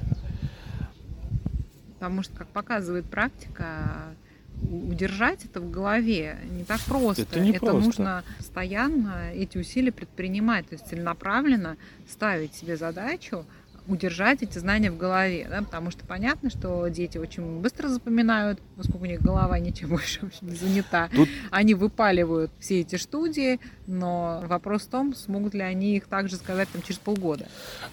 Потому 2.04 2.22
что, 2.22 2.36
как 2.36 2.48
показывает 2.48 3.06
практика, 3.06 4.14
удержать 4.60 5.46
это 5.46 5.62
в 5.62 5.70
голове 5.70 6.36
не 6.50 6.62
так 6.62 6.78
просто. 6.82 7.22
Это, 7.22 7.40
не 7.40 7.52
это 7.52 7.60
просто. 7.60 7.80
нужно 7.80 8.24
постоянно 8.36 9.30
эти 9.32 9.56
усилия 9.56 9.90
предпринимать, 9.90 10.68
то 10.68 10.74
есть 10.74 10.86
целенаправленно 10.86 11.78
ставить 12.06 12.54
себе 12.54 12.76
задачу 12.76 13.46
удержать 13.86 14.42
эти 14.42 14.58
знания 14.58 14.90
в 14.90 14.96
голове, 14.96 15.46
да, 15.48 15.62
потому 15.62 15.90
что 15.90 16.06
понятно, 16.06 16.50
что 16.50 16.88
дети 16.88 17.18
очень 17.18 17.60
быстро 17.60 17.88
запоминают, 17.88 18.58
поскольку 18.76 19.04
у 19.04 19.06
них 19.06 19.20
голова 19.20 19.58
ничем 19.58 19.88
больше 19.90 20.20
не 20.40 20.56
занята. 20.56 21.08
Тут... 21.14 21.28
Они 21.50 21.74
выпаливают 21.74 22.50
все 22.58 22.80
эти 22.80 22.96
студии, 22.96 23.60
но 23.86 24.42
вопрос 24.46 24.82
в 24.82 24.88
том, 24.88 25.14
смогут 25.14 25.54
ли 25.54 25.60
они 25.60 25.96
их 25.96 26.06
также 26.06 26.36
сказать 26.36 26.68
там, 26.70 26.82
через 26.82 26.98
полгода. 26.98 27.46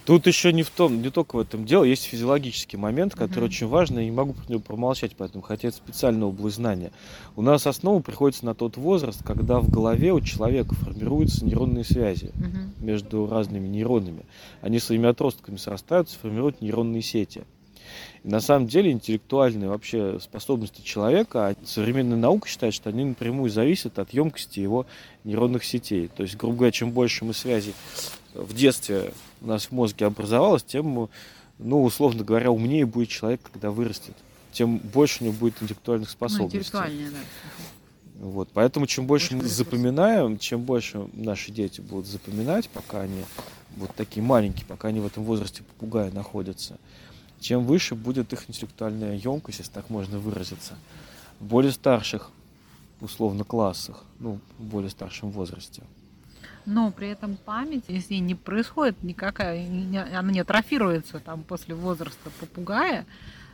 Тут 0.06 0.28
еще 0.28 0.54
не 0.54 0.64
в 0.64 0.70
том, 0.70 1.02
не 1.02 1.10
только 1.10 1.36
в 1.36 1.40
этом 1.40 1.66
дело, 1.66 1.84
есть 1.84 2.04
физиологический 2.04 2.78
момент, 2.78 3.14
который 3.14 3.46
угу. 3.46 3.52
очень 3.52 3.68
важный, 3.68 4.04
и 4.04 4.06
не 4.06 4.12
могу 4.12 4.34
про 4.34 4.50
него 4.50 4.62
промолчать, 4.62 5.16
поэтому 5.18 5.42
хотя 5.42 5.68
это 5.68 5.78
специальная 5.78 6.28
область 6.28 6.58
знания. 6.58 6.92
У 7.36 7.42
нас 7.42 7.68
основа 7.68 8.02
приходится 8.02 8.46
на 8.46 8.56
тот 8.56 8.78
возраст, 8.78 9.24
когда 9.24 9.60
в 9.60 9.70
голове 9.70 10.14
у 10.14 10.22
человека 10.22 10.76
формируются 10.76 11.46
нейронные 11.46 11.84
связи 11.84 12.32
угу. 12.36 12.86
между 12.86 13.28
разными 13.28 13.68
нейронами. 13.68 14.26
Они 14.62 14.80
своими 14.80 15.10
отростками 15.10 15.58
срастаются, 15.58 16.18
формируют 16.20 16.62
нейронные 16.62 17.02
сети. 17.02 17.44
И 18.24 18.28
на 18.28 18.40
самом 18.40 18.68
деле 18.68 18.92
интеллектуальные 18.92 19.70
вообще 19.70 20.20
способности 20.20 20.82
человека, 20.82 21.48
а 21.48 21.56
современная 21.66 22.18
наука 22.18 22.48
считает, 22.48 22.74
что 22.74 22.90
они 22.90 23.04
напрямую 23.04 23.50
зависят 23.50 23.98
от 23.98 24.12
емкости 24.12 24.60
его 24.60 24.86
нейронных 25.24 25.64
сетей. 25.64 26.08
То 26.08 26.24
есть, 26.24 26.38
грубо 26.38 26.58
говоря, 26.58 26.72
чем 26.72 26.92
больше 26.92 27.26
мы 27.26 27.34
связей 27.34 27.74
в 28.34 28.54
детстве 28.54 29.12
у 29.42 29.48
нас 29.48 29.66
в 29.66 29.72
мозге 29.72 30.06
образовалось, 30.06 30.64
тем, 30.64 31.10
ну, 31.58 31.84
условно 31.84 32.24
говоря, 32.24 32.52
умнее 32.52 32.86
будет 32.86 33.10
человек, 33.10 33.42
когда 33.52 33.72
вырастет. 33.72 34.16
Тем 34.52 34.78
больше 34.78 35.24
у 35.24 35.28
него 35.28 35.36
будет 35.38 35.56
интеллектуальных 35.62 36.10
ну, 36.10 36.12
способностей. 36.12 36.58
Ну, 36.58 36.60
интеллектуальнее, 36.60 37.10
да. 37.10 37.18
Вот, 38.22 38.50
поэтому 38.54 38.86
чем 38.86 39.08
больше 39.08 39.36
мы 39.36 39.46
запоминаем, 39.46 40.38
чем 40.38 40.62
больше 40.62 41.08
наши 41.14 41.52
дети 41.52 41.82
будут 41.82 42.06
запоминать, 42.06 42.70
пока 42.70 43.02
они 43.02 43.24
вот 43.78 43.96
такие 43.96 44.22
маленькие, 44.22 44.66
пока 44.68 44.90
они 44.90 45.00
в 45.00 45.08
этом 45.08 45.24
возрасте 45.24 45.64
попугая 45.64 46.12
находятся, 46.12 46.78
чем 47.42 47.66
выше 47.66 47.96
будет 47.96 48.32
их 48.34 48.50
интеллектуальная 48.50 49.16
емкость, 49.16 49.60
если 49.60 49.72
так 49.72 49.90
можно 49.90 50.20
выразиться, 50.20 50.76
в 51.40 51.46
более 51.46 51.72
старших, 51.72 52.32
условно, 53.02 53.44
классах, 53.44 54.04
ну, 54.20 54.40
в 54.60 54.64
более 54.64 54.90
старшем 54.90 55.32
возрасте. 55.32 55.84
Но 56.66 56.92
при 56.92 57.10
этом 57.10 57.38
память, 57.38 57.86
если 57.88 58.16
не 58.16 58.36
происходит 58.36 59.02
никакая, 59.02 59.66
она 60.16 60.32
не 60.32 60.40
атрофируется 60.40 61.20
там 61.20 61.42
после 61.44 61.74
возраста 61.74 62.30
попугая, 62.40 63.06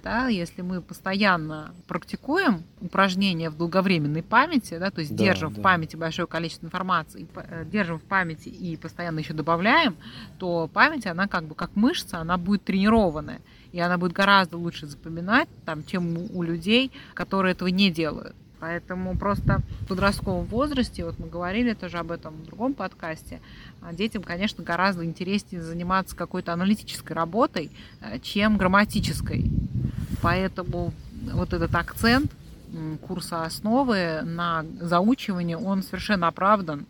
да, 0.03 0.27
если 0.27 0.61
мы 0.61 0.81
постоянно 0.81 1.73
практикуем 1.87 2.63
упражнения 2.81 3.49
в 3.49 3.57
долговременной 3.57 4.23
памяти, 4.23 4.77
да, 4.77 4.91
то 4.91 5.01
есть 5.01 5.15
да, 5.15 5.23
держим 5.23 5.53
да. 5.53 5.59
в 5.59 5.63
памяти 5.63 5.95
большое 5.95 6.27
количество 6.27 6.65
информации, 6.65 7.27
э, 7.35 7.65
держим 7.65 7.99
в 7.99 8.03
памяти 8.03 8.49
и 8.49 8.77
постоянно 8.77 9.19
еще 9.19 9.33
добавляем, 9.33 9.95
то 10.37 10.69
память, 10.71 11.07
она 11.07 11.27
как 11.27 11.45
бы 11.45 11.55
как 11.55 11.75
мышца, 11.75 12.19
она 12.19 12.37
будет 12.37 12.63
тренированная, 12.63 13.41
и 13.77 13.79
она 13.79 13.99
будет 13.99 14.13
гораздо 14.13 14.57
лучше 14.57 14.87
запоминать, 14.87 15.47
там, 15.63 15.83
чем 15.85 16.17
у 16.33 16.41
людей, 16.41 16.91
которые 17.13 17.51
этого 17.51 17.67
не 17.67 17.91
делают. 17.91 18.35
Поэтому 18.59 19.15
просто 19.15 19.61
в 19.81 19.87
подростковом 19.87 20.45
возрасте, 20.45 21.05
вот 21.05 21.19
мы 21.19 21.27
говорили 21.27 21.73
тоже 21.73 21.99
об 21.99 22.09
этом 22.09 22.33
в 22.33 22.45
другом 22.47 22.73
подкасте, 22.73 23.39
а 23.79 23.93
детям, 23.93 24.23
конечно, 24.23 24.63
гораздо 24.63 25.05
интереснее 25.05 25.61
заниматься 25.61 26.15
какой-то 26.15 26.53
аналитической 26.53 27.13
работой, 27.13 27.69
э, 28.01 28.17
чем 28.17 28.57
грамматической. 28.57 29.51
Поэтому 30.23 30.91
вот 31.33 31.53
этот 31.53 31.75
акцент 31.75 32.31
курса 33.07 33.43
основы 33.43 34.21
на 34.23 34.65
заучивание, 34.81 35.55
он 35.55 35.83
совершенно 35.83 36.27
оправдан. 36.27 36.87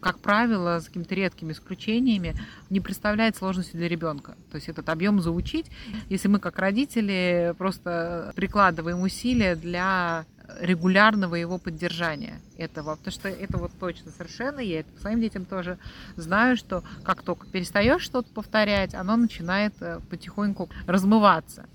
Как 0.00 0.18
правило, 0.20 0.80
с 0.80 0.86
какими-то 0.86 1.14
редкими 1.14 1.52
исключениями, 1.52 2.34
не 2.70 2.80
представляет 2.80 3.36
сложности 3.36 3.76
для 3.76 3.88
ребенка. 3.88 4.36
То 4.50 4.56
есть 4.56 4.68
этот 4.68 4.88
объем 4.88 5.20
заучить, 5.20 5.66
если 6.08 6.28
мы 6.28 6.38
как 6.38 6.58
родители 6.58 7.54
просто 7.58 8.32
прикладываем 8.36 9.00
усилия 9.00 9.56
для 9.56 10.24
регулярного 10.60 11.34
его 11.34 11.58
поддержания 11.58 12.40
этого, 12.56 12.96
потому 12.96 13.12
что 13.12 13.28
это 13.28 13.58
вот 13.58 13.72
точно 13.78 14.10
совершенно, 14.10 14.60
я 14.60 14.80
это 14.80 15.00
своим 15.00 15.20
детям 15.20 15.44
тоже 15.44 15.78
знаю, 16.16 16.56
что 16.56 16.82
как 17.04 17.22
только 17.22 17.46
перестаешь 17.46 18.02
что-то 18.02 18.32
повторять, 18.32 18.94
оно 18.94 19.16
начинает 19.16 19.74
э, 19.80 20.00
потихоньку 20.08 20.68
размываться. 20.86 21.66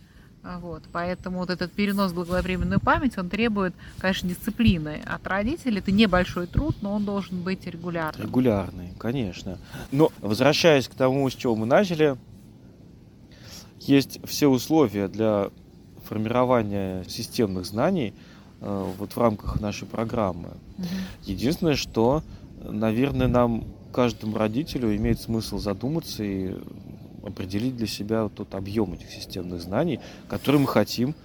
Вот, 0.44 0.84
поэтому 0.92 1.40
вот 1.40 1.50
этот 1.50 1.72
перенос 1.72 2.12
в 2.12 2.16
благовременную 2.16 2.82
память, 2.82 3.18
он 3.18 3.30
требует, 3.30 3.74
конечно, 4.00 4.28
дисциплины 4.28 5.02
от 5.06 5.26
родителей. 5.26 5.80
Это 5.80 5.92
небольшой 5.92 6.48
труд, 6.48 6.76
но 6.82 6.94
он 6.94 7.06
должен 7.06 7.42
быть 7.42 7.66
регулярным. 7.66 8.28
Регулярный, 8.28 8.90
конечно. 9.00 9.58
Но 9.92 10.12
возвращаясь 10.20 10.90
к 10.90 10.96
тому, 10.96 11.30
с 11.30 11.34
чего 11.34 11.56
мы 11.56 11.66
начали, 11.66 12.18
есть 13.80 14.20
все 14.26 14.48
условия 14.48 15.08
для 15.08 15.50
формирования 16.08 17.06
системных 17.08 17.66
знаний 17.66 18.14
э, 18.60 18.92
вот 18.98 19.14
в 19.14 19.18
рамках 19.18 19.62
нашей 19.62 19.88
программы. 19.88 20.50
Угу. 20.78 20.88
Единственное, 21.24 21.76
что, 21.76 22.22
наверное, 22.62 23.28
нам 23.28 23.64
каждому 23.94 24.38
родителю 24.38 24.94
имеет 24.96 25.22
смысл 25.22 25.60
задуматься 25.60 26.24
и 26.24 26.56
определить 27.24 27.76
для 27.78 27.88
себя 27.88 28.24
вот 28.24 28.36
тот 28.36 28.54
объем 28.56 28.94
этих 28.94 29.10
системных 29.10 29.62
знаний, 29.62 30.00
которые 30.28 30.62
мы 30.62 30.68
хотим, 30.68 31.16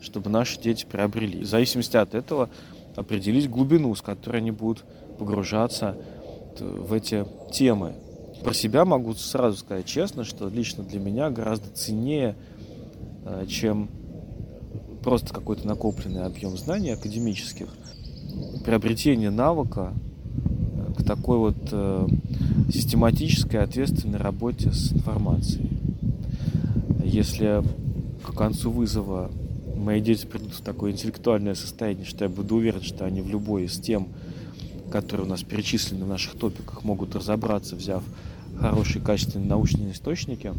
чтобы 0.00 0.30
наши 0.30 0.60
дети 0.60 0.84
приобрели. 0.90 1.40
В 1.40 1.46
зависимости 1.46 1.96
от 1.96 2.14
этого 2.14 2.50
определить 2.96 3.48
глубину, 3.48 3.94
с 3.94 4.02
которой 4.02 4.38
они 4.38 4.50
будут 4.50 4.84
погружаться 5.18 5.96
в 6.60 6.92
эти 6.92 7.26
темы. 7.52 7.94
Про 8.42 8.52
себя 8.52 8.84
могу 8.84 9.14
сразу 9.14 9.56
сказать 9.56 9.86
честно, 9.86 10.24
что 10.24 10.48
лично 10.48 10.84
для 10.84 11.00
меня 11.00 11.30
гораздо 11.30 11.70
ценнее, 11.70 12.36
э, 13.24 13.46
чем 13.48 13.88
просто 15.02 15.32
какой-то 15.32 15.66
накопленный 15.66 16.24
объем 16.24 16.56
знаний 16.56 16.90
академических, 16.90 17.68
приобретение 18.64 19.30
навыка 19.30 19.92
к 20.96 21.02
такой 21.02 21.38
вот 21.38 21.56
э, 21.72 22.08
систематической, 22.72 23.60
ответственной 23.60 24.18
работе 24.18 24.72
с 24.72 24.92
информацией. 24.92 25.68
Если 27.04 27.62
к 28.22 28.32
концу 28.34 28.70
вызова 28.70 29.30
мои 29.76 30.00
дети 30.00 30.26
придут 30.26 30.54
в 30.54 30.60
такое 30.62 30.92
интеллектуальное 30.92 31.54
состояние, 31.54 32.06
что 32.06 32.24
я 32.24 32.30
буду 32.30 32.56
уверен, 32.56 32.82
что 32.82 33.04
они 33.04 33.20
в 33.20 33.28
любой 33.28 33.64
из 33.64 33.78
тем, 33.78 34.08
которые 34.90 35.26
у 35.26 35.28
нас 35.28 35.42
перечислены 35.42 36.04
в 36.04 36.08
наших 36.08 36.34
топиках, 36.34 36.84
могут 36.84 37.14
разобраться, 37.14 37.76
взяв 37.76 38.02
хорошие 38.58 39.02
качественные 39.02 39.48
научные 39.48 39.92
источники, 39.92 40.52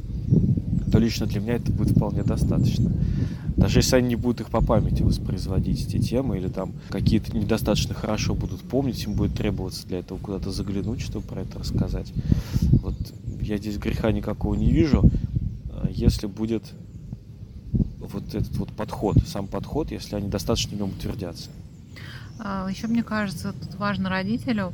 то 0.95 0.99
лично 0.99 1.25
для 1.25 1.41
меня 1.41 1.55
это 1.55 1.73
будет 1.73 1.91
вполне 1.91 2.23
достаточно. 2.23 2.89
Даже 3.57 3.79
если 3.79 3.97
они 3.97 4.07
не 4.07 4.15
будут 4.15 4.39
их 4.39 4.49
по 4.49 4.61
памяти 4.61 5.03
воспроизводить, 5.03 5.93
эти 5.93 6.01
темы, 6.01 6.37
или 6.37 6.47
там 6.47 6.71
какие-то 6.87 7.35
недостаточно 7.35 7.93
хорошо 7.93 8.33
будут 8.33 8.61
помнить, 8.61 9.03
им 9.03 9.13
будет 9.13 9.33
требоваться 9.33 9.85
для 9.87 9.99
этого 9.99 10.17
куда-то 10.19 10.51
заглянуть, 10.51 11.01
чтобы 11.01 11.27
про 11.27 11.41
это 11.41 11.59
рассказать. 11.59 12.13
Вот 12.81 12.95
я 13.41 13.57
здесь 13.57 13.77
греха 13.77 14.13
никакого 14.13 14.55
не 14.55 14.71
вижу, 14.71 15.03
а 15.69 15.89
если 15.89 16.27
будет 16.27 16.63
вот 17.99 18.33
этот 18.33 18.55
вот 18.55 18.69
подход, 18.69 19.17
сам 19.27 19.47
подход, 19.47 19.91
если 19.91 20.15
они 20.15 20.29
достаточно 20.29 20.77
в 20.77 20.79
нем 20.79 20.91
утвердятся. 20.91 21.49
А, 22.39 22.69
Еще 22.69 22.87
мне 22.87 23.03
кажется, 23.03 23.51
тут 23.51 23.75
важно 23.75 24.07
родителю 24.07 24.71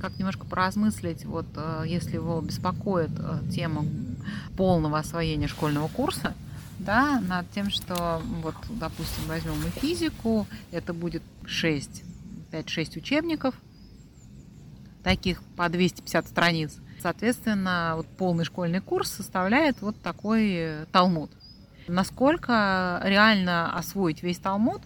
как 0.00 0.18
немножко 0.18 0.46
поразмыслить, 0.46 1.24
вот 1.24 1.46
э, 1.54 1.84
если 1.86 2.14
его 2.14 2.40
беспокоит 2.40 3.10
э, 3.18 3.40
тема 3.52 3.84
полного 4.56 4.98
освоения 4.98 5.48
школьного 5.48 5.88
курса, 5.88 6.34
да, 6.78 7.20
над 7.20 7.50
тем, 7.52 7.70
что 7.70 8.22
вот, 8.42 8.54
допустим, 8.70 9.24
возьмем 9.28 9.54
мы 9.62 9.70
физику, 9.70 10.46
это 10.70 10.92
будет 10.92 11.22
6, 11.46 12.02
5-6 12.52 12.98
учебников, 12.98 13.54
таких 15.02 15.42
по 15.56 15.68
250 15.68 16.26
страниц. 16.26 16.76
Соответственно, 17.00 17.94
вот 17.96 18.06
полный 18.06 18.44
школьный 18.44 18.80
курс 18.80 19.10
составляет 19.10 19.80
вот 19.80 20.00
такой 20.02 20.50
э, 20.50 20.86
талмуд. 20.90 21.30
Насколько 21.86 23.00
реально 23.04 23.72
освоить 23.78 24.22
весь 24.22 24.38
талмуд, 24.38 24.82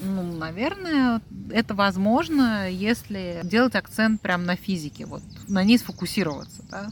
ну, 0.00 0.22
наверное, 0.22 1.20
это 1.50 1.74
возможно, 1.74 2.70
если 2.70 3.40
делать 3.44 3.74
акцент 3.74 4.20
прямо 4.20 4.44
на 4.44 4.56
физике, 4.56 5.06
вот 5.06 5.22
на 5.48 5.64
ней 5.64 5.78
сфокусироваться. 5.78 6.62
Да? 6.70 6.88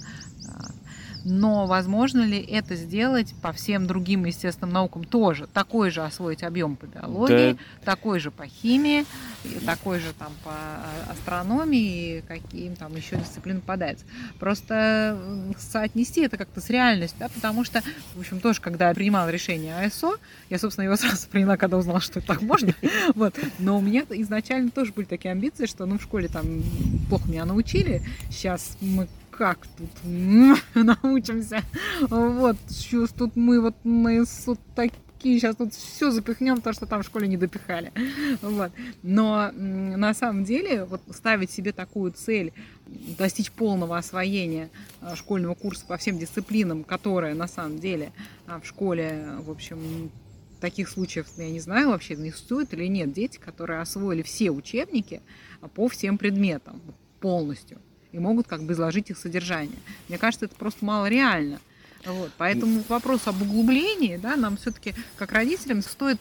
Но 1.29 1.67
возможно 1.67 2.21
ли 2.21 2.39
это 2.39 2.77
сделать 2.77 3.35
по 3.43 3.53
всем 3.53 3.89
другим 3.89 4.25
естественным 4.27 4.73
наукам 4.73 5.03
тоже? 5.03 5.49
Такой 5.53 5.91
же 5.91 6.05
освоить 6.05 6.45
объем 6.45 6.77
по 6.77 6.87
биологии, 6.87 7.55
да. 7.55 7.59
такой 7.85 8.21
же 8.21 8.31
по 8.31 8.47
химии, 8.47 9.05
такой 9.65 9.99
же 9.99 10.13
там 10.13 10.33
по 10.45 10.53
астрономии, 11.11 12.23
каким 12.29 12.77
там 12.77 12.95
еще 12.95 13.17
дисциплин 13.17 13.61
попадается. 13.61 14.05
Просто 14.39 15.19
соотнести 15.59 16.21
это 16.21 16.37
как-то 16.37 16.61
с 16.61 16.71
реальностью, 16.71 17.19
да, 17.19 17.29
потому 17.29 17.65
что, 17.65 17.83
в 18.15 18.21
общем, 18.21 18.39
тоже, 18.39 18.61
когда 18.61 18.89
я 18.89 18.95
принимала 18.95 19.29
решение 19.29 19.77
АСО, 19.85 20.19
я, 20.49 20.61
собственно, 20.61 20.85
его 20.85 20.97
сразу 20.97 21.27
приняла, 21.27 21.57
когда 21.57 21.77
узнала, 21.77 22.01
что 22.01 22.21
так 22.21 22.41
можно, 22.41 22.73
вот, 23.17 23.35
но 23.59 23.79
у 23.79 23.81
меня 23.81 24.05
изначально 24.11 24.71
тоже 24.71 24.93
были 24.93 25.07
такие 25.07 25.33
амбиции, 25.33 25.67
что, 25.67 25.87
ну, 25.87 25.99
в 25.99 26.03
школе 26.03 26.29
там 26.29 26.63
плохо 27.09 27.29
меня 27.29 27.45
научили, 27.45 28.03
сейчас 28.31 28.77
мы 28.81 29.09
как 29.37 29.67
тут 29.77 29.91
научимся. 30.75 31.63
Вот, 32.01 32.57
сейчас 32.69 33.11
тут 33.11 33.37
мы 33.37 33.61
вот 33.61 33.75
мы 33.85 34.25
вот 34.47 34.59
такие, 34.75 35.39
сейчас 35.39 35.57
тут 35.57 35.75
все 35.75 36.11
запихнем, 36.11 36.61
то, 36.61 36.73
что 36.73 36.87
там 36.87 37.03
в 37.03 37.07
школе 37.07 37.29
не 37.29 37.37
допихали. 37.37 37.93
Вот. 38.43 38.73
Но 39.03 39.51
на 39.53 40.15
самом 40.15 40.45
деле 40.45 40.85
вот 40.85 41.03
ставить 41.11 41.51
себе 41.51 41.73
такую 41.73 42.13
цель, 42.13 42.53
достичь 43.19 43.51
полного 43.51 43.99
освоения 43.99 44.71
а, 45.01 45.17
школьного 45.17 45.55
курса 45.55 45.85
по 45.87 45.97
всем 45.97 46.19
дисциплинам, 46.19 46.85
которая 46.85 47.35
на 47.35 47.49
самом 47.49 47.79
деле 47.79 48.13
а, 48.47 48.61
в 48.61 48.67
школе, 48.67 49.27
в 49.41 49.51
общем, 49.51 50.11
таких 50.61 50.89
случаев, 50.89 51.27
я 51.37 51.51
не 51.51 51.61
знаю, 51.61 51.91
вообще 51.91 52.17
не 52.17 52.31
существует 52.31 52.73
или 52.73 52.87
нет, 52.87 53.13
дети, 53.13 53.39
которые 53.39 53.81
освоили 53.81 54.23
все 54.23 54.51
учебники 54.51 55.21
по 55.75 55.89
всем 55.89 56.17
предметам 56.17 56.81
полностью 57.21 57.79
и 58.17 58.19
могут 58.19 58.49
как 58.49 58.63
бы 58.63 58.73
изложить 58.73 59.11
их 59.11 59.19
содержание. 59.19 59.79
Мне 60.09 60.17
кажется, 60.17 60.47
это 60.47 60.57
просто 60.57 60.85
мало 60.85 61.07
реально. 61.07 61.61
Вот, 62.07 62.31
поэтому 62.39 62.83
вопрос 62.89 63.27
об 63.27 63.43
углублении, 63.43 64.17
да, 64.17 64.37
нам 64.37 64.57
все-таки 64.57 64.95
как 65.17 65.33
родителям 65.33 65.83
стоит 65.83 66.19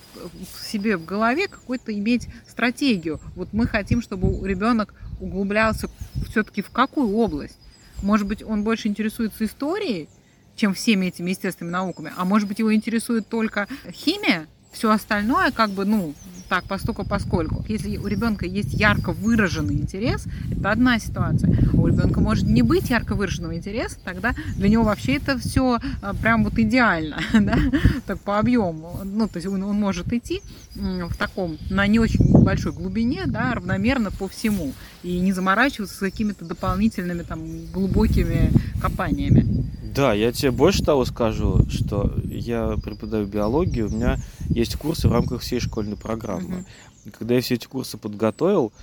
себе 0.62 0.98
в 0.98 1.06
голове 1.06 1.48
какой-то 1.48 1.94
иметь 1.94 2.28
стратегию. 2.48 3.22
Вот 3.36 3.54
мы 3.54 3.68
хотим, 3.68 4.02
чтобы 4.02 4.48
ребенок 4.48 4.94
углублялся 5.22 5.90
все-таки 6.30 6.62
в 6.62 6.70
какую 6.70 7.16
область? 7.16 7.58
Может 8.02 8.28
быть, 8.28 8.44
он 8.44 8.64
больше 8.64 8.88
интересуется 8.88 9.46
историей, 9.46 10.10
чем 10.56 10.74
всеми 10.74 11.06
этими 11.06 11.30
естественными 11.30 11.72
науками, 11.72 12.14
а 12.18 12.26
может 12.26 12.48
быть, 12.48 12.60
его 12.60 12.74
интересует 12.74 13.30
только 13.30 13.68
химия, 13.92 14.48
все 14.72 14.90
остальное, 14.90 15.52
как 15.52 15.70
бы, 15.70 15.86
ну, 15.86 16.14
так, 16.48 16.66
постольку 16.66 17.06
поскольку. 17.06 17.64
Если 17.68 17.98
у 17.98 18.08
ребенка 18.08 18.46
есть 18.46 18.74
ярко 18.74 19.12
выраженный 19.12 19.76
интерес, 19.76 20.26
это 20.52 20.72
одна 20.72 21.00
ситуация. 21.00 21.56
А 21.74 21.78
у 21.78 21.88
ребенка 21.88 22.20
может 22.20 22.46
не 22.46 22.62
быть 22.62 22.90
ярко 22.90 23.16
выраженного 23.16 23.56
интереса, 23.56 23.98
тогда 24.04 24.34
для 24.56 24.70
него 24.70 24.84
вообще 24.84 25.16
это 25.16 25.38
все 25.38 25.80
а, 26.02 26.14
прям 26.14 26.44
вот 26.44 26.58
идеально, 26.58 27.18
да, 27.34 27.58
так 28.06 28.20
по 28.20 28.40
объему. 28.40 29.00
Ну, 29.04 29.28
то 29.28 29.38
есть 29.38 29.48
он, 29.48 29.64
он 29.64 29.76
может 29.76 30.12
идти 30.14 30.42
в 30.76 31.16
таком, 31.18 31.58
на 31.70 31.88
не 31.88 32.00
очень 32.00 32.32
большой 32.44 32.74
глубине, 32.74 33.24
да, 33.26 33.54
равномерно 33.54 34.12
по 34.12 34.28
всему. 34.28 34.74
И 35.04 35.20
не 35.20 35.34
заморачиваться 35.34 35.96
с 35.96 36.00
какими-то 36.00 36.46
дополнительными 36.46 37.22
там 37.22 37.66
глубокими 37.72 38.52
копаниями. 38.82 39.66
Да, 39.96 40.14
я 40.14 40.34
тебе 40.34 40.52
больше 40.52 40.84
того 40.84 41.06
скажу, 41.06 41.66
что 41.70 42.14
я 42.26 42.76
преподаю 42.84 43.26
биологию, 43.28 43.88
у 43.88 43.92
меня 43.92 44.18
есть 44.50 44.76
курсы 44.76 45.08
в 45.08 45.12
рамках 45.14 45.42
всей 45.42 45.62
школьной 45.62 45.96
программы. 45.96 46.66
Uh-huh. 47.06 47.12
Когда 47.18 47.36
я 47.36 47.42
все 47.42 47.56
эти 47.56 47.66
курсы 47.66 47.98
подготовил, 47.98 48.74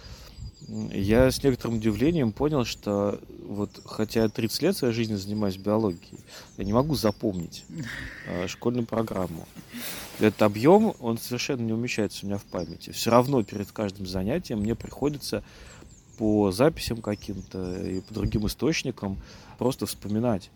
я 0.68 1.30
с 1.30 1.42
некоторым 1.42 1.76
удивлением 1.76 2.32
понял, 2.32 2.64
что 2.64 3.20
вот 3.46 3.82
хотя 3.84 4.22
я 4.22 4.28
30 4.30 4.62
лет 4.62 4.76
своей 4.76 4.94
жизни 4.94 5.16
занимаюсь 5.16 5.58
биологией, 5.58 6.18
я 6.56 6.64
не 6.64 6.72
могу 6.72 6.94
запомнить 6.94 7.66
э, 8.26 8.46
школьную 8.46 8.86
программу. 8.86 9.46
Этот 10.18 10.40
объем, 10.40 10.94
он 10.98 11.18
совершенно 11.18 11.60
не 11.60 11.74
умещается 11.74 12.24
у 12.24 12.28
меня 12.28 12.38
в 12.38 12.44
памяти. 12.44 12.88
Все 12.90 13.10
равно 13.10 13.42
перед 13.42 13.70
каждым 13.70 14.06
занятием 14.06 14.60
мне 14.60 14.74
приходится 14.74 15.44
по 16.16 16.52
записям 16.52 17.02
каким-то 17.02 17.82
и 17.82 18.00
по 18.00 18.14
другим 18.14 18.46
источникам 18.46 19.18
просто 19.58 19.84
вспоминать 19.84 20.50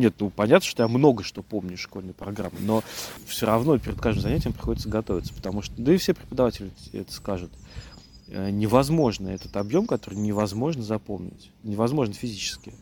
Нет, 0.00 0.14
ну 0.18 0.30
понятно, 0.30 0.66
что 0.66 0.82
я 0.82 0.88
много 0.88 1.22
что 1.22 1.42
помню 1.42 1.74
из 1.74 1.80
школьной 1.80 2.14
программы, 2.14 2.56
но 2.60 2.82
все 3.26 3.44
равно 3.44 3.76
перед 3.76 4.00
каждым 4.00 4.22
занятием 4.22 4.54
приходится 4.54 4.88
готовиться, 4.88 5.34
потому 5.34 5.60
что, 5.60 5.74
да 5.76 5.92
и 5.92 5.98
все 5.98 6.14
преподаватели 6.14 6.70
это 6.94 7.12
скажут, 7.12 7.50
э, 8.28 8.48
невозможно 8.48 9.28
этот 9.28 9.54
объем, 9.58 9.84
который 9.84 10.14
невозможно 10.14 10.82
запомнить, 10.82 11.52
невозможно 11.64 12.14
физически. 12.14 12.72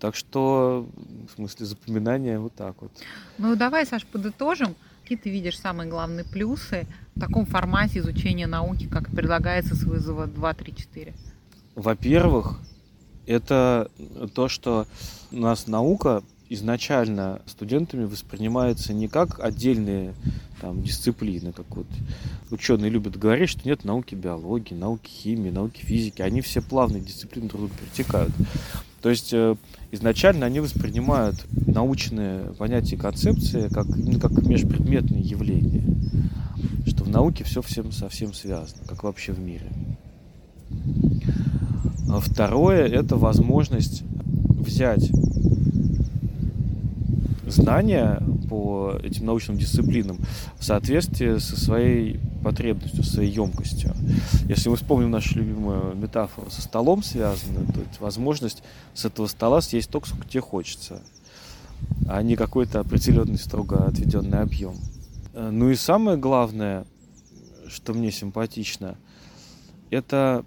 Так 0.00 0.16
что, 0.16 0.88
в 1.30 1.36
смысле 1.36 1.64
запоминания, 1.64 2.40
вот 2.40 2.54
так 2.56 2.74
вот. 2.82 2.90
Ну, 3.38 3.54
давай, 3.54 3.86
Саш, 3.86 4.04
подытожим. 4.04 4.74
Какие 5.02 5.18
ты 5.18 5.30
видишь 5.30 5.60
самые 5.60 5.88
главные 5.88 6.24
плюсы 6.24 6.88
в 7.14 7.20
таком 7.20 7.46
формате 7.46 8.00
изучения 8.00 8.48
науки, 8.48 8.88
как 8.88 9.12
предлагается 9.12 9.76
с 9.76 9.84
вызова 9.84 10.26
2, 10.26 10.54
3, 10.54 10.74
4? 10.74 11.14
Во-первых, 11.76 12.58
это 13.26 13.90
то, 14.34 14.48
что 14.48 14.86
у 15.32 15.36
нас 15.36 15.66
наука 15.66 16.22
изначально 16.48 17.42
студентами 17.46 18.04
воспринимается 18.04 18.92
не 18.92 19.08
как 19.08 19.40
отдельные 19.40 20.14
там, 20.60 20.82
дисциплины, 20.82 21.52
как 21.52 21.66
вот 21.70 21.86
ученые 22.50 22.90
любят 22.90 23.18
говорить, 23.18 23.50
что 23.50 23.68
нет 23.68 23.84
науки 23.84 24.14
биологии, 24.14 24.74
науки 24.74 25.08
химии, 25.08 25.50
науки 25.50 25.80
физики, 25.80 26.22
они 26.22 26.40
все 26.40 26.62
плавные 26.62 27.02
дисциплины 27.02 27.48
друг 27.48 27.62
друга 27.62 27.74
перетекают. 27.80 28.32
То 29.02 29.10
есть 29.10 29.32
э, 29.32 29.56
изначально 29.92 30.46
они 30.46 30.60
воспринимают 30.60 31.36
научные 31.66 32.54
понятия 32.54 32.96
и 32.96 32.98
концепции 32.98 33.68
как, 33.68 33.86
ну, 33.86 34.18
как 34.18 34.32
межпредметные 34.46 35.22
явления, 35.22 35.84
что 36.86 37.04
в 37.04 37.08
науке 37.08 37.44
все 37.44 37.60
всем 37.62 37.92
совсем 37.92 38.32
связано, 38.32 38.82
как 38.88 39.04
вообще 39.04 39.32
в 39.32 39.38
мире. 39.38 39.70
А 42.08 42.20
второе– 42.20 42.86
это 42.88 43.16
возможность 43.16 44.02
взять 44.04 45.10
знания 47.46 48.22
по 48.48 48.94
этим 49.02 49.26
научным 49.26 49.56
дисциплинам 49.56 50.18
в 50.58 50.64
соответствии 50.64 51.38
со 51.38 51.58
своей 51.58 52.20
потребностью, 52.42 53.02
своей 53.02 53.32
емкостью. 53.32 53.92
Если 54.48 54.68
мы 54.68 54.76
вспомним 54.76 55.10
нашу 55.10 55.38
любимую 55.38 55.96
метафору 55.96 56.50
со 56.50 56.62
столом 56.62 57.02
связанную, 57.02 57.66
то 57.66 57.80
это 57.80 58.00
возможность 58.00 58.62
с 58.94 59.04
этого 59.04 59.26
стола 59.26 59.60
съесть 59.60 59.90
только 59.90 60.08
сколько 60.08 60.28
тебе 60.28 60.42
хочется, 60.42 61.02
а 62.08 62.22
не 62.22 62.36
какой-то 62.36 62.80
определенный 62.80 63.38
строго 63.38 63.84
отведенный 63.84 64.40
объем. 64.40 64.76
Ну 65.34 65.70
и 65.70 65.74
самое 65.74 66.16
главное, 66.16 66.86
что 67.68 67.94
мне 67.94 68.12
симпатично, 68.12 68.96
это 69.90 70.44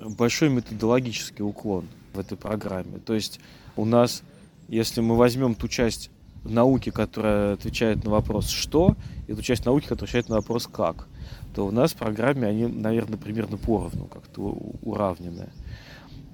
большой 0.00 0.48
методологический 0.48 1.44
уклон 1.44 1.86
в 2.14 2.18
этой 2.18 2.36
программе. 2.36 2.98
То 2.98 3.14
есть 3.14 3.40
у 3.76 3.84
нас, 3.84 4.22
если 4.68 5.00
мы 5.00 5.16
возьмем 5.16 5.54
ту 5.54 5.68
часть 5.68 6.10
науки, 6.44 6.90
которая 6.90 7.54
отвечает 7.54 8.04
на 8.04 8.10
вопрос 8.10 8.48
«что», 8.48 8.96
и 9.26 9.34
ту 9.34 9.42
часть 9.42 9.66
науки, 9.66 9.84
которая 9.84 10.04
отвечает 10.04 10.28
на 10.28 10.36
вопрос 10.36 10.66
«как», 10.66 11.08
то 11.54 11.66
у 11.66 11.70
нас 11.70 11.92
в 11.92 11.96
программе 11.96 12.46
они, 12.46 12.66
наверное, 12.66 13.18
примерно 13.18 13.56
поровну, 13.56 14.06
как-то 14.06 14.42
уравнены. 14.82 15.50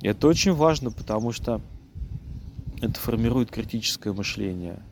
И 0.03 0.09
это 0.09 0.29
очень 0.29 0.53
важно, 0.53 0.91
потому 0.91 1.33
что 1.33 1.61
это 2.81 3.01
формирует 3.01 3.51
критическое 3.51 4.12
мышление. 4.12 4.83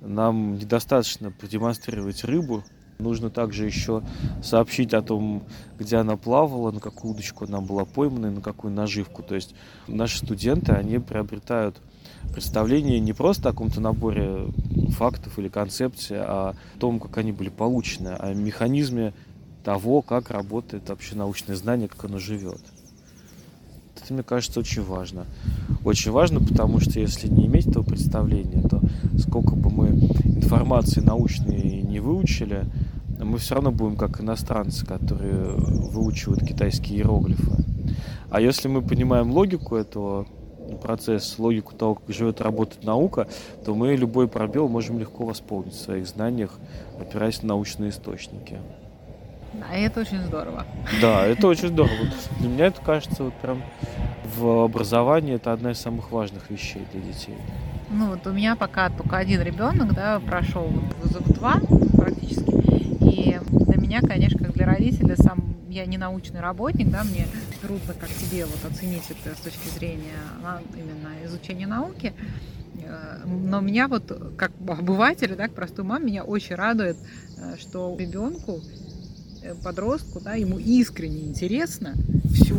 Нам 0.00 0.56
недостаточно 0.56 1.30
продемонстрировать 1.30 2.24
рыбу, 2.24 2.64
Нужно 3.00 3.30
также 3.30 3.66
еще 3.66 4.02
сообщить 4.42 4.94
о 4.94 5.02
том, 5.02 5.42
где 5.78 5.96
она 5.96 6.16
плавала, 6.16 6.70
на 6.70 6.80
какую 6.80 7.14
удочку 7.14 7.44
она 7.46 7.60
была 7.60 7.84
поймана 7.84 8.26
и 8.26 8.30
на 8.30 8.40
какую 8.40 8.72
наживку. 8.72 9.22
То 9.22 9.34
есть 9.34 9.54
наши 9.88 10.18
студенты, 10.18 10.72
они 10.72 10.98
приобретают 10.98 11.76
представление 12.32 13.00
не 13.00 13.12
просто 13.12 13.48
о 13.48 13.52
каком-то 13.52 13.80
наборе 13.80 14.52
фактов 14.90 15.38
или 15.38 15.48
концепций, 15.48 16.18
а 16.20 16.50
о 16.50 16.78
том, 16.78 17.00
как 17.00 17.16
они 17.18 17.32
были 17.32 17.48
получены, 17.48 18.08
о 18.08 18.34
механизме 18.34 19.12
того, 19.64 20.02
как 20.02 20.30
работает 20.30 20.88
вообще 20.88 21.16
научное 21.16 21.56
знание, 21.56 21.88
как 21.88 22.04
оно 22.04 22.18
живет. 22.18 22.60
Это, 23.96 24.14
мне 24.14 24.22
кажется, 24.22 24.60
очень 24.60 24.82
важно. 24.82 25.26
Очень 25.84 26.10
важно, 26.10 26.40
потому 26.40 26.80
что 26.80 26.98
если 27.00 27.28
не 27.28 27.46
иметь 27.46 27.66
этого 27.66 27.82
представления, 27.82 28.62
то 28.62 28.80
сколько 29.18 29.54
бы 29.54 29.70
мы 29.70 30.08
информации 30.42 31.00
научной 31.00 31.82
не 31.82 32.00
выучили, 32.00 32.64
мы 33.18 33.38
все 33.38 33.54
равно 33.54 33.70
будем 33.70 33.96
как 33.96 34.20
иностранцы, 34.20 34.86
которые 34.86 35.54
выучивают 35.56 36.46
китайские 36.46 36.98
иероглифы. 36.98 37.64
А 38.30 38.40
если 38.40 38.68
мы 38.68 38.82
понимаем 38.82 39.30
логику 39.30 39.76
этого 39.76 40.26
процесса, 40.82 41.40
логику 41.42 41.74
того, 41.74 41.96
как 41.96 42.14
живет 42.14 42.40
и 42.40 42.44
работает 42.44 42.84
наука, 42.84 43.26
то 43.64 43.74
мы 43.74 43.96
любой 43.96 44.28
пробел 44.28 44.68
можем 44.68 44.98
легко 44.98 45.24
восполнить 45.24 45.74
в 45.74 45.80
своих 45.80 46.06
знаниях, 46.06 46.58
опираясь 47.00 47.42
на 47.42 47.48
научные 47.48 47.90
источники. 47.90 48.58
А 49.68 49.76
это 49.76 50.00
очень 50.00 50.22
здорово. 50.22 50.64
Да, 51.02 51.26
это 51.26 51.48
очень 51.48 51.68
здорово. 51.68 52.06
Для 52.38 52.48
меня 52.48 52.66
это 52.66 52.80
кажется 52.80 53.24
вот 53.24 53.34
прям 53.34 53.62
в 54.36 54.64
образовании 54.64 55.34
это 55.34 55.52
одна 55.52 55.72
из 55.72 55.78
самых 55.78 56.12
важных 56.12 56.50
вещей 56.50 56.82
для 56.92 57.00
детей. 57.00 57.34
Ну 57.90 58.10
вот 58.10 58.26
у 58.26 58.32
меня 58.32 58.54
пока 58.54 58.88
только 58.88 59.16
один 59.16 59.42
ребенок, 59.42 59.94
да, 59.94 60.20
прошел 60.20 60.68
вызов 61.02 61.26
2 61.26 61.60
практически. 61.96 62.50
И 63.04 63.40
для 63.50 63.76
меня, 63.80 64.00
конечно, 64.00 64.38
как 64.38 64.52
для 64.52 64.64
родителя, 64.64 65.16
сам 65.16 65.56
я 65.68 65.86
не 65.86 65.98
научный 65.98 66.40
работник, 66.40 66.88
да, 66.90 67.02
мне 67.02 67.26
трудно, 67.62 67.94
как 67.94 68.08
тебе, 68.08 68.46
вот 68.46 68.64
оценить 68.70 69.04
это 69.10 69.34
с 69.36 69.40
точки 69.40 69.68
зрения 69.76 70.18
а, 70.44 70.60
именно 70.74 71.24
изучения 71.24 71.66
науки. 71.66 72.12
Э, 72.82 73.24
но 73.26 73.60
меня 73.60 73.88
вот, 73.88 74.34
как 74.36 74.52
обывателя, 74.66 75.36
да, 75.36 75.48
к 75.48 75.54
простой 75.54 75.84
маме, 75.84 76.06
меня 76.06 76.24
очень 76.24 76.54
радует, 76.54 76.96
э, 77.38 77.56
что 77.58 77.96
ребенку, 77.98 78.60
э, 79.42 79.54
подростку, 79.62 80.20
да, 80.20 80.34
ему 80.34 80.58
искренне 80.58 81.26
интересно 81.26 81.94
все. 82.32 82.56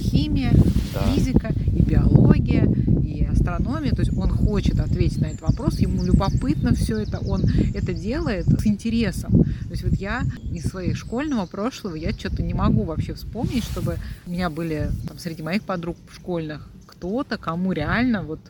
И 0.00 0.04
химия, 0.04 0.52
да. 0.92 1.02
физика, 1.12 1.52
и 1.66 1.82
биология, 1.82 2.68
и 3.04 3.24
астрономия. 3.24 3.92
То 3.92 4.00
есть 4.00 4.16
он 4.16 4.30
хочет 4.30 4.80
ответить 4.80 5.20
на 5.20 5.26
этот 5.26 5.42
вопрос, 5.42 5.78
ему 5.78 6.02
любопытно 6.04 6.74
все 6.74 6.98
это, 6.98 7.18
он 7.20 7.42
это 7.74 7.92
делает 7.92 8.46
с 8.46 8.66
интересом. 8.66 9.32
То 9.32 9.70
есть 9.70 9.84
вот 9.84 9.94
я 9.94 10.22
из 10.52 10.64
своего 10.64 10.94
школьного 10.94 11.46
прошлого, 11.46 11.94
я 11.94 12.12
что-то 12.12 12.42
не 12.42 12.54
могу 12.54 12.84
вообще 12.84 13.14
вспомнить, 13.14 13.64
чтобы 13.64 13.98
у 14.26 14.30
меня 14.30 14.50
были 14.50 14.90
там, 15.06 15.18
среди 15.18 15.42
моих 15.42 15.62
подруг 15.62 15.96
школьных 16.12 16.68
кто-то, 16.86 17.36
кому 17.36 17.72
реально 17.72 18.22
вот 18.22 18.40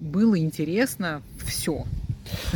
было 0.00 0.38
интересно 0.38 1.22
все. 1.44 1.84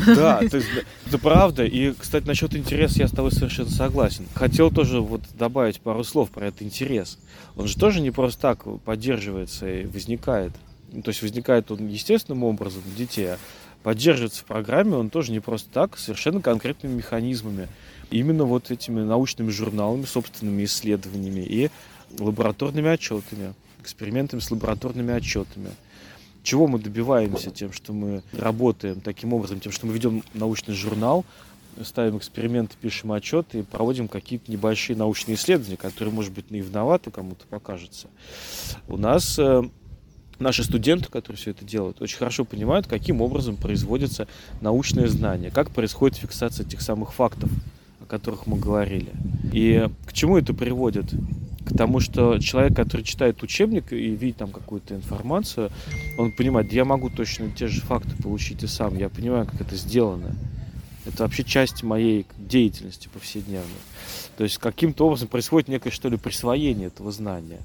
Да, 0.06 0.40
то 0.40 0.58
это 1.06 1.18
правда. 1.18 1.64
И, 1.64 1.92
кстати, 1.92 2.26
насчет 2.26 2.54
интереса 2.54 3.00
я 3.00 3.08
с 3.08 3.12
тобой 3.12 3.32
совершенно 3.32 3.70
согласен. 3.70 4.26
Хотел 4.34 4.70
тоже 4.70 5.00
вот 5.00 5.22
добавить 5.38 5.80
пару 5.80 6.04
слов 6.04 6.30
про 6.30 6.46
этот 6.46 6.62
интерес. 6.62 7.18
Он 7.56 7.66
же 7.66 7.76
тоже 7.76 8.00
не 8.00 8.10
просто 8.10 8.40
так 8.40 8.64
поддерживается 8.82 9.68
и 9.68 9.86
возникает. 9.86 10.52
Ну, 10.92 11.02
то 11.02 11.10
есть 11.10 11.22
возникает 11.22 11.70
он 11.70 11.86
естественным 11.88 12.44
образом 12.44 12.82
у 12.86 12.96
детей, 12.96 13.32
а 13.32 13.38
поддерживается 13.82 14.40
в 14.40 14.44
программе 14.44 14.96
он 14.96 15.10
тоже 15.10 15.32
не 15.32 15.40
просто 15.40 15.68
так, 15.70 15.98
совершенно 15.98 16.40
конкретными 16.40 16.94
механизмами. 16.94 17.68
Именно 18.10 18.44
вот 18.44 18.70
этими 18.70 19.02
научными 19.02 19.50
журналами, 19.50 20.04
собственными 20.04 20.64
исследованиями 20.64 21.40
и 21.40 21.70
лабораторными 22.18 22.88
отчетами, 22.88 23.52
экспериментами 23.80 24.40
с 24.40 24.50
лабораторными 24.50 25.12
отчетами. 25.12 25.70
Чего 26.42 26.66
мы 26.66 26.78
добиваемся 26.78 27.50
тем, 27.50 27.72
что 27.72 27.92
мы 27.92 28.22
работаем 28.32 29.00
таким 29.00 29.32
образом, 29.32 29.60
тем, 29.60 29.72
что 29.72 29.86
мы 29.86 29.92
ведем 29.92 30.22
научный 30.34 30.74
журнал, 30.74 31.24
ставим 31.84 32.18
эксперименты, 32.18 32.74
пишем 32.80 33.12
отчеты 33.12 33.60
и 33.60 33.62
проводим 33.62 34.08
какие-то 34.08 34.50
небольшие 34.50 34.96
научные 34.96 35.36
исследования, 35.36 35.76
которые, 35.76 36.12
может 36.12 36.32
быть, 36.32 36.50
наивноваты 36.50 37.10
кому-то 37.10 37.46
покажутся. 37.46 38.08
У 38.88 38.96
нас 38.96 39.38
э, 39.38 39.62
наши 40.38 40.64
студенты, 40.64 41.08
которые 41.08 41.36
все 41.36 41.50
это 41.50 41.64
делают, 41.64 42.00
очень 42.00 42.18
хорошо 42.18 42.44
понимают, 42.44 42.86
каким 42.86 43.20
образом 43.20 43.56
производится 43.56 44.26
научное 44.60 45.08
знание, 45.08 45.50
как 45.50 45.70
происходит 45.70 46.16
фиксация 46.16 46.66
этих 46.66 46.80
самых 46.80 47.12
фактов, 47.12 47.50
о 48.00 48.06
которых 48.06 48.46
мы 48.46 48.58
говорили. 48.58 49.12
И 49.52 49.88
к 50.06 50.12
чему 50.12 50.38
это 50.38 50.54
приводит? 50.54 51.06
К 51.68 51.76
тому, 51.76 52.00
что 52.00 52.38
человек, 52.38 52.74
который 52.74 53.02
читает 53.02 53.42
учебник 53.42 53.92
и 53.92 54.10
видит 54.10 54.38
там 54.38 54.50
какую-то 54.50 54.94
информацию, 54.94 55.70
он 56.16 56.32
понимает, 56.32 56.72
я 56.72 56.84
могу 56.84 57.10
точно 57.10 57.50
те 57.50 57.68
же 57.68 57.80
факты 57.80 58.20
получить 58.22 58.62
и 58.62 58.66
сам, 58.66 58.96
я 58.96 59.08
понимаю, 59.08 59.46
как 59.46 59.60
это 59.60 59.76
сделано. 59.76 60.34
Это 61.04 61.22
вообще 61.22 61.44
часть 61.44 61.82
моей 61.82 62.26
деятельности 62.36 63.08
повседневной. 63.12 63.64
То 64.36 64.44
есть 64.44 64.58
каким-то 64.58 65.06
образом 65.06 65.28
происходит 65.28 65.68
некое, 65.68 65.90
что 65.90 66.08
ли, 66.08 66.16
присвоение 66.16 66.88
этого 66.88 67.12
знания. 67.12 67.60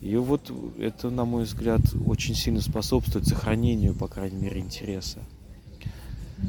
И 0.00 0.16
вот 0.16 0.52
это, 0.78 1.10
на 1.10 1.24
мой 1.24 1.44
взгляд, 1.44 1.80
очень 2.06 2.34
сильно 2.34 2.60
способствует 2.60 3.26
сохранению, 3.26 3.94
по 3.94 4.06
крайней 4.06 4.40
мере, 4.42 4.60
интереса. 4.60 5.18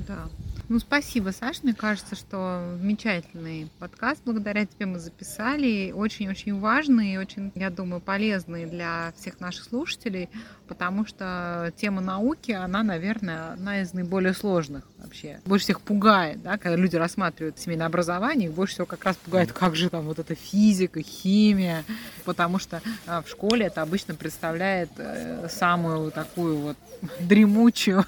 Да. 0.07 0.25
Ну, 0.67 0.79
спасибо, 0.79 1.29
Саш. 1.29 1.61
Мне 1.61 1.75
кажется, 1.75 2.15
что 2.15 2.75
замечательный 2.79 3.69
подкаст. 3.77 4.21
Благодаря 4.25 4.65
тебе 4.65 4.87
мы 4.87 4.97
записали. 4.97 5.91
Очень-очень 5.91 6.59
важный 6.59 7.13
и 7.13 7.17
очень, 7.17 7.51
я 7.53 7.69
думаю, 7.69 8.01
полезный 8.01 8.65
для 8.65 9.13
всех 9.15 9.39
наших 9.39 9.65
слушателей, 9.65 10.27
потому 10.67 11.05
что 11.05 11.71
тема 11.77 12.01
науки, 12.01 12.51
она, 12.51 12.81
наверное, 12.81 13.53
одна 13.53 13.81
из 13.81 13.93
наиболее 13.93 14.33
сложных 14.33 14.85
вообще. 14.97 15.39
Больше 15.45 15.65
всех 15.65 15.81
пугает, 15.81 16.41
да, 16.41 16.57
когда 16.57 16.75
люди 16.75 16.95
рассматривают 16.95 17.59
семейное 17.59 17.85
образование, 17.85 18.49
их 18.49 18.55
больше 18.55 18.73
всего 18.73 18.87
как 18.87 19.03
раз 19.05 19.17
пугает, 19.17 19.51
как 19.51 19.75
же 19.75 19.91
там 19.91 20.05
вот 20.05 20.17
эта 20.17 20.33
физика, 20.33 20.99
химия, 21.01 21.83
потому 22.23 22.57
что 22.57 22.81
а, 23.05 23.21
в 23.21 23.29
школе 23.29 23.67
это 23.67 23.83
обычно 23.83 24.15
представляет 24.15 24.89
э, 24.97 25.47
самую 25.47 26.11
такую 26.11 26.57
вот 26.57 26.77
дремучую 27.19 28.03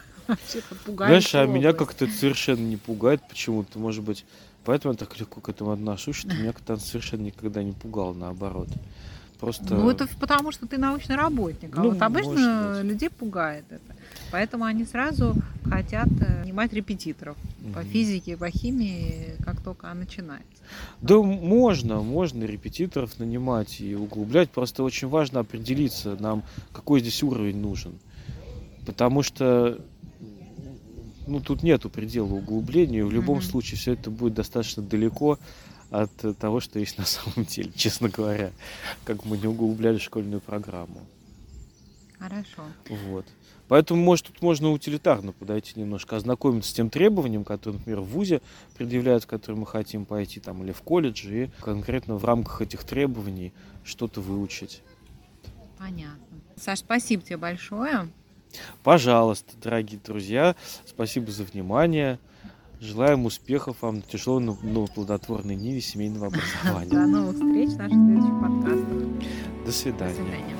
Знаешь, 0.86 1.36
а 1.36 1.46
меня 1.46 1.74
как-то 1.74 2.06
это 2.06 2.14
совершенно 2.14 2.66
не 2.66 2.78
пугает 2.78 3.22
почему-то, 3.28 3.80
может 3.80 4.04
быть, 4.04 4.26
поэтому 4.66 4.94
я 4.94 4.98
так 4.98 5.18
легко 5.20 5.42
к 5.42 5.50
этому 5.50 5.72
отношусь, 5.72 6.18
что 6.18 6.30
меня 6.30 6.54
как-то 6.54 6.78
совершенно 6.78 7.24
никогда 7.24 7.64
не 7.64 7.74
пугал, 7.74 8.14
наоборот. 8.14 8.70
Просто... 9.40 9.76
Ну, 9.76 9.90
это 9.90 10.08
потому, 10.20 10.52
что 10.52 10.66
ты 10.66 10.78
научный 10.78 11.16
работник. 11.16 11.78
А 11.78 11.84
ну, 11.84 11.92
вот 11.92 12.02
обычно 12.02 12.82
людей 12.82 13.10
пугает 13.10 13.66
это. 13.70 13.96
Поэтому 14.32 14.66
они 14.66 14.84
сразу 14.84 15.36
хотят 15.64 16.08
э, 16.22 16.44
нанимать 16.58 16.74
репетиторов 16.74 17.38
угу. 17.64 17.74
по 17.74 17.84
физике, 17.84 18.36
по 18.36 18.50
химии, 18.50 19.36
как 19.46 19.62
только 19.62 19.94
начинается. 19.94 20.48
Да, 21.02 21.22
можно, 21.22 22.02
можно 22.02 22.44
репетиторов 22.44 23.20
нанимать 23.20 23.80
и 23.80 23.96
углублять. 23.96 24.50
Просто 24.50 24.84
очень 24.84 25.08
важно 25.08 25.42
определиться 25.42 26.18
нам, 26.20 26.44
какой 26.74 27.02
здесь 27.02 27.22
уровень 27.22 27.60
нужен. 27.60 27.94
Потому 28.86 29.22
что 29.22 29.80
ну, 31.28 31.40
тут 31.40 31.64
нету 31.64 31.90
предела 31.90 32.34
углублению. 32.34 33.08
В 33.08 33.12
любом 33.12 33.40
mm-hmm. 33.40 33.50
случае 33.50 33.78
все 33.78 33.94
это 33.94 34.10
будет 34.10 34.34
достаточно 34.34 34.82
далеко 34.82 35.38
от 35.90 36.12
того, 36.40 36.60
что 36.60 36.80
есть 36.80 36.98
на 36.98 37.06
самом 37.06 37.46
деле, 37.46 37.72
честно 37.76 38.10
говоря, 38.10 38.52
как 39.04 39.26
мы 39.26 39.38
не 39.38 39.48
углубляли 39.48 39.98
школьную 39.98 40.42
программу. 40.42 41.02
Хорошо. 42.20 42.64
Вот. 42.90 43.26
Поэтому, 43.68 44.02
может, 44.02 44.28
тут 44.28 44.42
можно 44.42 44.72
утилитарно 44.72 45.34
подойти 45.34 45.78
немножко, 45.80 46.16
ознакомиться 46.16 46.72
с 46.72 46.74
тем 46.74 46.90
требованием, 46.90 47.44
которое, 47.44 47.78
например, 47.78 48.00
в 48.00 48.06
ВУЗе 48.06 48.42
предъявляют, 48.78 49.26
в 49.26 49.28
который 49.28 49.58
мы 49.58 49.66
хотим 49.66 50.06
пойти, 50.06 50.40
там, 50.40 50.64
или 50.64 50.72
в 50.72 50.82
колледже, 50.82 51.44
и 51.44 51.50
конкретно 51.62 52.16
в 52.16 52.24
рамках 52.24 52.62
этих 52.62 52.86
требований 52.86 53.52
что-то 53.84 54.22
выучить. 54.22 54.82
Понятно. 55.78 56.18
Саш, 56.56 56.80
спасибо 56.80 57.22
тебе 57.24 57.38
большое. 57.38 58.08
Пожалуйста, 58.84 59.54
дорогие 59.62 60.00
друзья, 60.04 60.56
спасибо 60.86 61.32
за 61.32 61.44
внимание. 61.44 62.20
Желаем 62.80 63.26
успехов 63.26 63.78
вам 63.82 63.98
на 63.98 64.02
тяжелой, 64.02 64.44
но, 64.44 64.58
но 64.62 64.86
плодотворной 64.86 65.56
ниве 65.56 65.82
семейного 65.82 66.28
образования. 66.64 66.92
До 66.92 67.08
новых 67.08 67.36
встреч 67.36 67.70
в 67.70 67.78
наших 67.78 67.94
следующих 67.94 68.42
подкастах. 68.42 69.66
До 69.66 69.72
свидания. 69.72 70.14
До 70.14 70.16
свидания. 70.16 70.56